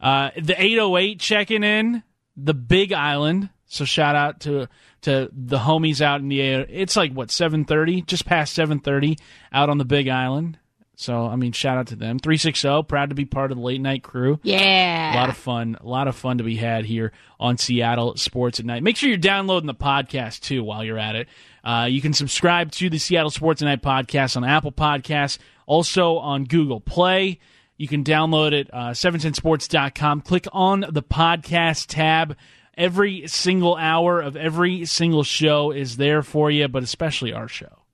Uh, 0.00 0.30
the 0.40 0.54
808 0.60 1.18
checking 1.20 1.62
in, 1.64 2.02
the 2.36 2.54
Big 2.54 2.92
Island. 2.92 3.50
So 3.66 3.84
shout 3.84 4.16
out 4.16 4.40
to 4.40 4.68
to 5.02 5.30
the 5.32 5.58
homies 5.58 6.00
out 6.00 6.20
in 6.20 6.28
the 6.28 6.42
air. 6.42 6.66
It's 6.68 6.96
like 6.96 7.12
what 7.12 7.28
7:30, 7.28 8.04
just 8.04 8.26
past 8.26 8.54
7:30 8.56 9.18
out 9.52 9.70
on 9.70 9.78
the 9.78 9.84
Big 9.84 10.08
Island. 10.08 10.58
So 11.00 11.24
I 11.24 11.36
mean, 11.36 11.52
shout 11.52 11.78
out 11.78 11.86
to 11.86 11.96
them. 11.96 12.18
360, 12.18 12.82
proud 12.82 13.08
to 13.08 13.14
be 13.14 13.24
part 13.24 13.50
of 13.50 13.56
the 13.56 13.64
late 13.64 13.80
night 13.80 14.02
crew. 14.02 14.38
Yeah. 14.42 15.14
A 15.14 15.16
lot 15.16 15.30
of 15.30 15.36
fun, 15.38 15.78
a 15.80 15.86
lot 15.86 16.08
of 16.08 16.14
fun 16.14 16.36
to 16.36 16.44
be 16.44 16.56
had 16.56 16.84
here 16.84 17.12
on 17.38 17.56
Seattle 17.56 18.18
Sports 18.18 18.60
at 18.60 18.66
Night. 18.66 18.82
Make 18.82 18.98
sure 18.98 19.08
you're 19.08 19.16
downloading 19.16 19.66
the 19.66 19.74
podcast 19.74 20.40
too 20.40 20.62
while 20.62 20.84
you're 20.84 20.98
at 20.98 21.16
it. 21.16 21.26
Uh, 21.64 21.86
you 21.88 22.02
can 22.02 22.12
subscribe 22.12 22.70
to 22.72 22.90
the 22.90 22.98
Seattle 22.98 23.30
Sports 23.30 23.62
at 23.62 23.64
Night 23.64 23.80
podcast 23.80 24.36
on 24.36 24.44
Apple 24.44 24.72
Podcasts, 24.72 25.38
also 25.64 26.18
on 26.18 26.44
Google 26.44 26.80
Play. 26.80 27.38
You 27.78 27.88
can 27.88 28.04
download 28.04 28.52
it, 28.52 28.68
uh, 28.70 28.90
710sports.com. 28.90 30.20
Click 30.20 30.48
on 30.52 30.84
the 30.86 31.02
podcast 31.02 31.86
tab. 31.88 32.36
Every 32.76 33.26
single 33.26 33.74
hour 33.74 34.20
of 34.20 34.36
every 34.36 34.84
single 34.84 35.22
show 35.22 35.70
is 35.70 35.96
there 35.96 36.22
for 36.22 36.50
you, 36.50 36.68
but 36.68 36.82
especially 36.82 37.32
our 37.32 37.48
show. 37.48 37.84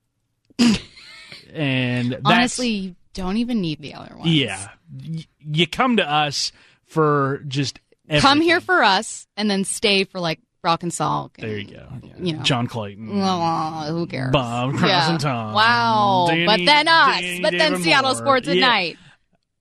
and 1.53 2.11
that's, 2.11 2.21
Honestly, 2.25 2.96
don't 3.17 3.37
even 3.37 3.59
need 3.61 3.81
the 3.81 3.93
other 3.93 4.15
ones. 4.15 4.31
yeah, 4.33 4.69
Y- 5.05 5.25
you 5.39 5.67
come 5.67 5.97
to 5.97 6.09
us 6.09 6.51
for 6.85 7.41
just 7.47 7.79
Come 8.19 8.39
here 8.39 8.61
for 8.61 8.83
us 8.83 9.27
and 9.35 9.51
then 9.51 9.65
stay 9.65 10.05
for 10.05 10.21
like 10.21 10.39
Brock 10.61 10.81
and 10.81 10.93
Salk. 10.93 11.31
There 11.37 11.57
you 11.57 11.65
go. 11.65 11.87
Yeah. 12.01 12.13
You 12.17 12.33
know. 12.37 12.41
John 12.43 12.67
Clayton. 12.67 13.07
Who 13.07 14.07
cares? 14.07 14.31
Bob 14.31 14.75
Yeah. 14.75 14.79
Crossington. 14.79 15.53
Wow. 15.53 16.27
Danny- 16.29 16.45
but 16.45 16.59
then 16.65 16.87
us. 16.87 17.19
Danny 17.19 17.41
but 17.41 17.51
then 17.51 17.71
David 17.73 17.83
Seattle 17.83 18.13
Moore. 18.13 18.15
Sports 18.17 18.47
at 18.47 18.55
Yeah. 18.55 18.65
Night. 18.65 18.97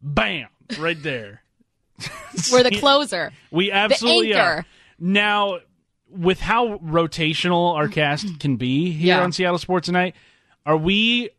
Bam! 0.01 0.47
Right 0.79 1.03
there. 1.03 1.43
We're 2.53 2.63
the 2.63 2.71
closer. 2.79 3.33
We 3.51 3.73
absolutely 3.73 4.35
are. 4.35 4.65
Now, 5.01 5.59
with 6.09 6.39
how 6.39 6.79
rotational 6.79 7.75
our 7.75 7.85
mm-hmm. 7.85 7.93
cast 7.93 8.39
can 8.39 8.57
be 8.57 8.93
here 8.93 9.19
on 9.19 9.33
Seattle 9.33 9.59
Sports 9.59 9.87
Tonight, 9.87 10.15
are 10.65 10.77
we 10.77 11.31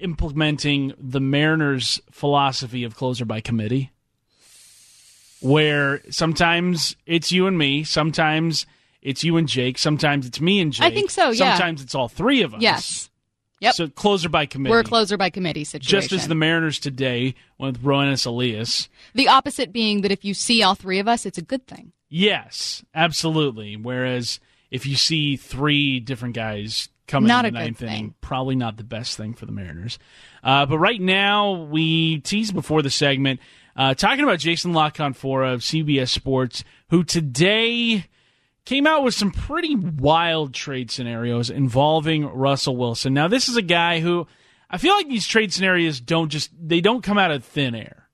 implementing 0.00 0.92
the 0.98 1.20
Mariners' 1.20 2.00
philosophy 2.10 2.84
of 2.84 2.96
closer 2.96 3.24
by 3.24 3.40
committee? 3.40 3.92
Where 5.40 6.00
sometimes 6.10 6.96
it's 7.06 7.30
you 7.30 7.46
and 7.46 7.58
me, 7.58 7.84
sometimes 7.84 8.66
it's 9.02 9.22
you 9.22 9.36
and 9.36 9.48
Jake, 9.48 9.78
sometimes 9.78 10.26
it's 10.26 10.40
me 10.40 10.60
and 10.60 10.72
Jake. 10.72 10.84
I 10.84 10.90
think 10.90 11.10
so, 11.10 11.30
yeah. 11.30 11.54
Sometimes 11.56 11.82
it's 11.82 11.94
all 11.94 12.08
three 12.08 12.42
of 12.42 12.54
us. 12.54 12.62
Yes. 12.62 13.10
Yep. 13.60 13.74
So 13.74 13.88
closer 13.88 14.28
by 14.28 14.46
committee. 14.46 14.70
We're 14.70 14.80
a 14.80 14.84
closer 14.84 15.16
by 15.16 15.30
committee 15.30 15.64
situation. 15.64 15.88
just 15.88 16.12
as 16.12 16.28
the 16.28 16.34
Mariners 16.34 16.78
today 16.78 17.34
with 17.58 17.82
Roenis 17.82 18.26
Elias. 18.26 18.88
the 19.14 19.28
opposite 19.28 19.72
being 19.72 20.02
that 20.02 20.12
if 20.12 20.24
you 20.24 20.34
see 20.34 20.62
all 20.62 20.74
three 20.74 20.98
of 20.98 21.08
us, 21.08 21.24
it's 21.24 21.38
a 21.38 21.42
good 21.42 21.66
thing. 21.66 21.92
Yes, 22.08 22.84
absolutely. 22.94 23.76
Whereas 23.76 24.40
if 24.70 24.84
you 24.86 24.96
see 24.96 25.36
three 25.36 26.00
different 26.00 26.34
guys 26.34 26.88
coming 27.06 27.28
Not 27.28 27.44
in 27.44 27.54
the 27.54 27.60
a 27.60 27.62
good 27.62 27.66
ninth 27.66 27.78
thing. 27.78 27.88
inning, 27.88 28.14
probably 28.20 28.56
not 28.56 28.76
the 28.76 28.84
best 28.84 29.16
thing 29.16 29.34
for 29.34 29.46
the 29.46 29.52
Mariners. 29.52 29.98
Uh, 30.42 30.66
but 30.66 30.78
right 30.78 31.00
now, 31.00 31.52
we 31.52 32.18
teased 32.20 32.54
before 32.54 32.82
the 32.82 32.90
segment 32.90 33.40
uh, 33.76 33.94
talking 33.94 34.24
about 34.24 34.38
Jason 34.38 34.72
La 34.72 34.90
Canfora 34.90 35.54
of 35.54 35.60
CBS 35.60 36.08
Sports, 36.08 36.64
who 36.90 37.04
today 37.04 38.06
came 38.64 38.86
out 38.86 39.04
with 39.04 39.14
some 39.14 39.30
pretty 39.30 39.76
wild 39.76 40.54
trade 40.54 40.90
scenarios 40.90 41.50
involving 41.50 42.26
Russell 42.26 42.76
Wilson. 42.76 43.14
Now, 43.14 43.28
this 43.28 43.48
is 43.48 43.56
a 43.56 43.62
guy 43.62 44.00
who 44.00 44.26
I 44.70 44.78
feel 44.78 44.94
like 44.94 45.08
these 45.08 45.26
trade 45.26 45.52
scenarios 45.52 46.00
don't 46.00 46.30
just 46.30 46.50
they 46.58 46.80
don't 46.80 47.02
come 47.02 47.18
out 47.18 47.30
of 47.30 47.44
thin 47.44 47.74
air. 47.74 48.08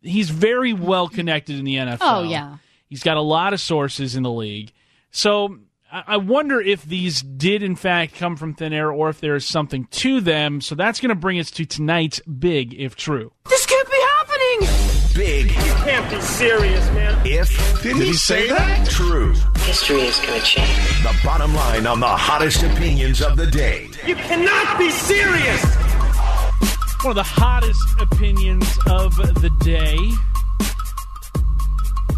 He's 0.00 0.30
very 0.30 0.72
well 0.72 1.08
connected 1.08 1.58
in 1.58 1.64
the 1.64 1.76
NFL. 1.76 1.98
Oh, 2.00 2.22
yeah. 2.22 2.56
He's 2.88 3.02
got 3.02 3.16
a 3.16 3.22
lot 3.22 3.52
of 3.52 3.60
sources 3.60 4.16
in 4.16 4.22
the 4.22 4.30
league. 4.30 4.72
So 5.10 5.58
I 5.92 6.02
I 6.06 6.16
wonder 6.16 6.60
if 6.60 6.84
these 6.84 7.20
did 7.20 7.62
in 7.62 7.76
fact 7.76 8.14
come 8.14 8.36
from 8.36 8.54
thin 8.54 8.72
air 8.72 8.90
or 8.90 9.10
if 9.10 9.20
there 9.20 9.34
is 9.34 9.46
something 9.46 9.86
to 9.90 10.20
them. 10.20 10.60
So 10.60 10.74
that's 10.74 11.00
going 11.00 11.10
to 11.10 11.14
bring 11.14 11.38
us 11.38 11.50
to 11.52 11.66
tonight's 11.66 12.20
big 12.20 12.74
if 12.74 12.96
true. 12.96 13.32
This 13.48 13.66
can't 13.66 13.88
be 13.88 14.00
happening! 14.16 14.68
Big 15.14 15.50
You 15.50 15.72
Can't 15.84 16.10
be 16.10 16.20
serious, 16.22 16.86
man. 16.92 17.20
if 17.26 17.82
did 17.82 17.96
he 17.96 18.14
say 18.14 18.48
that? 18.48 18.88
True. 18.88 19.34
History 19.58 20.00
is 20.00 20.18
going 20.20 20.40
to 20.40 20.46
change. 20.46 21.02
The 21.02 21.14
bottom 21.22 21.54
line 21.54 21.86
on 21.86 22.00
the 22.00 22.06
hottest 22.06 22.62
opinions 22.62 23.20
of 23.20 23.36
the 23.36 23.46
day. 23.46 23.90
You 24.06 24.14
cannot 24.14 24.78
be 24.78 24.90
serious! 24.90 25.62
One 27.02 27.10
of 27.10 27.16
the 27.16 27.22
hottest 27.22 28.00
opinions 28.00 28.78
of 28.86 29.16
the 29.16 29.50
day 29.60 29.98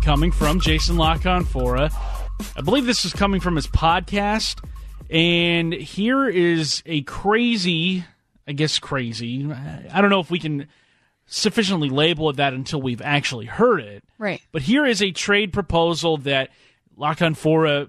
coming 0.02 0.30
from 0.30 0.60
Jason 0.60 0.96
La 0.96 1.16
Canfora. 1.16 1.90
I 2.56 2.60
believe 2.60 2.86
this 2.86 3.04
is 3.04 3.12
coming 3.12 3.40
from 3.40 3.56
his 3.56 3.66
podcast. 3.66 4.64
And 5.10 5.72
here 5.72 6.28
is 6.28 6.82
a 6.86 7.02
crazy, 7.02 8.04
I 8.48 8.52
guess 8.52 8.78
crazy. 8.78 9.50
I 9.52 10.00
don't 10.00 10.10
know 10.10 10.20
if 10.20 10.30
we 10.30 10.38
can 10.38 10.66
sufficiently 11.26 11.88
label 11.88 12.30
it 12.30 12.36
that 12.36 12.52
until 12.52 12.80
we've 12.80 13.02
actually 13.02 13.46
heard 13.46 13.80
it. 13.80 14.04
Right. 14.18 14.40
But 14.52 14.62
here 14.62 14.86
is 14.86 15.02
a 15.02 15.10
trade 15.10 15.52
proposal 15.52 16.18
that 16.18 16.50
La 16.96 17.14
Canfora 17.14 17.88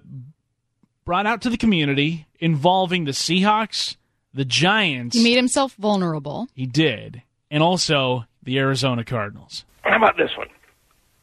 brought 1.04 1.26
out 1.26 1.42
to 1.42 1.50
the 1.50 1.56
community 1.56 2.26
involving 2.40 3.04
the 3.04 3.12
Seahawks, 3.12 3.96
the 4.34 4.44
Giants. 4.44 5.16
He 5.16 5.22
made 5.22 5.36
himself 5.36 5.74
vulnerable. 5.74 6.48
He 6.54 6.66
did. 6.66 7.22
And 7.50 7.62
also 7.62 8.24
the 8.42 8.58
Arizona 8.58 9.04
Cardinals. 9.04 9.64
How 9.82 9.96
about 9.96 10.16
this 10.16 10.30
one? 10.36 10.48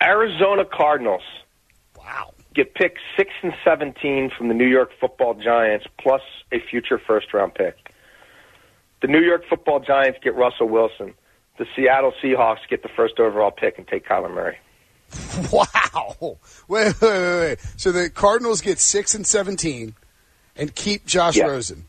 Arizona 0.02 0.64
Cardinals. 0.66 1.22
Get 2.54 2.76
picked 2.76 3.00
6 3.18 3.30
and 3.42 3.54
17 3.64 4.32
from 4.38 4.48
the 4.48 4.54
New 4.54 4.68
York 4.68 4.92
football 5.00 5.34
Giants 5.34 5.86
plus 6.00 6.22
a 6.52 6.60
future 6.60 7.00
first 7.00 7.34
round 7.34 7.56
pick. 7.56 7.76
The 9.02 9.08
New 9.08 9.22
York 9.22 9.44
football 9.50 9.80
Giants 9.80 10.20
get 10.24 10.36
Russell 10.36 10.70
Wilson. 10.70 11.14
The 11.58 11.66
Seattle 11.76 12.14
Seahawks 12.24 12.68
get 12.70 12.84
the 12.84 12.90
first 12.90 13.20
overall 13.20 13.52
pick 13.52 13.78
and 13.78 13.88
take 13.88 14.08
Kyler 14.08 14.34
Murray. 14.34 14.58
Wow. 15.52 16.38
Wait, 16.68 17.02
wait, 17.02 17.02
wait, 17.02 17.40
wait. 17.40 17.60
So 17.78 17.92
the 17.92 18.10
Cardinals 18.10 18.62
get 18.62 18.80
6 18.80 19.16
and 19.16 19.26
17 19.28 19.94
and 20.56 20.74
keep 20.76 21.06
Josh 21.06 21.36
Yeah. 21.38 21.46
Rosen. 21.46 21.86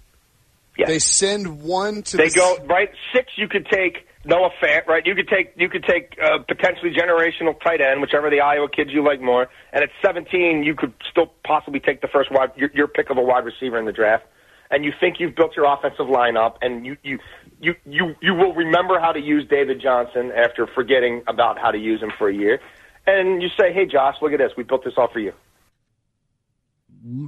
Yeah. 0.77 0.87
They 0.87 0.99
send 0.99 1.63
one 1.63 2.03
to 2.05 2.17
They 2.17 2.29
the 2.29 2.35
go 2.35 2.57
right 2.67 2.91
six. 3.15 3.33
You 3.37 3.49
could 3.49 3.67
take 3.71 4.04
Noah 4.25 4.51
Fant, 4.63 4.87
right? 4.87 5.05
You 5.05 5.15
could 5.15 5.29
take 5.29 5.53
you 5.57 5.69
could 5.69 5.85
take 5.85 6.17
uh, 6.23 6.39
potentially 6.49 6.93
generational 6.93 7.55
tight 7.63 7.81
end, 7.81 8.01
whichever 8.01 8.31
the 8.31 8.41
Iowa 8.41 8.69
kids 8.69 8.91
you 8.93 9.05
like 9.05 9.21
more. 9.21 9.49
And 9.73 9.83
at 9.83 9.91
17, 10.05 10.63
you 10.65 10.75
could 10.75 10.95
still 11.11 11.33
possibly 11.45 11.81
take 11.81 12.01
the 12.01 12.09
first 12.09 12.31
wide 12.33 12.51
your, 12.57 12.71
your 12.75 12.89
pick 12.89 13.11
of 13.11 13.19
a 13.19 13.23
wide 13.23 13.45
receiver 13.45 13.79
in 13.79 13.85
the 13.85 13.93
draft. 13.93 14.25
And 14.71 14.85
you 14.85 14.93
think 14.99 15.21
you've 15.21 15.37
built 15.37 15.55
your 15.57 15.73
offensive 15.73 16.09
line 16.09 16.37
up, 16.37 16.59
and 16.63 16.87
you 16.87 16.97
you 17.03 17.19
you 17.61 17.75
you 17.85 18.15
you 18.23 18.35
will 18.35 18.55
remember 18.55 18.99
how 18.99 19.13
to 19.13 19.21
use 19.21 19.47
David 19.49 19.81
Johnson 19.81 20.33
after 20.33 20.67
forgetting 20.67 21.23
about 21.27 21.59
how 21.59 21.71
to 21.71 21.79
use 21.79 22.03
him 22.03 22.11
for 22.19 22.29
a 22.29 22.35
year, 22.35 22.61
and 23.07 23.43
you 23.43 23.49
say, 23.61 23.73
"Hey, 23.73 23.85
Josh, 23.85 24.17
look 24.23 24.33
at 24.33 24.39
this. 24.39 24.53
We 24.57 24.65
built 24.65 24.85
this 24.85 24.95
all 24.97 25.09
for 25.13 25.21
you." 25.21 25.33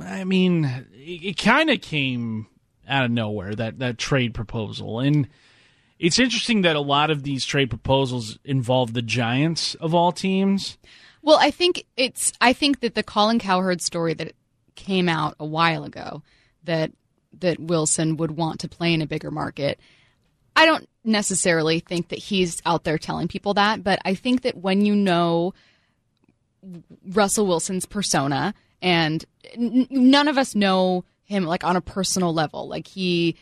I 0.02 0.24
mean, 0.24 0.64
it, 0.94 1.24
it 1.24 1.36
kind 1.36 1.68
of 1.68 1.82
came 1.82 2.46
out 2.88 3.04
of 3.04 3.10
nowhere 3.10 3.54
that 3.54 3.78
that 3.80 3.98
trade 3.98 4.32
proposal, 4.32 4.98
and 5.00 5.28
it's 5.98 6.18
interesting 6.18 6.62
that 6.62 6.76
a 6.76 6.80
lot 6.80 7.10
of 7.10 7.22
these 7.22 7.44
trade 7.44 7.70
proposals 7.70 8.38
involve 8.44 8.92
the 8.92 9.02
Giants 9.02 9.74
of 9.76 9.94
all 9.94 10.12
teams. 10.12 10.78
Well, 11.22 11.38
I 11.40 11.50
think 11.50 11.84
it's. 11.96 12.32
I 12.40 12.52
think 12.52 12.80
that 12.80 12.94
the 12.94 13.02
Colin 13.02 13.38
Cowherd 13.38 13.80
story 13.80 14.14
that 14.14 14.32
came 14.74 15.08
out 15.08 15.34
a 15.40 15.46
while 15.46 15.84
ago 15.84 16.22
that 16.64 16.92
that 17.40 17.58
Wilson 17.58 18.16
would 18.16 18.30
want 18.30 18.60
to 18.60 18.68
play 18.68 18.92
in 18.92 19.02
a 19.02 19.06
bigger 19.06 19.30
market. 19.30 19.80
I 20.54 20.66
don't 20.66 20.88
necessarily 21.04 21.80
think 21.80 22.08
that 22.08 22.18
he's 22.18 22.62
out 22.64 22.84
there 22.84 22.98
telling 22.98 23.28
people 23.28 23.54
that, 23.54 23.82
but 23.82 23.98
I 24.04 24.14
think 24.14 24.42
that 24.42 24.56
when 24.56 24.86
you 24.86 24.94
know 24.94 25.52
Russell 27.08 27.46
Wilson's 27.46 27.86
persona, 27.86 28.54
and 28.80 29.24
n- 29.54 29.86
none 29.90 30.28
of 30.28 30.38
us 30.38 30.54
know 30.54 31.04
him 31.24 31.44
like 31.44 31.64
on 31.64 31.76
a 31.76 31.80
personal 31.80 32.32
level, 32.32 32.68
like 32.68 32.86
he 32.86 33.36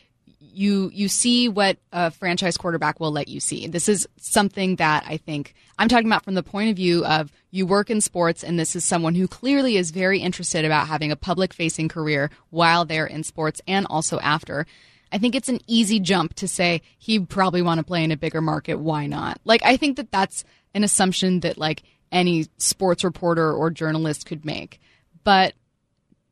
you 0.55 0.89
you 0.93 1.07
see 1.07 1.49
what 1.49 1.77
a 1.91 2.11
franchise 2.11 2.57
quarterback 2.57 2.99
will 2.99 3.11
let 3.11 3.27
you 3.27 3.39
see. 3.39 3.67
This 3.67 3.89
is 3.89 4.07
something 4.17 4.77
that 4.77 5.03
I 5.07 5.17
think 5.17 5.53
I'm 5.77 5.89
talking 5.89 6.07
about 6.07 6.23
from 6.23 6.35
the 6.35 6.43
point 6.43 6.69
of 6.69 6.75
view 6.75 7.05
of 7.05 7.31
you 7.51 7.65
work 7.65 7.89
in 7.89 8.01
sports 8.01 8.43
and 8.43 8.57
this 8.57 8.75
is 8.75 8.85
someone 8.85 9.15
who 9.15 9.27
clearly 9.27 9.77
is 9.77 9.91
very 9.91 10.19
interested 10.19 10.65
about 10.65 10.87
having 10.87 11.11
a 11.11 11.15
public 11.15 11.53
facing 11.53 11.89
career 11.89 12.29
while 12.49 12.85
they're 12.85 13.05
in 13.05 13.23
sports 13.23 13.61
and 13.67 13.85
also 13.89 14.19
after. 14.19 14.65
I 15.11 15.17
think 15.17 15.35
it's 15.35 15.49
an 15.49 15.59
easy 15.67 15.99
jump 15.99 16.33
to 16.35 16.47
say 16.47 16.81
he 16.97 17.19
probably 17.19 17.61
want 17.61 17.79
to 17.79 17.85
play 17.85 18.03
in 18.03 18.11
a 18.11 18.17
bigger 18.17 18.41
market. 18.41 18.75
Why 18.75 19.07
not? 19.07 19.39
Like 19.45 19.61
I 19.63 19.77
think 19.77 19.97
that 19.97 20.11
that's 20.11 20.43
an 20.73 20.83
assumption 20.83 21.41
that 21.41 21.57
like 21.57 21.83
any 22.11 22.47
sports 22.57 23.03
reporter 23.03 23.51
or 23.51 23.69
journalist 23.71 24.25
could 24.25 24.45
make. 24.45 24.79
But 25.23 25.53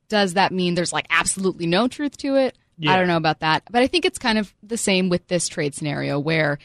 does 0.09 0.35
that 0.35 0.51
mean 0.51 0.75
there's 0.75 0.93
like 0.93 1.07
absolutely 1.09 1.65
no 1.65 1.87
truth 1.87 2.17
to 2.17 2.35
it? 2.35 2.57
Yeah. 2.83 2.93
I 2.93 2.97
don't 2.97 3.07
know 3.07 3.17
about 3.17 3.39
that. 3.39 3.63
But 3.71 3.81
I 3.81 3.87
think 3.87 4.05
it's 4.05 4.19
kind 4.19 4.37
of 4.37 4.53
the 4.61 4.77
same 4.77 5.09
with 5.09 5.27
this 5.27 5.47
trade 5.47 5.73
scenario 5.73 6.19
where 6.19 6.59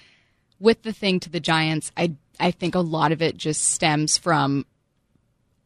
with 0.59 0.83
the 0.83 0.93
thing 0.93 1.21
to 1.21 1.31
the 1.31 1.41
Giants, 1.41 1.93
I 1.97 2.15
I 2.41 2.51
think 2.51 2.75
a 2.75 2.81
lot 2.81 3.13
of 3.13 3.23
it 3.23 3.37
just 3.37 3.65
stems 3.65 4.19
from 4.19 4.67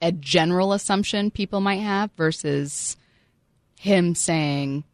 a 0.01 0.13
general 0.13 0.73
assumption 0.73 1.31
people 1.31 1.61
might 1.61 1.81
have 1.81 2.11
versus 2.17 2.97
him 3.79 4.15
saying, 4.15 4.85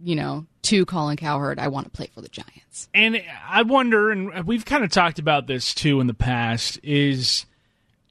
you 0.00 0.16
know, 0.16 0.46
to 0.62 0.84
Colin 0.84 1.16
Cowherd, 1.16 1.58
I 1.58 1.68
want 1.68 1.86
to 1.86 1.90
play 1.90 2.10
for 2.12 2.20
the 2.20 2.28
Giants. 2.28 2.88
And 2.92 3.22
I 3.48 3.62
wonder, 3.62 4.10
and 4.10 4.46
we've 4.46 4.64
kind 4.64 4.84
of 4.84 4.90
talked 4.90 5.18
about 5.18 5.46
this 5.46 5.74
too 5.74 6.00
in 6.00 6.06
the 6.06 6.14
past, 6.14 6.80
is 6.82 7.46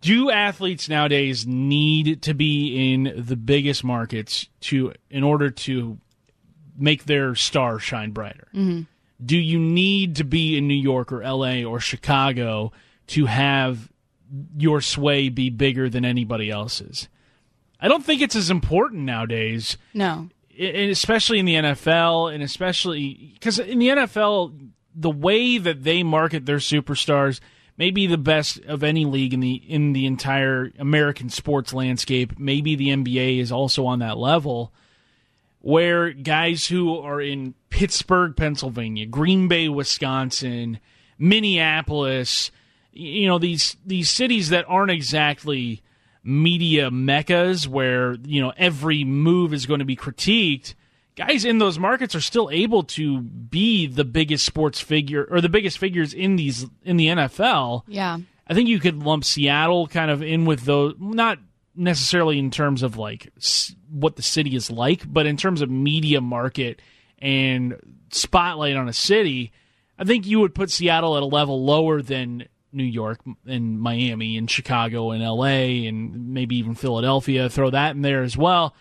do 0.01 0.29
athletes 0.29 0.87
nowadays 0.87 1.45
need 1.45 2.21
to 2.23 2.33
be 2.33 2.93
in 2.93 3.13
the 3.17 3.35
biggest 3.35 3.83
markets 3.83 4.47
to 4.61 4.93
in 5.09 5.23
order 5.23 5.49
to 5.49 5.97
make 6.77 7.05
their 7.05 7.35
star 7.35 7.79
shine 7.79 8.11
brighter? 8.11 8.47
Mm-hmm. 8.53 8.81
Do 9.25 9.37
you 9.37 9.59
need 9.59 10.17
to 10.17 10.23
be 10.23 10.57
in 10.57 10.67
New 10.67 10.73
York 10.73 11.11
or 11.11 11.21
LA 11.23 11.63
or 11.63 11.79
Chicago 11.79 12.71
to 13.07 13.25
have 13.27 13.89
your 14.57 14.81
sway 14.81 15.29
be 15.29 15.49
bigger 15.49 15.89
than 15.89 16.03
anybody 16.03 16.49
else's? 16.51 17.07
I 17.79 17.87
don't 17.87 18.03
think 18.03 18.21
it's 18.21 18.35
as 18.35 18.49
important 18.49 19.03
nowadays 19.03 19.77
No. 19.93 20.29
and 20.59 20.91
especially 20.91 21.39
in 21.39 21.45
the 21.45 21.55
NFL, 21.55 22.33
and 22.33 22.43
especially 22.43 23.31
because 23.33 23.59
in 23.59 23.79
the 23.79 23.89
NFL, 23.89 24.69
the 24.95 25.09
way 25.11 25.57
that 25.57 25.83
they 25.83 26.01
market 26.03 26.45
their 26.45 26.57
superstars 26.57 27.39
may 27.77 27.91
be 27.91 28.07
the 28.07 28.17
best 28.17 28.59
of 28.61 28.83
any 28.83 29.03
league 29.05 29.33
in 29.33 29.41
the 29.41 29.55
in 29.55 29.91
the 29.93 30.05
entire 30.05 30.71
American 30.79 31.29
sports 31.29 31.73
landscape. 31.73 32.39
Maybe 32.39 32.75
the 32.75 32.87
NBA 32.89 33.39
is 33.39 33.51
also 33.51 33.85
on 33.85 33.99
that 33.99 34.17
level, 34.17 34.73
where 35.65 36.11
guys 36.11 36.67
who 36.67 36.95
are 36.99 37.19
in 37.19 37.55
Pittsburgh, 37.71 38.35
Pennsylvania, 38.35 39.07
Green 39.07 39.47
Bay, 39.47 39.67
Wisconsin, 39.67 40.79
Minneapolis, 41.17 42.51
you 42.93 43.27
know 43.27 43.39
these 43.39 43.75
these 43.83 44.07
cities 44.07 44.49
that 44.49 44.65
aren't 44.67 44.91
exactly 44.91 45.81
media 46.23 46.91
meccas 46.91 47.67
where 47.67 48.13
you 48.25 48.41
know 48.41 48.53
every 48.57 49.03
move 49.03 49.55
is 49.55 49.65
going 49.65 49.79
to 49.79 49.85
be 49.85 49.95
critiqued 49.95 50.75
guys 51.15 51.43
in 51.45 51.57
those 51.57 51.79
markets 51.79 52.13
are 52.13 52.21
still 52.21 52.49
able 52.51 52.83
to 52.83 53.21
be 53.21 53.87
the 53.87 54.05
biggest 54.05 54.45
sports 54.45 54.79
figure 54.79 55.27
or 55.31 55.41
the 55.41 55.49
biggest 55.49 55.79
figures 55.79 56.13
in 56.13 56.35
these 56.35 56.67
in 56.83 56.97
the 56.97 57.07
NFL 57.07 57.83
Yeah. 57.87 58.19
I 58.47 58.53
think 58.53 58.69
you 58.69 58.79
could 58.79 59.01
lump 59.01 59.25
Seattle 59.25 59.87
kind 59.87 60.11
of 60.11 60.21
in 60.21 60.45
with 60.45 60.61
those 60.65 60.93
not 60.99 61.39
necessarily 61.75 62.39
in 62.39 62.51
terms 62.51 62.83
of 62.83 62.97
like 62.97 63.31
s- 63.37 63.75
what 63.89 64.15
the 64.15 64.21
city 64.21 64.55
is 64.55 64.69
like 64.71 65.11
but 65.11 65.25
in 65.25 65.37
terms 65.37 65.61
of 65.61 65.69
media 65.69 66.21
market 66.21 66.81
and 67.19 67.75
spotlight 68.11 68.75
on 68.75 68.87
a 68.87 68.93
city 68.93 69.51
I 69.97 70.03
think 70.03 70.27
you 70.27 70.39
would 70.41 70.53
put 70.53 70.69
Seattle 70.71 71.15
at 71.15 71.23
a 71.23 71.25
level 71.25 71.63
lower 71.63 72.01
than 72.01 72.47
New 72.73 72.83
York 72.83 73.21
and 73.45 73.79
Miami 73.79 74.37
and 74.37 74.51
Chicago 74.51 75.11
and 75.11 75.23
LA 75.23 75.87
and 75.87 76.33
maybe 76.33 76.57
even 76.57 76.75
Philadelphia. 76.75 77.49
Throw 77.49 77.69
that 77.69 77.95
in 77.95 78.01
there 78.01 78.21
as 78.21 78.35
well. 78.35 78.75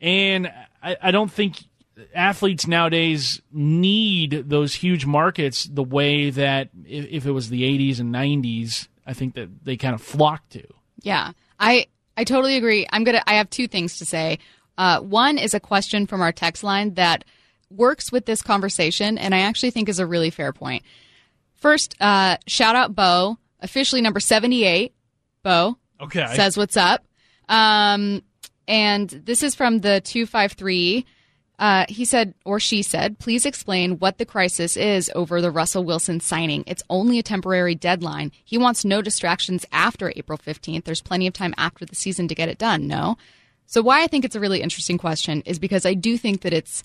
And 0.00 0.52
I, 0.82 0.96
I 1.00 1.10
don't 1.12 1.30
think 1.30 1.62
athletes 2.14 2.66
nowadays 2.66 3.40
need 3.52 4.48
those 4.48 4.74
huge 4.74 5.06
markets 5.06 5.64
the 5.64 5.84
way 5.84 6.30
that 6.30 6.70
if, 6.84 7.06
if 7.06 7.26
it 7.26 7.30
was 7.30 7.48
the 7.48 7.62
80s 7.62 8.00
and 8.00 8.12
90s, 8.12 8.88
I 9.06 9.12
think 9.12 9.34
that 9.34 9.64
they 9.64 9.76
kind 9.76 9.94
of 9.94 10.02
flocked 10.02 10.50
to. 10.54 10.64
Yeah, 11.02 11.30
I 11.60 11.86
I 12.20 12.24
totally 12.24 12.56
agree. 12.56 12.86
I'm 12.92 13.02
gonna. 13.04 13.22
I 13.26 13.34
have 13.36 13.48
two 13.48 13.66
things 13.66 13.96
to 13.98 14.04
say. 14.04 14.40
Uh, 14.76 15.00
one 15.00 15.38
is 15.38 15.54
a 15.54 15.60
question 15.60 16.06
from 16.06 16.20
our 16.20 16.32
text 16.32 16.62
line 16.62 16.92
that 16.94 17.24
works 17.70 18.12
with 18.12 18.26
this 18.26 18.42
conversation, 18.42 19.16
and 19.16 19.34
I 19.34 19.38
actually 19.40 19.70
think 19.70 19.88
is 19.88 19.98
a 20.00 20.06
really 20.06 20.28
fair 20.28 20.52
point. 20.52 20.82
First, 21.56 21.96
uh, 21.98 22.36
shout 22.46 22.76
out 22.76 22.94
Bo, 22.94 23.38
officially 23.60 24.02
number 24.02 24.20
seventy 24.20 24.64
eight. 24.64 24.92
Bo 25.42 25.78
Okay. 25.98 26.26
says 26.34 26.58
what's 26.58 26.76
up. 26.76 27.06
Um, 27.48 28.22
and 28.68 29.08
this 29.08 29.42
is 29.42 29.54
from 29.54 29.78
the 29.78 30.02
two 30.02 30.26
five 30.26 30.52
three. 30.52 31.06
Uh, 31.60 31.84
he 31.90 32.06
said, 32.06 32.32
or 32.46 32.58
she 32.58 32.82
said, 32.82 33.18
please 33.18 33.44
explain 33.44 33.98
what 33.98 34.16
the 34.16 34.24
crisis 34.24 34.78
is 34.78 35.10
over 35.14 35.42
the 35.42 35.50
Russell 35.50 35.84
Wilson 35.84 36.18
signing. 36.18 36.64
It's 36.66 36.82
only 36.88 37.18
a 37.18 37.22
temporary 37.22 37.74
deadline. 37.74 38.32
He 38.42 38.56
wants 38.56 38.82
no 38.82 39.02
distractions 39.02 39.66
after 39.70 40.10
April 40.16 40.38
15th. 40.38 40.84
There's 40.84 41.02
plenty 41.02 41.26
of 41.26 41.34
time 41.34 41.52
after 41.58 41.84
the 41.84 41.94
season 41.94 42.28
to 42.28 42.34
get 42.34 42.48
it 42.48 42.56
done. 42.56 42.86
No. 42.86 43.18
So, 43.66 43.82
why 43.82 44.02
I 44.02 44.06
think 44.06 44.24
it's 44.24 44.34
a 44.34 44.40
really 44.40 44.62
interesting 44.62 44.96
question 44.96 45.42
is 45.42 45.58
because 45.58 45.84
I 45.84 45.92
do 45.92 46.16
think 46.16 46.40
that 46.40 46.54
it's 46.54 46.82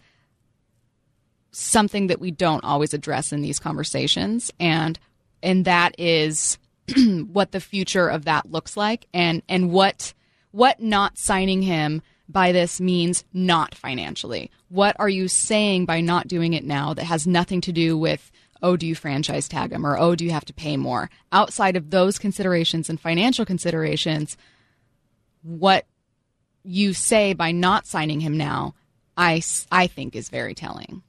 something 1.51 2.07
that 2.07 2.19
we 2.19 2.31
don't 2.31 2.65
always 2.65 2.93
address 2.93 3.31
in 3.31 3.41
these 3.41 3.59
conversations. 3.59 4.51
And, 4.59 4.99
and 5.41 5.63
that 5.63 5.97
is 5.97 6.57
what 7.31 7.53
the 7.53 7.61
future 7.61 8.09
of 8.09 8.25
that 8.25 8.51
looks 8.51 8.75
like 8.75 9.07
and, 9.13 9.41
and 9.47 9.71
what, 9.71 10.13
what 10.51 10.81
not 10.81 11.17
signing 11.17 11.61
him 11.61 12.01
by 12.27 12.51
this 12.51 12.81
means 12.81 13.23
not 13.33 13.75
financially. 13.75 14.51
What 14.69 14.95
are 14.99 15.09
you 15.09 15.27
saying 15.27 15.85
by 15.85 16.01
not 16.01 16.27
doing 16.27 16.53
it 16.53 16.63
now 16.63 16.93
that 16.93 17.05
has 17.05 17.27
nothing 17.27 17.61
to 17.61 17.71
do 17.71 17.97
with, 17.97 18.31
oh, 18.61 18.75
do 18.75 18.87
you 18.87 18.95
franchise 18.95 19.47
tag 19.47 19.71
him 19.71 19.85
or 19.85 19.97
oh, 19.97 20.15
do 20.15 20.25
you 20.25 20.31
have 20.31 20.45
to 20.45 20.53
pay 20.53 20.77
more? 20.77 21.09
Outside 21.31 21.75
of 21.75 21.91
those 21.91 22.17
considerations 22.17 22.89
and 22.89 22.99
financial 22.99 23.45
considerations, 23.45 24.37
what 25.43 25.85
you 26.63 26.93
say 26.93 27.33
by 27.33 27.51
not 27.51 27.85
signing 27.85 28.19
him 28.19 28.37
now, 28.37 28.73
I, 29.15 29.41
I 29.71 29.87
think 29.87 30.15
is 30.15 30.29
very 30.29 30.55
telling. 30.55 31.03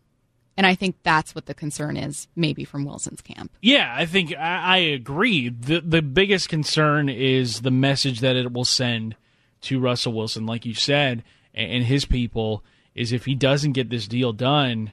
And 0.58 0.66
I 0.66 0.74
think 0.74 0.96
that's 1.02 1.34
what 1.34 1.46
the 1.46 1.54
concern 1.54 1.96
is, 1.96 2.28
maybe 2.34 2.64
from 2.64 2.84
Wilson's 2.84 3.20
camp. 3.20 3.52
Yeah, 3.60 3.92
I 3.94 4.06
think 4.06 4.34
I, 4.34 4.76
I 4.76 4.76
agree. 4.78 5.50
The 5.50 5.80
the 5.80 6.00
biggest 6.00 6.48
concern 6.48 7.10
is 7.10 7.60
the 7.60 7.70
message 7.70 8.20
that 8.20 8.36
it 8.36 8.50
will 8.50 8.64
send 8.64 9.16
to 9.62 9.80
Russell 9.80 10.12
Wilson, 10.12 10.46
like 10.46 10.66
you 10.66 10.74
said, 10.74 11.24
and, 11.54 11.84
his 11.84 12.04
people. 12.04 12.64
Is 12.94 13.12
if 13.12 13.26
he 13.26 13.34
doesn't 13.34 13.72
get 13.72 13.90
this 13.90 14.08
deal 14.08 14.32
done, 14.32 14.90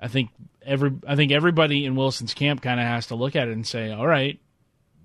I 0.00 0.08
think 0.08 0.30
every 0.64 0.92
I 1.06 1.16
think 1.16 1.32
everybody 1.32 1.84
in 1.84 1.94
Wilson's 1.94 2.32
camp 2.32 2.62
kind 2.62 2.80
of 2.80 2.86
has 2.86 3.08
to 3.08 3.14
look 3.14 3.36
at 3.36 3.48
it 3.48 3.52
and 3.52 3.66
say, 3.66 3.92
all 3.92 4.06
right, 4.06 4.40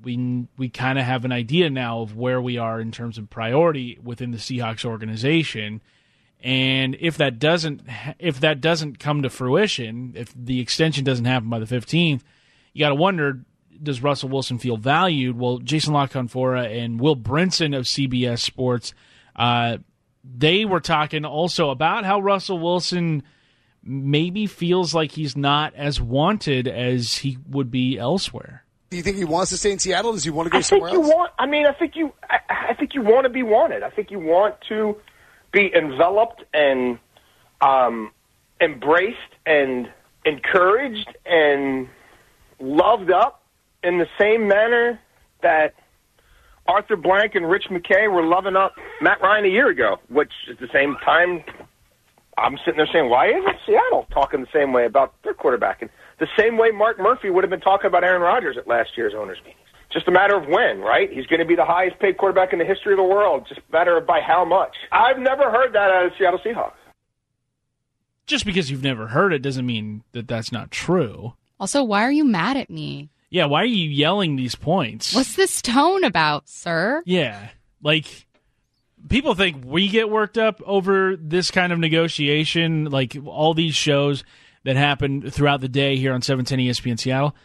we 0.02 0.48
we 0.58 0.70
kind 0.70 0.98
of 0.98 1.06
have 1.06 1.26
an 1.26 1.32
idea 1.32 1.70
now 1.70 2.02
of 2.02 2.16
where 2.16 2.42
we 2.42 2.58
are 2.58 2.80
in 2.80 2.92
terms 2.92 3.18
of 3.18 3.30
priority 3.30 4.00
within 4.02 4.32
the 4.32 4.38
Seahawks 4.38 4.86
organization. 4.86 5.82
And 6.44 6.98
if 7.00 7.18
that 7.18 7.38
doesn't 7.38 7.82
if 8.18 8.40
that 8.40 8.62
doesn't 8.62 9.00
come 9.00 9.22
to 9.24 9.30
fruition, 9.30 10.14
if 10.16 10.34
the 10.34 10.60
extension 10.60 11.04
doesn't 11.04 11.26
happen 11.26 11.50
by 11.50 11.60
the 11.60 11.66
15th, 11.66 12.22
you 12.74 12.80
got 12.80 12.90
to 12.90 12.96
wonder 12.96 13.42
does 13.82 14.02
Russell 14.02 14.30
Wilson 14.30 14.58
feel 14.58 14.78
valued? 14.78 15.38
Well, 15.38 15.60
Jason 15.60 15.94
La 15.94 16.08
Canfora 16.08 16.66
and 16.84 17.00
Will 17.00 17.16
Brinson 17.16 17.78
of 17.78 17.86
CBS 17.86 18.40
Sports, 18.40 18.94
uh, 19.36 19.78
they 20.24 20.66
were 20.66 20.80
talking 20.80 21.26
also 21.26 21.70
about 21.70 22.06
how 22.06 22.20
Russell 22.20 22.60
Wilson 22.60 23.24
maybe 23.84 24.46
feels 24.46 24.94
like 24.94 25.12
he's 25.12 25.36
not 25.36 25.74
as 25.76 26.00
wanted 26.00 26.68
as 26.68 27.18
he 27.18 27.38
would 27.50 27.72
be 27.72 27.98
elsewhere. 27.98 28.64
Do 28.92 28.98
you 28.98 29.04
think 29.04 29.18
he 29.18 29.24
wants 29.24 29.52
to 29.52 29.58
stay 29.58 29.72
in 29.72 29.80
Seattle? 29.80 30.12
Does 30.12 30.24
he 30.24 30.30
want 30.30 30.48
to 30.48 30.52
go 30.52 30.58
I 30.58 30.62
think 30.62 30.82
somewhere 30.84 30.92
you 30.92 31.02
else? 31.02 31.14
want. 31.14 31.32
I 31.40 31.46
mean, 31.46 31.66
I 31.66 31.72
think 31.72 31.96
you. 31.96 32.14
I, 32.30 32.40
I 32.70 32.74
think 32.74 32.94
you 32.94 33.02
want 33.02 33.24
to 33.24 33.30
be 33.30 33.42
wanted. 33.42 33.84
I 33.84 33.90
think 33.90 34.12
you 34.12 34.20
want 34.20 34.56
to 34.68 34.98
be 35.52 35.74
enveloped 35.74 36.44
and 36.54 37.00
um, 37.62 38.12
embraced 38.60 39.18
and 39.46 39.90
encouraged 40.26 41.08
and 41.26 41.88
loved 42.60 43.12
up 43.12 43.41
in 43.84 43.98
the 43.98 44.08
same 44.20 44.48
manner 44.48 45.00
that 45.42 45.74
Arthur 46.68 46.96
Blank 46.96 47.36
and 47.36 47.50
Rich 47.50 47.66
McKay 47.70 48.12
were 48.12 48.24
loving 48.24 48.56
up 48.56 48.76
Matt 49.02 49.22
Ryan 49.22 49.46
a 49.46 49.50
year 49.50 49.70
ago. 49.70 49.98
Which 50.10 50.32
at 50.50 50.60
the 50.60 50.70
same 50.72 50.96
time, 51.04 51.44
I'm 52.38 52.58
sitting 52.60 52.78
there 52.78 52.88
saying, 52.92 53.10
why 53.10 53.28
isn't 53.28 53.58
Seattle 53.66 54.08
talking 54.12 54.42
the 54.42 54.48
same 54.54 54.74
way 54.74 54.86
about 54.86 55.14
their 55.24 55.34
quarterback? 55.34 55.82
And 55.82 55.90
the 56.20 56.28
same 56.38 56.58
way 56.58 56.72
Mark 56.72 57.00
Murphy 57.00 57.30
would 57.30 57.44
have 57.44 57.50
been 57.50 57.62
talking 57.62 57.88
about 57.88 58.04
Aaron 58.04 58.22
Rodgers 58.22 58.58
at 58.58 58.68
last 58.68 58.92
year's 58.96 59.14
owners 59.18 59.40
meetings. 59.40 59.58
Just 59.92 60.08
a 60.08 60.12
matter 60.12 60.38
of 60.38 60.48
when, 60.48 60.80
right? 60.80 61.12
He's 61.12 61.26
going 61.26 61.40
to 61.40 61.46
be 61.46 61.56
the 61.56 61.66
highest 61.66 62.00
paid 62.00 62.18
quarterback 62.18 62.54
in 62.54 62.60
the 62.60 62.66
history 62.66 62.94
of 62.94 62.98
the 62.98 63.04
world. 63.04 63.46
Just 63.50 63.60
a 63.60 63.72
matter 63.74 63.98
of 63.98 64.08
by 64.08 64.22
how 64.22 64.46
much. 64.46 64.76
I've 64.92 65.20
never 65.20 65.52
heard 65.52 65.74
that 65.74 65.92
out 65.92 66.06
of 66.06 66.12
the 66.12 66.18
Seattle 66.18 66.40
Seahawks. 66.40 66.74
Just 68.28 68.46
because 68.46 68.72
you've 68.72 68.84
never 68.84 69.08
heard 69.08 69.34
it 69.34 69.40
doesn't 69.42 69.66
mean 69.66 70.04
that 70.14 70.28
that's 70.28 70.52
not 70.52 70.72
true. 70.72 71.34
Also, 71.60 71.84
why 71.84 72.04
are 72.04 72.12
you 72.12 72.24
mad 72.24 72.56
at 72.56 72.70
me? 72.70 73.10
Yeah, 73.32 73.46
why 73.46 73.62
are 73.62 73.66
you 73.66 73.90
yelling 73.90 74.36
these 74.36 74.56
points? 74.56 75.16
What's 75.16 75.36
this 75.36 75.62
tone 75.62 76.04
about, 76.04 76.48
sir? 76.50 77.02
Yeah, 77.06 77.50
like 77.82 78.28
people 79.10 79.36
think 79.36 79.64
we 79.66 79.88
get 79.88 80.10
worked 80.10 80.38
up 80.38 80.62
over 80.66 81.16
this 81.16 81.50
kind 81.50 81.74
of 81.74 81.80
negotiation, 81.80 82.86
like 82.86 83.18
all 83.26 83.54
these 83.54 83.74
shows 83.74 84.24
that 84.64 84.76
happen 84.76 85.32
throughout 85.32 85.62
the 85.62 85.70
day 85.70 85.96
here 85.96 86.14
on 86.14 86.22
710 86.22 86.60
ESPN 86.60 87.00
Seattle. 87.00 87.36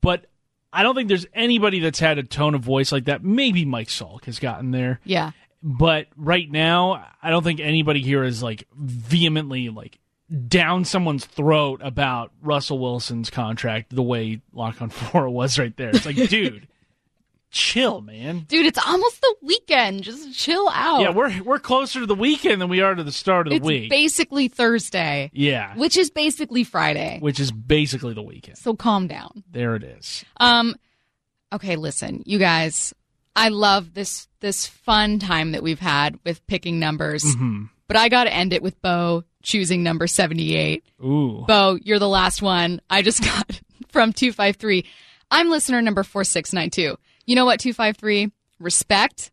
But 0.00 0.26
I 0.72 0.82
don't 0.82 0.94
think 0.94 1.08
there's 1.08 1.26
anybody 1.34 1.80
that's 1.80 2.00
had 2.00 2.18
a 2.18 2.22
tone 2.22 2.54
of 2.54 2.62
voice 2.62 2.92
like 2.92 3.04
that. 3.04 3.22
Maybe 3.22 3.64
Mike 3.64 3.88
Salk 3.88 4.24
has 4.24 4.38
gotten 4.38 4.70
there. 4.70 5.00
Yeah. 5.04 5.30
But 5.62 6.08
right 6.16 6.50
now, 6.50 7.06
I 7.22 7.30
don't 7.30 7.44
think 7.44 7.60
anybody 7.60 8.02
here 8.02 8.24
is 8.24 8.42
like 8.42 8.66
vehemently 8.76 9.68
like 9.68 9.98
down 10.48 10.84
someone's 10.84 11.24
throat 11.24 11.80
about 11.84 12.30
Russell 12.42 12.78
Wilson's 12.78 13.30
contract 13.30 13.94
the 13.94 14.02
way 14.02 14.40
La 14.52 14.72
Canfora 14.72 15.30
was 15.32 15.58
right 15.58 15.76
there. 15.76 15.90
It's 15.90 16.06
like, 16.06 16.16
dude, 16.28 16.68
chill, 17.50 18.00
man. 18.00 18.40
Dude, 18.48 18.66
it's 18.66 18.78
almost 18.86 19.20
the 19.20 19.34
weekend. 19.42 20.02
Just 20.02 20.34
chill 20.38 20.68
out. 20.72 21.00
Yeah, 21.00 21.10
we're 21.10 21.42
we're 21.42 21.58
closer 21.58 22.00
to 22.00 22.06
the 22.06 22.14
weekend 22.14 22.60
than 22.62 22.68
we 22.68 22.80
are 22.80 22.94
to 22.94 23.04
the 23.04 23.12
start 23.12 23.46
of 23.46 23.52
the 23.52 23.58
week. 23.60 23.76
it's 23.76 23.82
week. 23.82 23.90
basically 23.90 24.48
Thursday. 24.48 25.30
yeah, 25.34 25.74
Which 25.76 25.96
is 25.96 26.10
basically 26.10 26.64
Friday. 26.64 27.18
which 27.20 27.38
is 27.40 27.52
basically 27.52 28.14
the 28.14 28.22
weekend. 28.22 28.58
So 28.58 28.74
calm 28.74 29.06
down. 29.06 29.44
There 29.50 29.76
it 29.76 29.84
is. 29.84 30.24
Um 30.38 30.74
okay, 31.52 31.76
listen, 31.76 32.22
you 32.24 32.38
guys, 32.38 32.94
I 33.36 33.48
love 33.50 33.92
this 33.92 34.28
this 34.40 34.66
fun 34.66 35.18
time 35.18 35.52
that 35.52 35.62
we've 35.62 35.78
had 35.78 36.18
with 36.24 36.46
picking 36.46 36.78
numbers. 36.80 37.22
Mm-hmm. 37.22 37.64
But 37.86 37.96
I 37.98 38.08
got 38.08 38.24
to 38.24 38.32
end 38.32 38.54
it 38.54 38.62
with 38.62 38.80
Bo 38.80 39.24
choosing 39.42 39.82
number 39.82 40.06
78. 40.06 40.84
Ooh, 41.04 41.44
Bo, 41.46 41.78
you're 41.82 41.98
the 41.98 42.08
last 42.08 42.42
one. 42.42 42.80
I 42.90 43.02
just 43.02 43.22
got 43.24 43.60
from 43.90 44.12
253. 44.12 44.86
I'm 45.30 45.50
listener 45.50 45.80
number 45.82 46.02
4692. 46.02 46.96
You 47.26 47.36
know 47.36 47.44
what 47.44 47.60
253? 47.60 48.30
Respect. 48.58 49.30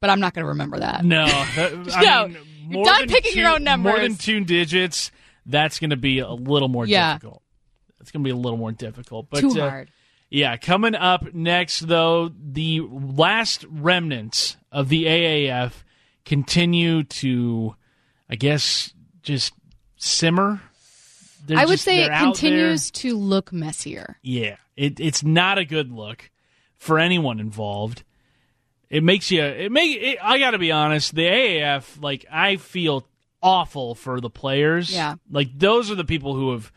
But 0.00 0.10
I'm 0.10 0.20
not 0.20 0.34
going 0.34 0.42
to 0.44 0.48
remember 0.48 0.80
that. 0.80 1.04
no, 1.04 1.26
that- 1.56 1.92
I 1.94 2.02
No, 2.04 2.28
mean, 2.28 2.36
you're 2.70 2.84
done 2.84 3.06
picking 3.08 3.32
two- 3.34 3.40
your 3.40 3.50
own 3.50 3.62
number. 3.62 3.90
More 3.90 4.00
than 4.00 4.16
two 4.16 4.40
digits. 4.44 5.10
That's 5.46 5.78
going 5.78 5.90
to 5.90 5.96
be 5.96 6.18
a 6.20 6.30
little 6.30 6.68
more 6.68 6.86
Yeah. 6.86 7.14
difficult. 7.14 7.42
It's 8.00 8.10
going 8.10 8.22
to 8.22 8.26
be 8.26 8.32
a 8.32 8.36
little 8.36 8.58
more 8.58 8.72
difficult. 8.72 9.28
But 9.30 9.40
Too 9.40 9.60
uh, 9.60 9.68
hard. 9.70 9.90
Yeah, 10.28 10.56
coming 10.56 10.94
up 10.94 11.34
next, 11.34 11.80
though, 11.86 12.30
the 12.42 12.80
last 12.90 13.64
remnants 13.68 14.56
of 14.72 14.88
the 14.88 15.04
AAF 15.04 15.72
continue 16.24 17.02
to, 17.04 17.74
I 18.30 18.36
guess, 18.36 18.94
just 19.22 19.52
simmer. 19.96 20.60
They're 21.46 21.58
I 21.58 21.64
would 21.64 21.72
just- 21.72 21.84
say 21.84 22.04
it 22.04 22.12
continues 22.12 22.90
to 22.92 23.16
look 23.16 23.52
messier. 23.52 24.18
Yeah, 24.22 24.56
it, 24.76 25.00
it's 25.00 25.22
not 25.24 25.58
a 25.58 25.64
good 25.64 25.90
look 25.92 26.30
for 26.76 26.98
anyone 26.98 27.40
involved. 27.40 28.04
It 28.90 29.02
makes 29.02 29.30
you. 29.30 29.42
It 29.42 29.72
make. 29.72 29.96
It, 30.00 30.18
I 30.22 30.38
got 30.38 30.50
to 30.50 30.58
be 30.58 30.70
honest. 30.70 31.14
The 31.14 31.22
AAF, 31.26 32.00
like, 32.02 32.26
I 32.30 32.56
feel 32.56 33.06
awful 33.42 33.94
for 33.94 34.20
the 34.20 34.30
players. 34.30 34.90
Yeah. 34.90 35.14
like 35.30 35.48
those 35.58 35.90
are 35.90 35.94
the 35.96 36.04
people 36.04 36.34
who 36.34 36.52
have 36.52 36.70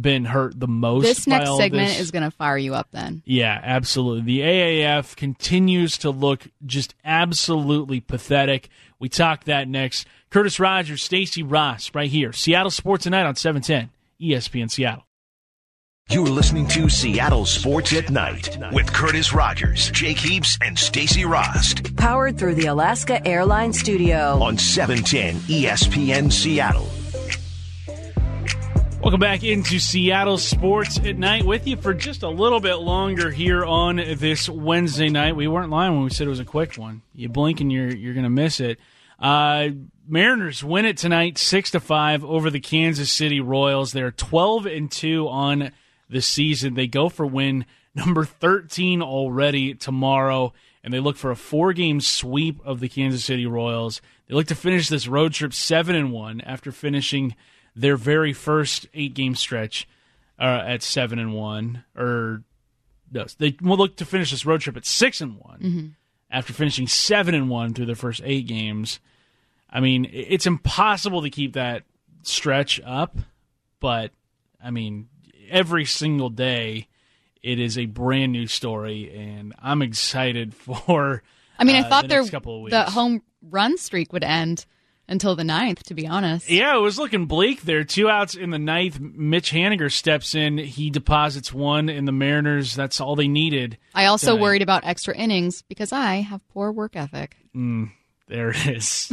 been 0.00 0.24
hurt 0.24 0.58
the 0.58 0.66
most. 0.68 1.02
This 1.04 1.24
by 1.26 1.38
next 1.38 1.50
all 1.50 1.56
segment 1.58 1.88
this. 1.88 2.00
is 2.00 2.10
going 2.10 2.24
to 2.24 2.30
fire 2.30 2.58
you 2.58 2.74
up 2.74 2.88
then. 2.92 3.22
Yeah, 3.24 3.60
absolutely. 3.62 4.22
The 4.22 4.40
AAF 4.40 5.16
continues 5.16 5.98
to 5.98 6.10
look 6.10 6.48
just 6.66 6.94
absolutely 7.04 8.00
pathetic. 8.00 8.68
We 8.98 9.08
talk 9.08 9.44
that 9.44 9.68
next. 9.68 10.06
Curtis 10.30 10.58
Rogers, 10.58 11.02
Stacy 11.02 11.42
Rost, 11.42 11.94
right 11.94 12.10
here. 12.10 12.32
Seattle 12.32 12.70
Sports 12.70 13.04
Tonight 13.04 13.26
on 13.26 13.34
E 13.34 13.36
710 13.36 13.90
ESPN 14.20 14.70
Seattle. 14.70 15.04
You're 16.10 16.26
listening 16.26 16.66
to 16.68 16.90
Seattle 16.90 17.46
Sports 17.46 17.94
at 17.94 18.10
Night 18.10 18.58
with 18.72 18.92
Curtis 18.92 19.32
Rogers, 19.32 19.90
Jake 19.90 20.18
Heaps, 20.18 20.58
and 20.60 20.78
Stacy 20.78 21.24
Rost 21.24 21.96
Powered 21.96 22.36
through 22.36 22.56
the 22.56 22.66
Alaska 22.66 23.26
Airlines 23.26 23.78
Studio. 23.80 24.38
on 24.42 24.54
E 24.54 24.58
710 24.58 25.36
ESPN 25.48 26.30
Seattle. 26.30 26.86
Welcome 29.04 29.20
back 29.20 29.44
into 29.44 29.78
Seattle 29.78 30.38
Sports 30.38 30.98
at 30.98 31.18
Night 31.18 31.44
with 31.44 31.66
you 31.66 31.76
for 31.76 31.92
just 31.92 32.22
a 32.22 32.28
little 32.30 32.58
bit 32.58 32.76
longer 32.76 33.30
here 33.30 33.62
on 33.62 33.96
this 33.96 34.48
Wednesday 34.48 35.10
night. 35.10 35.36
We 35.36 35.46
weren't 35.46 35.68
lying 35.68 35.92
when 35.92 36.04
we 36.04 36.10
said 36.10 36.26
it 36.26 36.30
was 36.30 36.40
a 36.40 36.44
quick 36.46 36.76
one. 36.76 37.02
You 37.14 37.28
blink 37.28 37.60
and 37.60 37.70
you're 37.70 37.94
you're 37.94 38.14
going 38.14 38.24
to 38.24 38.30
miss 38.30 38.60
it. 38.60 38.80
Uh, 39.18 39.68
Mariners 40.08 40.64
win 40.64 40.86
it 40.86 40.96
tonight, 40.96 41.36
six 41.36 41.72
to 41.72 41.80
five 41.80 42.24
over 42.24 42.48
the 42.48 42.60
Kansas 42.60 43.12
City 43.12 43.40
Royals. 43.40 43.92
They're 43.92 44.10
twelve 44.10 44.64
and 44.64 44.90
two 44.90 45.28
on 45.28 45.72
the 46.08 46.22
season. 46.22 46.72
They 46.72 46.86
go 46.86 47.10
for 47.10 47.26
win 47.26 47.66
number 47.94 48.24
thirteen 48.24 49.02
already 49.02 49.74
tomorrow, 49.74 50.54
and 50.82 50.94
they 50.94 51.00
look 51.00 51.18
for 51.18 51.30
a 51.30 51.36
four 51.36 51.74
game 51.74 52.00
sweep 52.00 52.58
of 52.64 52.80
the 52.80 52.88
Kansas 52.88 53.22
City 53.22 53.44
Royals. 53.44 54.00
They 54.28 54.34
look 54.34 54.46
to 54.46 54.54
finish 54.54 54.88
this 54.88 55.06
road 55.06 55.34
trip 55.34 55.52
seven 55.52 55.94
and 55.94 56.10
one 56.10 56.40
after 56.40 56.72
finishing 56.72 57.34
their 57.76 57.96
very 57.96 58.32
first 58.32 58.86
eight 58.94 59.14
game 59.14 59.34
stretch 59.34 59.88
uh, 60.38 60.62
at 60.66 60.82
seven 60.82 61.18
and 61.18 61.32
one, 61.34 61.84
or 61.96 62.42
no, 63.12 63.26
they 63.38 63.56
will 63.62 63.76
look 63.76 63.96
to 63.96 64.04
finish 64.04 64.30
this 64.30 64.46
road 64.46 64.60
trip 64.60 64.76
at 64.76 64.86
six 64.86 65.20
and 65.20 65.38
one 65.38 65.58
after 66.30 66.52
finishing 66.52 66.86
seven 66.88 67.34
and 67.34 67.48
one 67.48 67.74
through 67.74 67.86
their 67.86 67.94
first 67.94 68.20
eight 68.24 68.46
games. 68.46 68.98
I 69.70 69.80
mean, 69.80 70.08
it's 70.12 70.46
impossible 70.46 71.22
to 71.22 71.30
keep 71.30 71.54
that 71.54 71.84
stretch 72.22 72.80
up, 72.84 73.16
but 73.80 74.12
I 74.62 74.70
mean, 74.70 75.08
every 75.48 75.84
single 75.84 76.30
day 76.30 76.88
it 77.42 77.60
is 77.60 77.76
a 77.76 77.86
brand 77.86 78.32
new 78.32 78.46
story, 78.46 79.12
and 79.14 79.54
I'm 79.60 79.82
excited 79.82 80.54
for. 80.54 81.22
I 81.58 81.64
mean, 81.64 81.76
I 81.76 81.80
uh, 81.80 81.88
thought 81.88 82.02
the 82.02 82.08
their 82.08 82.20
next 82.20 82.30
couple 82.30 82.64
of 82.64 82.70
the 82.70 82.84
home 82.84 83.22
run 83.42 83.76
streak 83.78 84.12
would 84.12 84.24
end 84.24 84.66
until 85.08 85.36
the 85.36 85.44
ninth. 85.44 85.82
To 85.84 85.94
be 85.94 86.06
honest, 86.06 86.50
Yeah, 86.50 86.76
it 86.76 86.80
was 86.80 86.98
looking 86.98 87.26
bleak 87.26 87.62
there. 87.62 87.84
Two 87.84 88.08
outs 88.08 88.34
in 88.34 88.50
the 88.50 88.58
ninth. 88.58 88.98
Mitch 89.00 89.50
Haniger 89.52 89.90
steps 89.92 90.34
in. 90.34 90.58
He 90.58 90.90
deposits 90.90 91.52
one, 91.52 91.88
in 91.88 92.04
the 92.04 92.12
Mariners, 92.12 92.74
that's 92.74 93.00
all 93.00 93.16
they 93.16 93.28
needed. 93.28 93.78
I 93.94 94.06
also 94.06 94.32
tonight. 94.32 94.42
worried 94.42 94.62
about 94.62 94.84
extra 94.84 95.14
innings 95.16 95.62
because 95.62 95.92
I 95.92 96.16
have 96.16 96.46
poor 96.48 96.72
work 96.72 96.96
ethic. 96.96 97.36
There 98.28 98.50
it 98.50 98.66
is. 98.66 99.10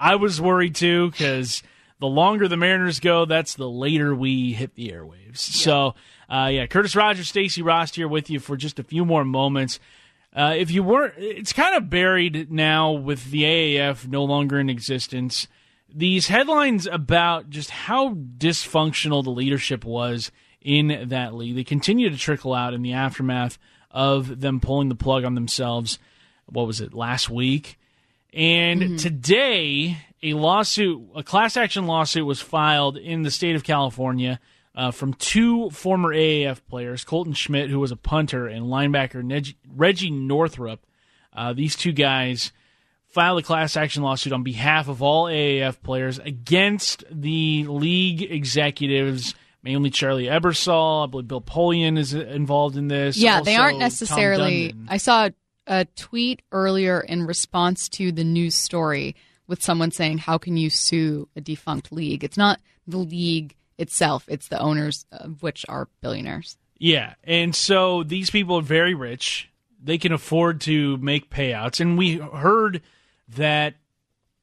I 0.00 0.16
was 0.16 0.40
worried 0.40 0.74
too 0.74 1.10
because 1.10 1.62
the 2.00 2.06
longer 2.06 2.46
the 2.48 2.56
Mariners 2.56 3.00
go, 3.00 3.24
that's 3.24 3.54
the 3.54 3.68
later 3.68 4.14
we 4.14 4.52
hit 4.52 4.74
the 4.74 4.90
airwaves. 4.90 5.38
So, 5.38 5.94
uh, 6.30 6.48
yeah, 6.52 6.66
Curtis 6.66 6.94
Rogers, 6.94 7.28
Stacy 7.28 7.62
Rost 7.62 7.96
here 7.96 8.06
with 8.08 8.30
you 8.30 8.38
for 8.38 8.56
just 8.56 8.78
a 8.78 8.84
few 8.84 9.04
more 9.04 9.24
moments. 9.24 9.80
Uh, 10.34 10.54
if 10.56 10.70
you 10.70 10.82
weren't, 10.82 11.14
it's 11.16 11.52
kind 11.52 11.74
of 11.74 11.90
buried 11.90 12.50
now 12.50 12.92
with 12.92 13.30
the 13.30 13.42
AAF 13.42 14.06
no 14.06 14.24
longer 14.24 14.58
in 14.60 14.68
existence. 14.68 15.48
These 15.92 16.28
headlines 16.28 16.86
about 16.86 17.48
just 17.50 17.70
how 17.70 18.14
dysfunctional 18.14 19.24
the 19.24 19.30
leadership 19.30 19.84
was 19.84 20.30
in 20.60 21.08
that 21.08 21.34
league, 21.34 21.54
they 21.54 21.64
continue 21.64 22.10
to 22.10 22.16
trickle 22.16 22.52
out 22.52 22.74
in 22.74 22.82
the 22.82 22.92
aftermath 22.92 23.58
of 23.90 24.40
them 24.40 24.60
pulling 24.60 24.90
the 24.90 24.94
plug 24.94 25.24
on 25.24 25.34
themselves. 25.34 25.98
What 26.46 26.66
was 26.66 26.80
it, 26.80 26.92
last 26.92 27.30
week? 27.30 27.78
And 28.34 28.98
today, 28.98 29.96
a 30.22 30.34
lawsuit, 30.34 31.02
a 31.16 31.22
class 31.22 31.56
action 31.56 31.86
lawsuit, 31.86 32.26
was 32.26 32.40
filed 32.40 32.98
in 32.98 33.22
the 33.22 33.30
state 33.30 33.56
of 33.56 33.64
California 33.64 34.40
uh, 34.78 34.92
from 34.92 35.12
two 35.12 35.68
former 35.70 36.14
AAF 36.14 36.60
players, 36.70 37.04
Colton 37.04 37.32
Schmidt, 37.32 37.68
who 37.68 37.80
was 37.80 37.90
a 37.90 37.96
punter, 37.96 38.46
and 38.46 38.66
linebacker 38.66 39.24
Neg- 39.24 39.56
Reggie 39.68 40.12
Northrup. 40.12 40.86
Uh, 41.32 41.52
these 41.52 41.74
two 41.74 41.90
guys 41.90 42.52
filed 43.08 43.40
a 43.40 43.42
class 43.42 43.76
action 43.76 44.04
lawsuit 44.04 44.32
on 44.32 44.44
behalf 44.44 44.86
of 44.86 45.02
all 45.02 45.24
AAF 45.24 45.82
players 45.82 46.20
against 46.20 47.02
the 47.10 47.66
league 47.66 48.22
executives, 48.22 49.34
mainly 49.64 49.90
Charlie 49.90 50.26
Ebersol. 50.26 51.08
I 51.08 51.10
believe 51.10 51.26
Bill 51.26 51.42
Polian 51.42 51.98
is 51.98 52.14
involved 52.14 52.76
in 52.76 52.86
this. 52.86 53.16
Yeah, 53.16 53.40
they 53.40 53.56
aren't 53.56 53.80
necessarily. 53.80 54.76
I 54.86 54.98
saw 54.98 55.28
a 55.66 55.86
tweet 55.96 56.40
earlier 56.52 57.00
in 57.00 57.26
response 57.26 57.88
to 57.90 58.12
the 58.12 58.24
news 58.24 58.54
story 58.54 59.16
with 59.48 59.60
someone 59.60 59.90
saying, 59.90 60.18
"How 60.18 60.38
can 60.38 60.56
you 60.56 60.70
sue 60.70 61.28
a 61.34 61.40
defunct 61.40 61.90
league?" 61.90 62.22
It's 62.22 62.36
not 62.36 62.60
the 62.86 62.98
league 62.98 63.56
itself; 63.78 64.24
it's 64.28 64.48
the 64.48 64.58
owners 64.58 65.06
of 65.12 65.42
which 65.42 65.64
are 65.68 65.88
billionaires. 66.00 66.56
Yeah, 66.78 67.14
and 67.24 67.54
so 67.54 68.02
these 68.02 68.30
people 68.30 68.56
are 68.58 68.62
very 68.62 68.94
rich. 68.94 69.50
They 69.82 69.98
can 69.98 70.12
afford 70.12 70.60
to 70.62 70.96
make 70.98 71.30
payouts, 71.30 71.80
and 71.80 71.96
we 71.96 72.18
heard 72.18 72.82
that 73.36 73.74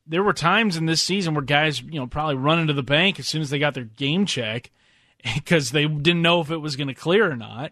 there 0.07 0.23
were 0.23 0.33
times 0.33 0.77
in 0.77 0.85
this 0.85 1.01
season 1.01 1.33
where 1.33 1.43
guys, 1.43 1.81
you 1.81 1.99
know, 1.99 2.07
probably 2.07 2.35
run 2.35 2.59
into 2.59 2.73
the 2.73 2.83
bank 2.83 3.19
as 3.19 3.27
soon 3.27 3.41
as 3.41 3.49
they 3.49 3.59
got 3.59 3.73
their 3.73 3.85
game 3.85 4.25
check 4.25 4.71
because 5.35 5.71
they 5.71 5.87
didn't 5.87 6.21
know 6.21 6.41
if 6.41 6.51
it 6.51 6.57
was 6.57 6.75
going 6.75 6.87
to 6.87 6.93
clear 6.93 7.29
or 7.29 7.35
not. 7.35 7.71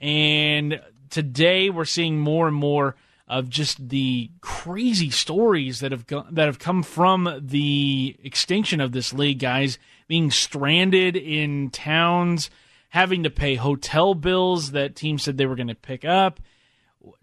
And 0.00 0.80
today 1.10 1.70
we're 1.70 1.84
seeing 1.84 2.18
more 2.18 2.48
and 2.48 2.56
more 2.56 2.96
of 3.30 3.48
just 3.48 3.88
the 3.90 4.28
crazy 4.40 5.08
stories 5.08 5.78
that 5.80 5.92
have 5.92 6.06
go- 6.06 6.26
that 6.32 6.46
have 6.46 6.58
come 6.58 6.82
from 6.82 7.40
the 7.40 8.16
extinction 8.24 8.80
of 8.80 8.90
this 8.92 9.12
league. 9.12 9.38
Guys 9.38 9.78
being 10.08 10.30
stranded 10.32 11.16
in 11.16 11.70
towns, 11.70 12.50
having 12.88 13.22
to 13.22 13.30
pay 13.30 13.54
hotel 13.54 14.14
bills 14.14 14.72
that 14.72 14.96
teams 14.96 15.22
said 15.22 15.38
they 15.38 15.46
were 15.46 15.54
going 15.54 15.68
to 15.68 15.74
pick 15.76 16.04
up. 16.04 16.40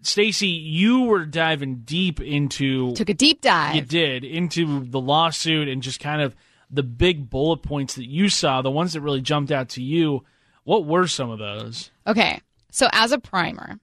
Stacy, 0.02 0.48
you 0.48 1.02
were 1.02 1.24
diving 1.26 1.82
deep 1.84 2.20
into 2.20 2.94
Took 2.94 3.10
a 3.10 3.14
deep 3.14 3.42
dive. 3.42 3.76
you 3.76 3.82
did 3.82 4.24
into 4.24 4.84
the 4.84 5.00
lawsuit 5.00 5.68
and 5.68 5.82
just 5.82 6.00
kind 6.00 6.20
of 6.22 6.34
the 6.70 6.82
big 6.82 7.30
bullet 7.30 7.58
points 7.62 7.94
that 7.94 8.08
you 8.08 8.28
saw, 8.28 8.60
the 8.62 8.70
ones 8.70 8.94
that 8.94 9.02
really 9.02 9.20
jumped 9.20 9.52
out 9.52 9.68
to 9.70 9.82
you. 9.82 10.24
What 10.64 10.84
were 10.84 11.06
some 11.06 11.30
of 11.30 11.38
those? 11.38 11.90
Okay, 12.06 12.40
so 12.70 12.88
as 12.92 13.12
a 13.12 13.18
primer, 13.18 13.78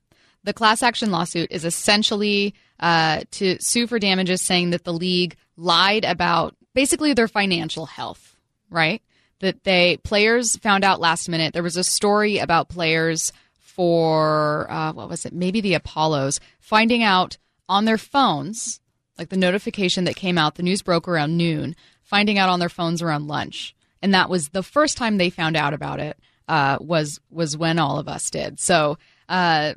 the 0.46 0.54
class 0.54 0.84
action 0.84 1.12
lawsuit 1.12 1.52
is 1.52 1.66
essentially 1.66 2.54
uh, 2.80 3.22
to 3.32 3.60
sue 3.60 3.88
for 3.88 4.00
damages, 4.00 4.42
saying 4.42 4.70
that 4.70 4.84
the 4.84 4.94
league 4.94 5.36
lied 5.58 6.06
about 6.06 6.56
basically 6.74 7.14
their 7.14 7.28
financial 7.28 7.86
health, 7.86 8.36
right? 8.70 9.02
That 9.40 9.64
they 9.64 9.98
players 9.98 10.56
found 10.58 10.84
out 10.84 11.00
last 11.00 11.28
minute. 11.28 11.54
There 11.54 11.64
was 11.64 11.78
a 11.78 11.84
story 11.84 12.38
about 12.38 12.70
players 12.70 13.34
for 13.58 14.68
uh, 14.70 14.94
what 14.94 15.10
was 15.10 15.26
it? 15.26 15.34
Maybe 15.34 15.62
the 15.62 15.74
Apollos 15.74 16.40
finding 16.60 17.04
out 17.04 17.38
on 17.68 17.86
their 17.86 17.98
phones, 17.98 18.80
like 19.18 19.30
the 19.30 19.38
notification 19.38 20.04
that 20.06 20.16
came 20.16 20.38
out. 20.38 20.56
The 20.56 20.64
news 20.64 20.82
broke 20.82 21.08
around 21.08 21.38
noon. 21.38 21.76
Finding 22.04 22.38
out 22.38 22.50
on 22.50 22.60
their 22.60 22.70
phones 22.70 23.02
around 23.02 23.28
lunch, 23.28 23.76
and 24.00 24.14
that 24.14 24.30
was 24.30 24.50
the 24.50 24.62
first 24.62 24.96
time 24.96 25.18
they 25.18 25.32
found 25.32 25.58
out 25.58 25.74
about 25.74 26.00
it. 26.00 26.18
Uh, 26.48 26.78
was 26.80 27.20
was 27.32 27.58
when 27.58 27.80
all 27.80 27.98
of 27.98 28.08
us 28.08 28.30
did. 28.30 28.60
So 28.60 29.00
uh, 29.28 29.74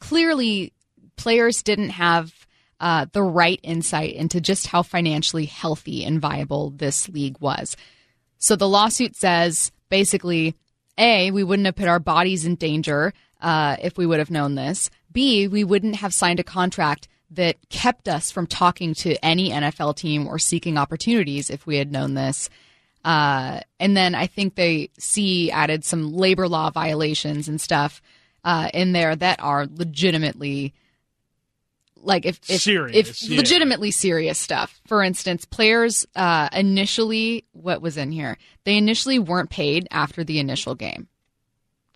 clearly, 0.00 0.72
players 1.16 1.62
didn't 1.62 1.90
have 1.90 2.34
uh, 2.80 3.06
the 3.12 3.22
right 3.22 3.60
insight 3.62 4.14
into 4.14 4.40
just 4.40 4.66
how 4.66 4.82
financially 4.82 5.44
healthy 5.44 6.04
and 6.04 6.20
viable 6.20 6.70
this 6.70 7.08
league 7.08 7.38
was. 7.38 7.76
So 8.38 8.56
the 8.56 8.68
lawsuit 8.68 9.16
says 9.16 9.70
basically, 9.90 10.54
A, 10.96 11.30
we 11.30 11.44
wouldn't 11.44 11.66
have 11.66 11.76
put 11.76 11.88
our 11.88 12.00
bodies 12.00 12.46
in 12.46 12.54
danger 12.54 13.12
uh, 13.40 13.76
if 13.82 13.98
we 13.98 14.06
would 14.06 14.18
have 14.18 14.30
known 14.30 14.54
this. 14.54 14.90
B, 15.12 15.46
we 15.46 15.62
wouldn't 15.62 15.96
have 15.96 16.14
signed 16.14 16.40
a 16.40 16.44
contract 16.44 17.06
that 17.30 17.56
kept 17.68 18.08
us 18.08 18.30
from 18.30 18.46
talking 18.46 18.94
to 18.94 19.14
any 19.24 19.50
NFL 19.50 19.96
team 19.96 20.26
or 20.26 20.38
seeking 20.38 20.78
opportunities 20.78 21.50
if 21.50 21.66
we 21.66 21.76
had 21.76 21.92
known 21.92 22.14
this. 22.14 22.48
Uh, 23.04 23.60
and 23.78 23.96
then 23.96 24.14
I 24.14 24.26
think 24.26 24.54
they 24.54 24.90
see 24.98 25.50
added 25.50 25.84
some 25.84 26.12
labor 26.12 26.48
law 26.48 26.70
violations 26.70 27.48
and 27.48 27.60
stuff 27.60 28.02
uh, 28.44 28.70
in 28.72 28.92
there 28.92 29.14
that 29.16 29.40
are 29.40 29.66
legitimately 29.66 30.74
like 32.02 32.24
if 32.24 32.40
if, 32.48 32.62
Serious, 32.62 32.96
if 32.96 33.22
yeah. 33.22 33.36
legitimately 33.36 33.90
serious 33.90 34.38
stuff. 34.38 34.80
For 34.86 35.02
instance, 35.02 35.44
players 35.44 36.06
uh, 36.16 36.48
initially 36.52 37.44
what 37.52 37.82
was 37.82 37.96
in 37.96 38.12
here? 38.12 38.38
They 38.64 38.76
initially 38.76 39.18
weren't 39.18 39.50
paid 39.50 39.86
after 39.90 40.24
the 40.24 40.38
initial 40.38 40.74
game. 40.74 41.08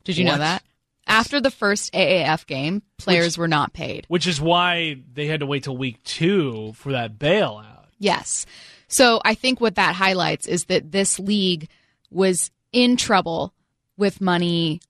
Did 0.05 0.18
you 0.18 0.24
know 0.24 0.38
that? 0.38 0.62
After 1.07 1.40
the 1.40 1.51
first 1.51 1.92
AAF 1.92 2.47
game, 2.47 2.82
players 2.97 3.36
were 3.36 3.49
not 3.49 3.72
paid. 3.72 4.07
Which 4.09 4.26
is 4.26 4.40
why 4.40 5.03
they 5.12 5.26
had 5.26 5.40
to 5.40 5.47
wait 5.47 5.64
till 5.64 5.76
week 5.76 6.03
two 6.05 6.72
for 6.76 6.92
that 6.92 7.18
bailout. 7.18 7.86
Yes. 7.99 8.47
So 8.88 9.20
I 9.24 9.34
think 9.34 9.61
what 9.61 9.74
that 9.74 9.95
highlights 9.95 10.47
is 10.47 10.64
that 10.66 10.92
this 10.92 11.18
league 11.18 11.68
was 12.11 12.51
in 12.72 12.97
trouble 12.97 13.53
with 13.97 14.20
money 14.20 14.80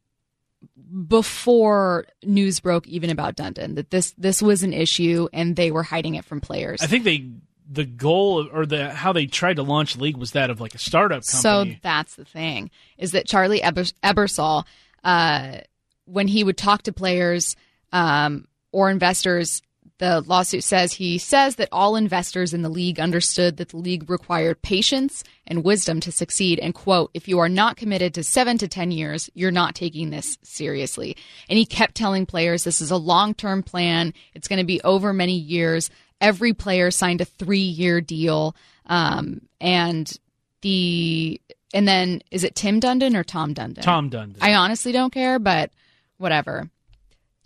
before 1.07 2.07
news 2.23 2.61
broke 2.61 2.87
even 2.87 3.11
about 3.11 3.37
Dundon 3.37 3.77
that 3.77 3.91
this 3.91 4.13
this 4.19 4.43
was 4.43 4.63
an 4.63 4.73
issue 4.73 5.29
and 5.33 5.57
they 5.57 5.71
were 5.71 5.83
hiding 5.83 6.15
it 6.15 6.25
from 6.25 6.41
players. 6.41 6.83
I 6.83 6.87
think 6.87 7.05
they 7.05 7.31
the 7.71 7.85
goal 7.85 8.49
or 8.53 8.67
the 8.67 8.91
how 8.91 9.13
they 9.13 9.27
tried 9.27 9.57
to 9.57 9.63
launch 9.63 9.97
league 9.97 10.17
was 10.17 10.33
that 10.33 10.51
of 10.51 10.61
like 10.61 10.75
a 10.75 10.79
startup 10.79 11.25
company. 11.27 11.73
So 11.75 11.79
that's 11.83 12.17
the 12.17 12.25
thing 12.25 12.71
is 12.99 13.13
that 13.13 13.27
Charlie 13.27 13.63
Eber- 13.63 13.85
Ebersol, 14.03 14.65
uh, 15.03 15.59
when 16.05 16.29
he 16.29 16.45
would 16.45 16.57
talk 16.59 16.83
to 16.83 16.93
players 16.93 17.57
um, 17.93 18.47
or 18.73 18.91
investors, 18.91 19.63
the 20.05 20.21
lawsuit 20.21 20.63
says 20.63 20.93
he 20.93 21.17
says 21.17 21.57
that 21.57 21.71
all 21.73 21.97
investors 21.97 22.53
in 22.53 22.61
the 22.61 22.69
league 22.69 23.01
understood 23.01 23.57
that 23.57 23.71
the 23.71 23.79
league 23.79 24.11
required 24.11 24.61
patience 24.61 25.25
and 25.47 25.65
wisdom 25.65 25.99
to 26.01 26.13
succeed. 26.13 26.59
And 26.59 26.75
quote, 26.75 27.11
if 27.15 27.27
you 27.27 27.39
are 27.39 27.49
not 27.49 27.79
committed 27.79 28.13
to 28.15 28.23
seven 28.23 28.59
to 28.59 28.69
10 28.69 28.91
years, 28.91 29.31
you're 29.33 29.51
not 29.51 29.75
taking 29.75 30.11
this 30.11 30.37
seriously. 30.43 31.17
And 31.49 31.59
he 31.59 31.65
kept 31.65 31.95
telling 31.95 32.27
players 32.27 32.65
this 32.65 32.83
is 32.83 32.91
a 32.91 32.99
long 32.99 33.33
term 33.33 33.63
plan. 33.63 34.13
It's 34.35 34.47
going 34.47 34.59
to 34.59 34.67
be 34.67 34.83
over 34.83 35.15
many 35.15 35.39
years. 35.39 35.89
Every 36.21 36.53
player 36.53 36.91
signed 36.91 37.23
a 37.23 37.25
three 37.25 37.59
year 37.61 38.03
deal. 38.03 38.55
Um, 38.85 39.41
and 39.59 40.13
the, 40.61 41.41
and 41.73 41.89
then 41.89 42.21
is 42.31 42.45
it 42.45 42.55
Tim 42.55 42.79
Dundon 42.79 43.17
or 43.17 43.25
Tom 43.25 43.55
Dundon? 43.55 43.81
Tom 43.81 44.11
Dundon. 44.11 44.37
I 44.43 44.53
honestly 44.53 44.93
don't 44.93 45.15
care, 45.15 45.39
but 45.39 45.71
whatever. 46.19 46.69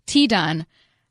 T 0.06 0.26
Dunn, 0.26 0.66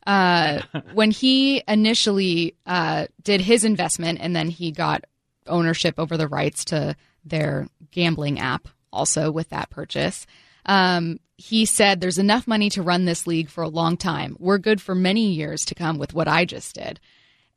uh, 0.08 0.62
when 0.94 1.12
he 1.12 1.62
initially 1.68 2.56
uh, 2.66 3.06
did 3.22 3.42
his 3.42 3.64
investment 3.66 4.20
and 4.22 4.36
then 4.36 4.50
he 4.50 4.72
got 4.72 5.04
ownership 5.46 5.96
over 5.98 6.18
the 6.18 6.28
rights 6.28 6.66
to 6.66 6.96
their 7.26 7.68
gambling 7.92 8.40
app 8.40 8.70
also 8.92 9.30
with 9.30 9.50
that 9.50 9.70
purchase, 9.70 10.26
um, 10.66 11.20
he 11.36 11.66
said, 11.66 12.00
There's 12.00 12.18
enough 12.18 12.48
money 12.48 12.70
to 12.72 12.82
run 12.82 13.06
this 13.06 13.28
league 13.28 13.50
for 13.50 13.64
a 13.64 13.70
long 13.70 13.98
time. 13.98 14.38
We're 14.40 14.58
good 14.58 14.82
for 14.82 14.96
many 14.96 15.34
years 15.34 15.66
to 15.66 15.76
come 15.76 15.98
with 15.98 16.14
what 16.14 16.28
I 16.28 16.46
just 16.46 16.76
did. 16.76 17.00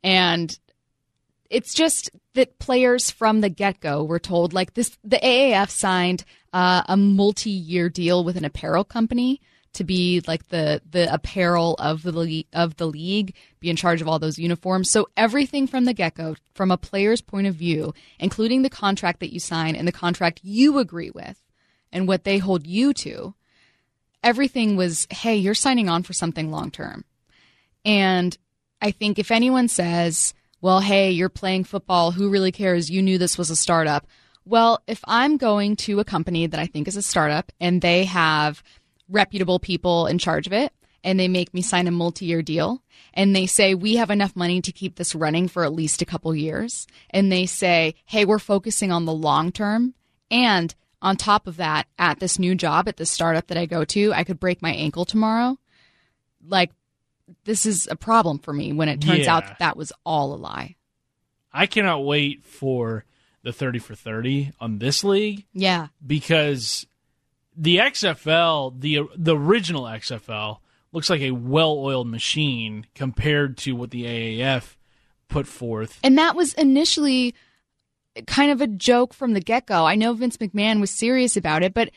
And 0.03 0.57
it's 1.49 1.73
just 1.73 2.09
that 2.33 2.59
players 2.59 3.11
from 3.11 3.41
the 3.41 3.49
get 3.49 3.79
go 3.79 4.03
were 4.03 4.19
told 4.19 4.53
like 4.53 4.73
this 4.73 4.97
the 5.03 5.17
AAF 5.17 5.69
signed 5.69 6.25
uh, 6.51 6.83
a 6.85 6.97
multi 6.97 7.49
year 7.49 7.89
deal 7.89 8.23
with 8.25 8.35
an 8.35 8.45
apparel 8.45 8.83
company 8.83 9.39
to 9.73 9.83
be 9.83 10.21
like 10.27 10.49
the 10.49 10.81
the 10.89 11.11
apparel 11.13 11.75
of 11.79 12.03
the 12.03 12.11
le- 12.11 12.43
of 12.53 12.77
the 12.77 12.87
league, 12.87 13.35
be 13.59 13.69
in 13.69 13.75
charge 13.75 14.01
of 14.01 14.07
all 14.07 14.19
those 14.19 14.39
uniforms. 14.39 14.91
So 14.91 15.09
everything 15.15 15.67
from 15.67 15.85
the 15.85 15.93
get 15.93 16.15
go, 16.15 16.35
from 16.53 16.71
a 16.71 16.77
player's 16.77 17.21
point 17.21 17.47
of 17.47 17.55
view, 17.55 17.93
including 18.19 18.61
the 18.61 18.69
contract 18.69 19.19
that 19.19 19.33
you 19.33 19.39
sign 19.39 19.75
and 19.75 19.87
the 19.87 19.93
contract 19.93 20.41
you 20.43 20.77
agree 20.77 21.11
with, 21.11 21.41
and 21.91 22.07
what 22.07 22.23
they 22.23 22.37
hold 22.37 22.67
you 22.67 22.93
to, 22.95 23.33
everything 24.23 24.75
was 24.75 25.07
hey, 25.11 25.35
you're 25.35 25.53
signing 25.53 25.89
on 25.89 26.03
for 26.03 26.13
something 26.13 26.51
long 26.51 26.71
term. 26.71 27.05
And 27.85 28.37
I 28.81 28.91
think 28.91 29.19
if 29.19 29.31
anyone 29.31 29.67
says, 29.67 30.33
well, 30.59 30.79
hey, 30.79 31.11
you're 31.11 31.29
playing 31.29 31.63
football, 31.63 32.11
who 32.11 32.29
really 32.29 32.51
cares? 32.51 32.89
You 32.89 33.01
knew 33.01 33.17
this 33.17 33.37
was 33.37 33.49
a 33.49 33.55
startup. 33.55 34.05
Well, 34.45 34.81
if 34.87 35.01
I'm 35.05 35.37
going 35.37 35.75
to 35.77 35.99
a 35.99 36.05
company 36.05 36.47
that 36.47 36.59
I 36.59 36.65
think 36.65 36.87
is 36.87 36.97
a 36.97 37.01
startup 37.01 37.51
and 37.59 37.81
they 37.81 38.05
have 38.05 38.63
reputable 39.11 39.59
people 39.59 40.07
in 40.07 40.17
charge 40.17 40.47
of 40.47 40.53
it 40.53 40.71
and 41.03 41.19
they 41.19 41.27
make 41.27 41.53
me 41.53 41.61
sign 41.61 41.87
a 41.87 41.91
multi 41.91 42.25
year 42.25 42.41
deal 42.41 42.81
and 43.13 43.35
they 43.35 43.45
say, 43.45 43.75
we 43.75 43.95
have 43.97 44.09
enough 44.09 44.35
money 44.35 44.61
to 44.61 44.71
keep 44.71 44.95
this 44.95 45.13
running 45.13 45.47
for 45.47 45.63
at 45.65 45.73
least 45.73 46.01
a 46.01 46.05
couple 46.05 46.33
years, 46.33 46.87
and 47.09 47.29
they 47.29 47.45
say, 47.45 47.95
hey, 48.05 48.23
we're 48.23 48.39
focusing 48.39 48.89
on 48.91 49.03
the 49.05 49.11
long 49.13 49.51
term. 49.51 49.93
And 50.29 50.73
on 51.01 51.17
top 51.17 51.45
of 51.45 51.57
that, 51.57 51.87
at 51.99 52.19
this 52.21 52.39
new 52.39 52.55
job, 52.55 52.87
at 52.87 52.95
the 52.95 53.05
startup 53.05 53.47
that 53.47 53.57
I 53.57 53.65
go 53.65 53.83
to, 53.83 54.13
I 54.13 54.23
could 54.23 54.39
break 54.39 54.61
my 54.61 54.71
ankle 54.71 55.03
tomorrow. 55.03 55.57
Like, 56.47 56.71
this 57.43 57.65
is 57.65 57.87
a 57.91 57.95
problem 57.97 58.39
for 58.39 58.53
me 58.53 58.71
when 58.71 58.87
it 58.87 59.01
turns 59.01 59.25
Yeah. 59.25 59.35
out 59.35 59.47
that 59.47 59.59
that 59.59 59.77
was 59.77 59.91
all 60.05 60.33
a 60.33 60.37
lie. 60.37 60.75
I 61.51 61.65
cannot 61.65 62.05
wait 62.05 62.45
for 62.45 63.03
the 63.43 63.51
30 63.51 63.79
for 63.79 63.95
30 63.95 64.51
on 64.61 64.77
this 64.79 65.03
league 65.03 65.45
Yeah. 65.53 65.87
because 66.05 66.85
the 67.61 67.77
XFL, 67.77 68.81
the 68.81 69.01
the 69.15 69.37
original 69.37 69.83
XFL, 69.83 70.57
looks 70.91 71.11
like 71.11 71.21
a 71.21 71.31
well-oiled 71.31 72.07
machine 72.07 72.87
compared 72.95 73.55
to 73.57 73.73
what 73.73 73.91
the 73.91 74.03
AAF 74.05 74.75
put 75.29 75.45
forth. 75.45 75.99
And 76.03 76.17
that 76.17 76.35
was 76.35 76.55
initially 76.55 77.35
kind 78.25 78.51
of 78.51 78.61
a 78.61 78.67
joke 78.67 79.13
from 79.13 79.33
the 79.33 79.39
get 79.39 79.67
go. 79.67 79.85
I 79.85 79.93
know 79.93 80.13
Vince 80.13 80.37
McMahon 80.37 80.81
was 80.81 80.89
serious 80.89 81.37
about 81.37 81.61
it, 81.61 81.75
but 81.75 81.91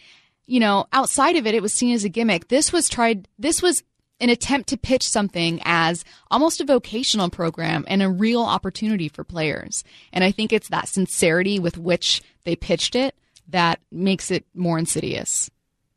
you 0.46 0.60
know, 0.60 0.86
outside 0.92 1.36
of 1.36 1.46
it, 1.46 1.54
it 1.54 1.62
was 1.62 1.72
seen 1.72 1.94
as 1.94 2.04
a 2.04 2.10
gimmick. 2.10 2.48
This 2.48 2.70
was 2.70 2.90
tried. 2.90 3.26
This 3.38 3.62
was 3.62 3.82
an 4.20 4.28
attempt 4.28 4.68
to 4.68 4.76
pitch 4.76 5.08
something 5.08 5.60
as 5.64 6.04
almost 6.30 6.60
a 6.60 6.66
vocational 6.66 7.30
program 7.30 7.86
and 7.88 8.02
a 8.02 8.10
real 8.10 8.42
opportunity 8.42 9.08
for 9.08 9.24
players. 9.24 9.82
And 10.12 10.22
I 10.22 10.30
think 10.30 10.52
it's 10.52 10.68
that 10.68 10.88
sincerity 10.88 11.58
with 11.58 11.78
which 11.78 12.22
they 12.44 12.54
pitched 12.54 12.94
it 12.94 13.16
that 13.48 13.80
makes 13.90 14.30
it 14.30 14.44
more 14.54 14.78
insidious. 14.78 15.50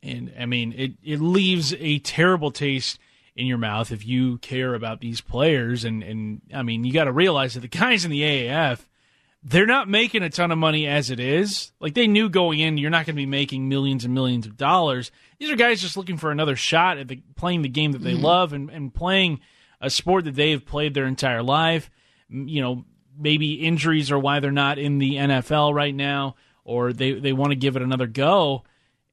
And 0.03 0.33
I 0.39 0.45
mean, 0.45 0.73
it, 0.77 0.93
it 1.03 1.19
leaves 1.19 1.73
a 1.73 1.99
terrible 1.99 2.51
taste 2.51 2.99
in 3.35 3.45
your 3.45 3.57
mouth 3.57 3.91
if 3.91 4.05
you 4.05 4.39
care 4.39 4.73
about 4.73 4.99
these 4.99 5.21
players. 5.21 5.85
And, 5.85 6.03
and 6.03 6.41
I 6.53 6.63
mean, 6.63 6.83
you 6.83 6.91
got 6.91 7.05
to 7.05 7.11
realize 7.11 7.53
that 7.53 7.61
the 7.61 7.67
guys 7.67 8.03
in 8.03 8.11
the 8.11 8.21
AAF, 8.21 8.85
they're 9.43 9.67
not 9.67 9.87
making 9.87 10.23
a 10.23 10.29
ton 10.29 10.51
of 10.51 10.57
money 10.57 10.87
as 10.87 11.11
it 11.11 11.19
is. 11.19 11.71
Like 11.79 11.93
they 11.93 12.07
knew 12.07 12.29
going 12.29 12.59
in, 12.59 12.77
you're 12.77 12.89
not 12.89 13.05
going 13.05 13.15
to 13.15 13.21
be 13.21 13.27
making 13.27 13.69
millions 13.69 14.03
and 14.03 14.13
millions 14.13 14.47
of 14.47 14.57
dollars. 14.57 15.11
These 15.39 15.51
are 15.51 15.55
guys 15.55 15.81
just 15.81 15.97
looking 15.97 16.17
for 16.17 16.31
another 16.31 16.55
shot 16.55 16.97
at 16.97 17.07
the, 17.07 17.21
playing 17.35 17.61
the 17.61 17.69
game 17.69 17.91
that 17.91 18.01
they 18.01 18.13
mm-hmm. 18.13 18.25
love 18.25 18.53
and, 18.53 18.69
and 18.71 18.93
playing 18.93 19.39
a 19.79 19.89
sport 19.89 20.25
that 20.25 20.35
they 20.35 20.51
have 20.51 20.65
played 20.65 20.95
their 20.95 21.05
entire 21.05 21.43
life. 21.43 21.91
You 22.29 22.61
know, 22.61 22.85
maybe 23.17 23.53
injuries 23.53 24.11
are 24.11 24.19
why 24.19 24.39
they're 24.39 24.51
not 24.51 24.79
in 24.79 24.97
the 24.97 25.15
NFL 25.15 25.73
right 25.73 25.93
now, 25.93 26.35
or 26.63 26.91
they, 26.91 27.13
they 27.13 27.33
want 27.33 27.51
to 27.51 27.55
give 27.55 27.75
it 27.75 27.83
another 27.83 28.07
go. 28.07 28.63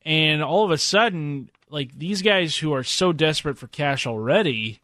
And 0.04 0.42
all 0.42 0.64
of 0.64 0.70
a 0.70 0.78
sudden, 0.78 1.50
like 1.70 1.98
these 1.98 2.22
guys 2.22 2.56
who 2.56 2.72
are 2.72 2.84
so 2.84 3.12
desperate 3.12 3.58
for 3.58 3.66
cash 3.68 4.06
already 4.06 4.80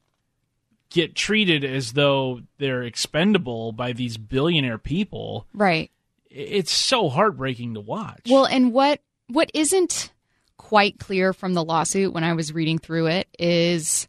get 0.91 1.15
treated 1.15 1.65
as 1.65 1.93
though 1.93 2.41
they're 2.59 2.83
expendable 2.83 3.73
by 3.73 3.93
these 3.93 4.17
billionaire 4.17 4.79
people. 4.79 5.47
Right. 5.55 5.91
It's 6.31 6.73
so 6.73 7.09
heartbreaking 7.09 7.75
to 7.75 7.81
watch. 7.81 8.23
Well, 8.29 8.47
and 8.47 8.73
what 8.73 9.01
what 9.29 9.51
isn't 9.55 10.13
quite 10.57 10.99
clear 10.99 11.33
from 11.33 11.55
the 11.55 11.65
lawsuit 11.65 12.13
when 12.13 12.25
I 12.25 12.35
was 12.35 12.53
reading 12.53 12.79
through 12.79 13.07
it 13.07 13.29
is 13.39 14.07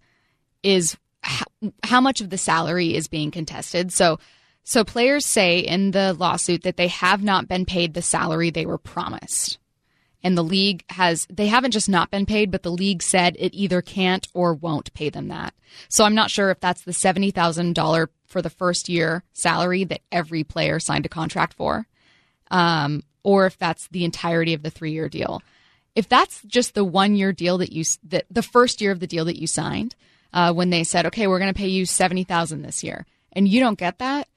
is 0.64 0.98
how, 1.24 1.46
how 1.84 2.02
much 2.02 2.22
of 2.22 2.30
the 2.30 2.38
salary 2.38 2.96
is 2.96 3.08
being 3.08 3.32
contested. 3.32 3.92
So 3.94 4.20
so 4.64 4.84
players 4.84 5.26
say 5.26 5.60
in 5.60 5.92
the 5.92 6.14
lawsuit 6.14 6.64
that 6.64 6.78
they 6.78 6.88
have 6.88 7.24
not 7.24 7.48
been 7.48 7.66
paid 7.66 7.94
the 7.94 8.02
salary 8.02 8.52
they 8.52 8.66
were 8.66 8.78
promised 8.78 9.58
and 10.24 10.38
the 10.38 10.44
league 10.44 10.84
has 10.90 11.28
they 11.30 11.48
haven't 11.48 11.72
just 11.72 11.90
not 11.90 12.12
been 12.12 12.26
paid 12.26 12.52
but 12.52 12.64
the 12.64 12.72
league 12.72 13.02
said 13.02 13.36
it 13.40 13.54
either 13.54 13.82
can't 13.82 14.28
or 14.34 14.54
won't 14.54 14.94
pay 14.94 15.10
them 15.10 15.28
that. 15.30 15.54
So 15.90 16.04
i'm 16.04 16.16
not 16.16 16.32
sure 16.32 16.52
if 16.52 16.60
that's 16.60 16.84
the 16.84 16.92
$70000 16.92 18.08
for 18.26 18.42
the 18.42 18.50
first 18.50 18.90
year 18.90 19.24
salary 19.34 19.84
that 19.86 20.02
every 20.12 20.44
player 20.44 20.80
signed 20.80 21.06
a 21.06 21.10
contract 21.10 21.54
for 21.54 21.88
um, 22.52 23.04
or 23.24 23.46
if 23.46 23.58
that's 23.58 23.88
the 23.88 24.06
entirety 24.06 24.54
of 24.54 24.62
the 24.64 24.70
three 24.70 24.92
year 24.92 25.10
deal. 25.10 25.42
If 25.96 26.08
that's 26.08 26.42
just 26.44 26.74
the 26.74 26.86
one 26.86 27.16
year 27.16 27.34
deal 27.34 27.58
that 27.58 27.72
you 27.72 27.84
that 28.04 28.26
the 28.30 28.44
first 28.44 28.82
year 28.82 28.92
of 28.92 29.00
the 29.00 29.08
deal 29.08 29.26
that 29.26 29.40
you 29.40 29.48
signed 29.48 29.96
uh, 30.34 30.54
when 30.54 30.70
they 30.70 30.84
said 30.84 31.06
okay 31.08 31.28
we're 31.28 31.40
going 31.40 31.54
to 31.54 31.58
pay 31.58 31.68
you 31.68 31.86
70000 31.86 32.62
this 32.62 32.84
year 32.84 33.06
and 33.34 33.48
you 33.48 33.60
don't 33.60 33.80
get 33.80 34.00
that 34.00 34.28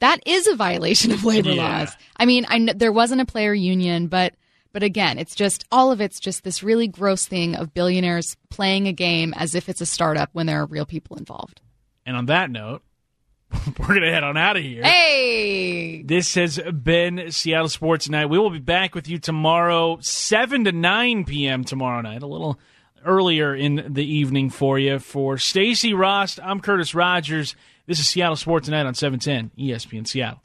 that 0.00 0.20
is 0.26 0.46
a 0.46 0.56
violation 0.56 1.12
of 1.12 1.24
labor 1.24 1.50
yeah. 1.50 1.80
laws. 1.80 1.96
I 2.16 2.26
mean 2.26 2.46
I, 2.48 2.72
there 2.74 2.92
wasn't 2.92 3.22
a 3.22 3.26
player 3.26 3.54
union 3.54 4.06
but 4.06 4.34
but 4.74 4.82
again, 4.82 5.18
it's 5.18 5.36
just 5.36 5.64
all 5.70 5.92
of 5.92 6.00
it's 6.00 6.18
just 6.18 6.42
this 6.42 6.62
really 6.62 6.88
gross 6.88 7.26
thing 7.26 7.54
of 7.54 7.72
billionaires 7.72 8.36
playing 8.50 8.88
a 8.88 8.92
game 8.92 9.32
as 9.36 9.54
if 9.54 9.68
it's 9.68 9.80
a 9.80 9.86
startup 9.86 10.30
when 10.32 10.46
there 10.46 10.60
are 10.60 10.66
real 10.66 10.84
people 10.84 11.16
involved. 11.16 11.60
And 12.04 12.16
on 12.16 12.26
that 12.26 12.50
note, 12.50 12.82
we're 13.78 13.86
going 13.86 14.02
to 14.02 14.10
head 14.10 14.24
on 14.24 14.36
out 14.36 14.56
of 14.56 14.64
here. 14.64 14.82
Hey! 14.82 16.02
This 16.02 16.34
has 16.34 16.58
been 16.58 17.30
Seattle 17.30 17.68
Sports 17.68 18.08
Night. 18.08 18.26
We 18.26 18.36
will 18.36 18.50
be 18.50 18.58
back 18.58 18.96
with 18.96 19.08
you 19.08 19.18
tomorrow, 19.18 19.98
7 20.00 20.64
to 20.64 20.72
9 20.72 21.24
p.m. 21.24 21.62
tomorrow 21.62 22.00
night, 22.00 22.24
a 22.24 22.26
little 22.26 22.58
earlier 23.04 23.54
in 23.54 23.92
the 23.94 24.04
evening 24.04 24.50
for 24.50 24.76
you. 24.76 24.98
For 24.98 25.38
Stacy 25.38 25.94
Rost, 25.94 26.40
I'm 26.42 26.58
Curtis 26.58 26.96
Rogers. 26.96 27.54
This 27.86 28.00
is 28.00 28.08
Seattle 28.08 28.34
Sports 28.34 28.68
Night 28.68 28.86
on 28.86 28.94
710 28.94 29.52
ESPN 29.56 30.04
Seattle. 30.08 30.42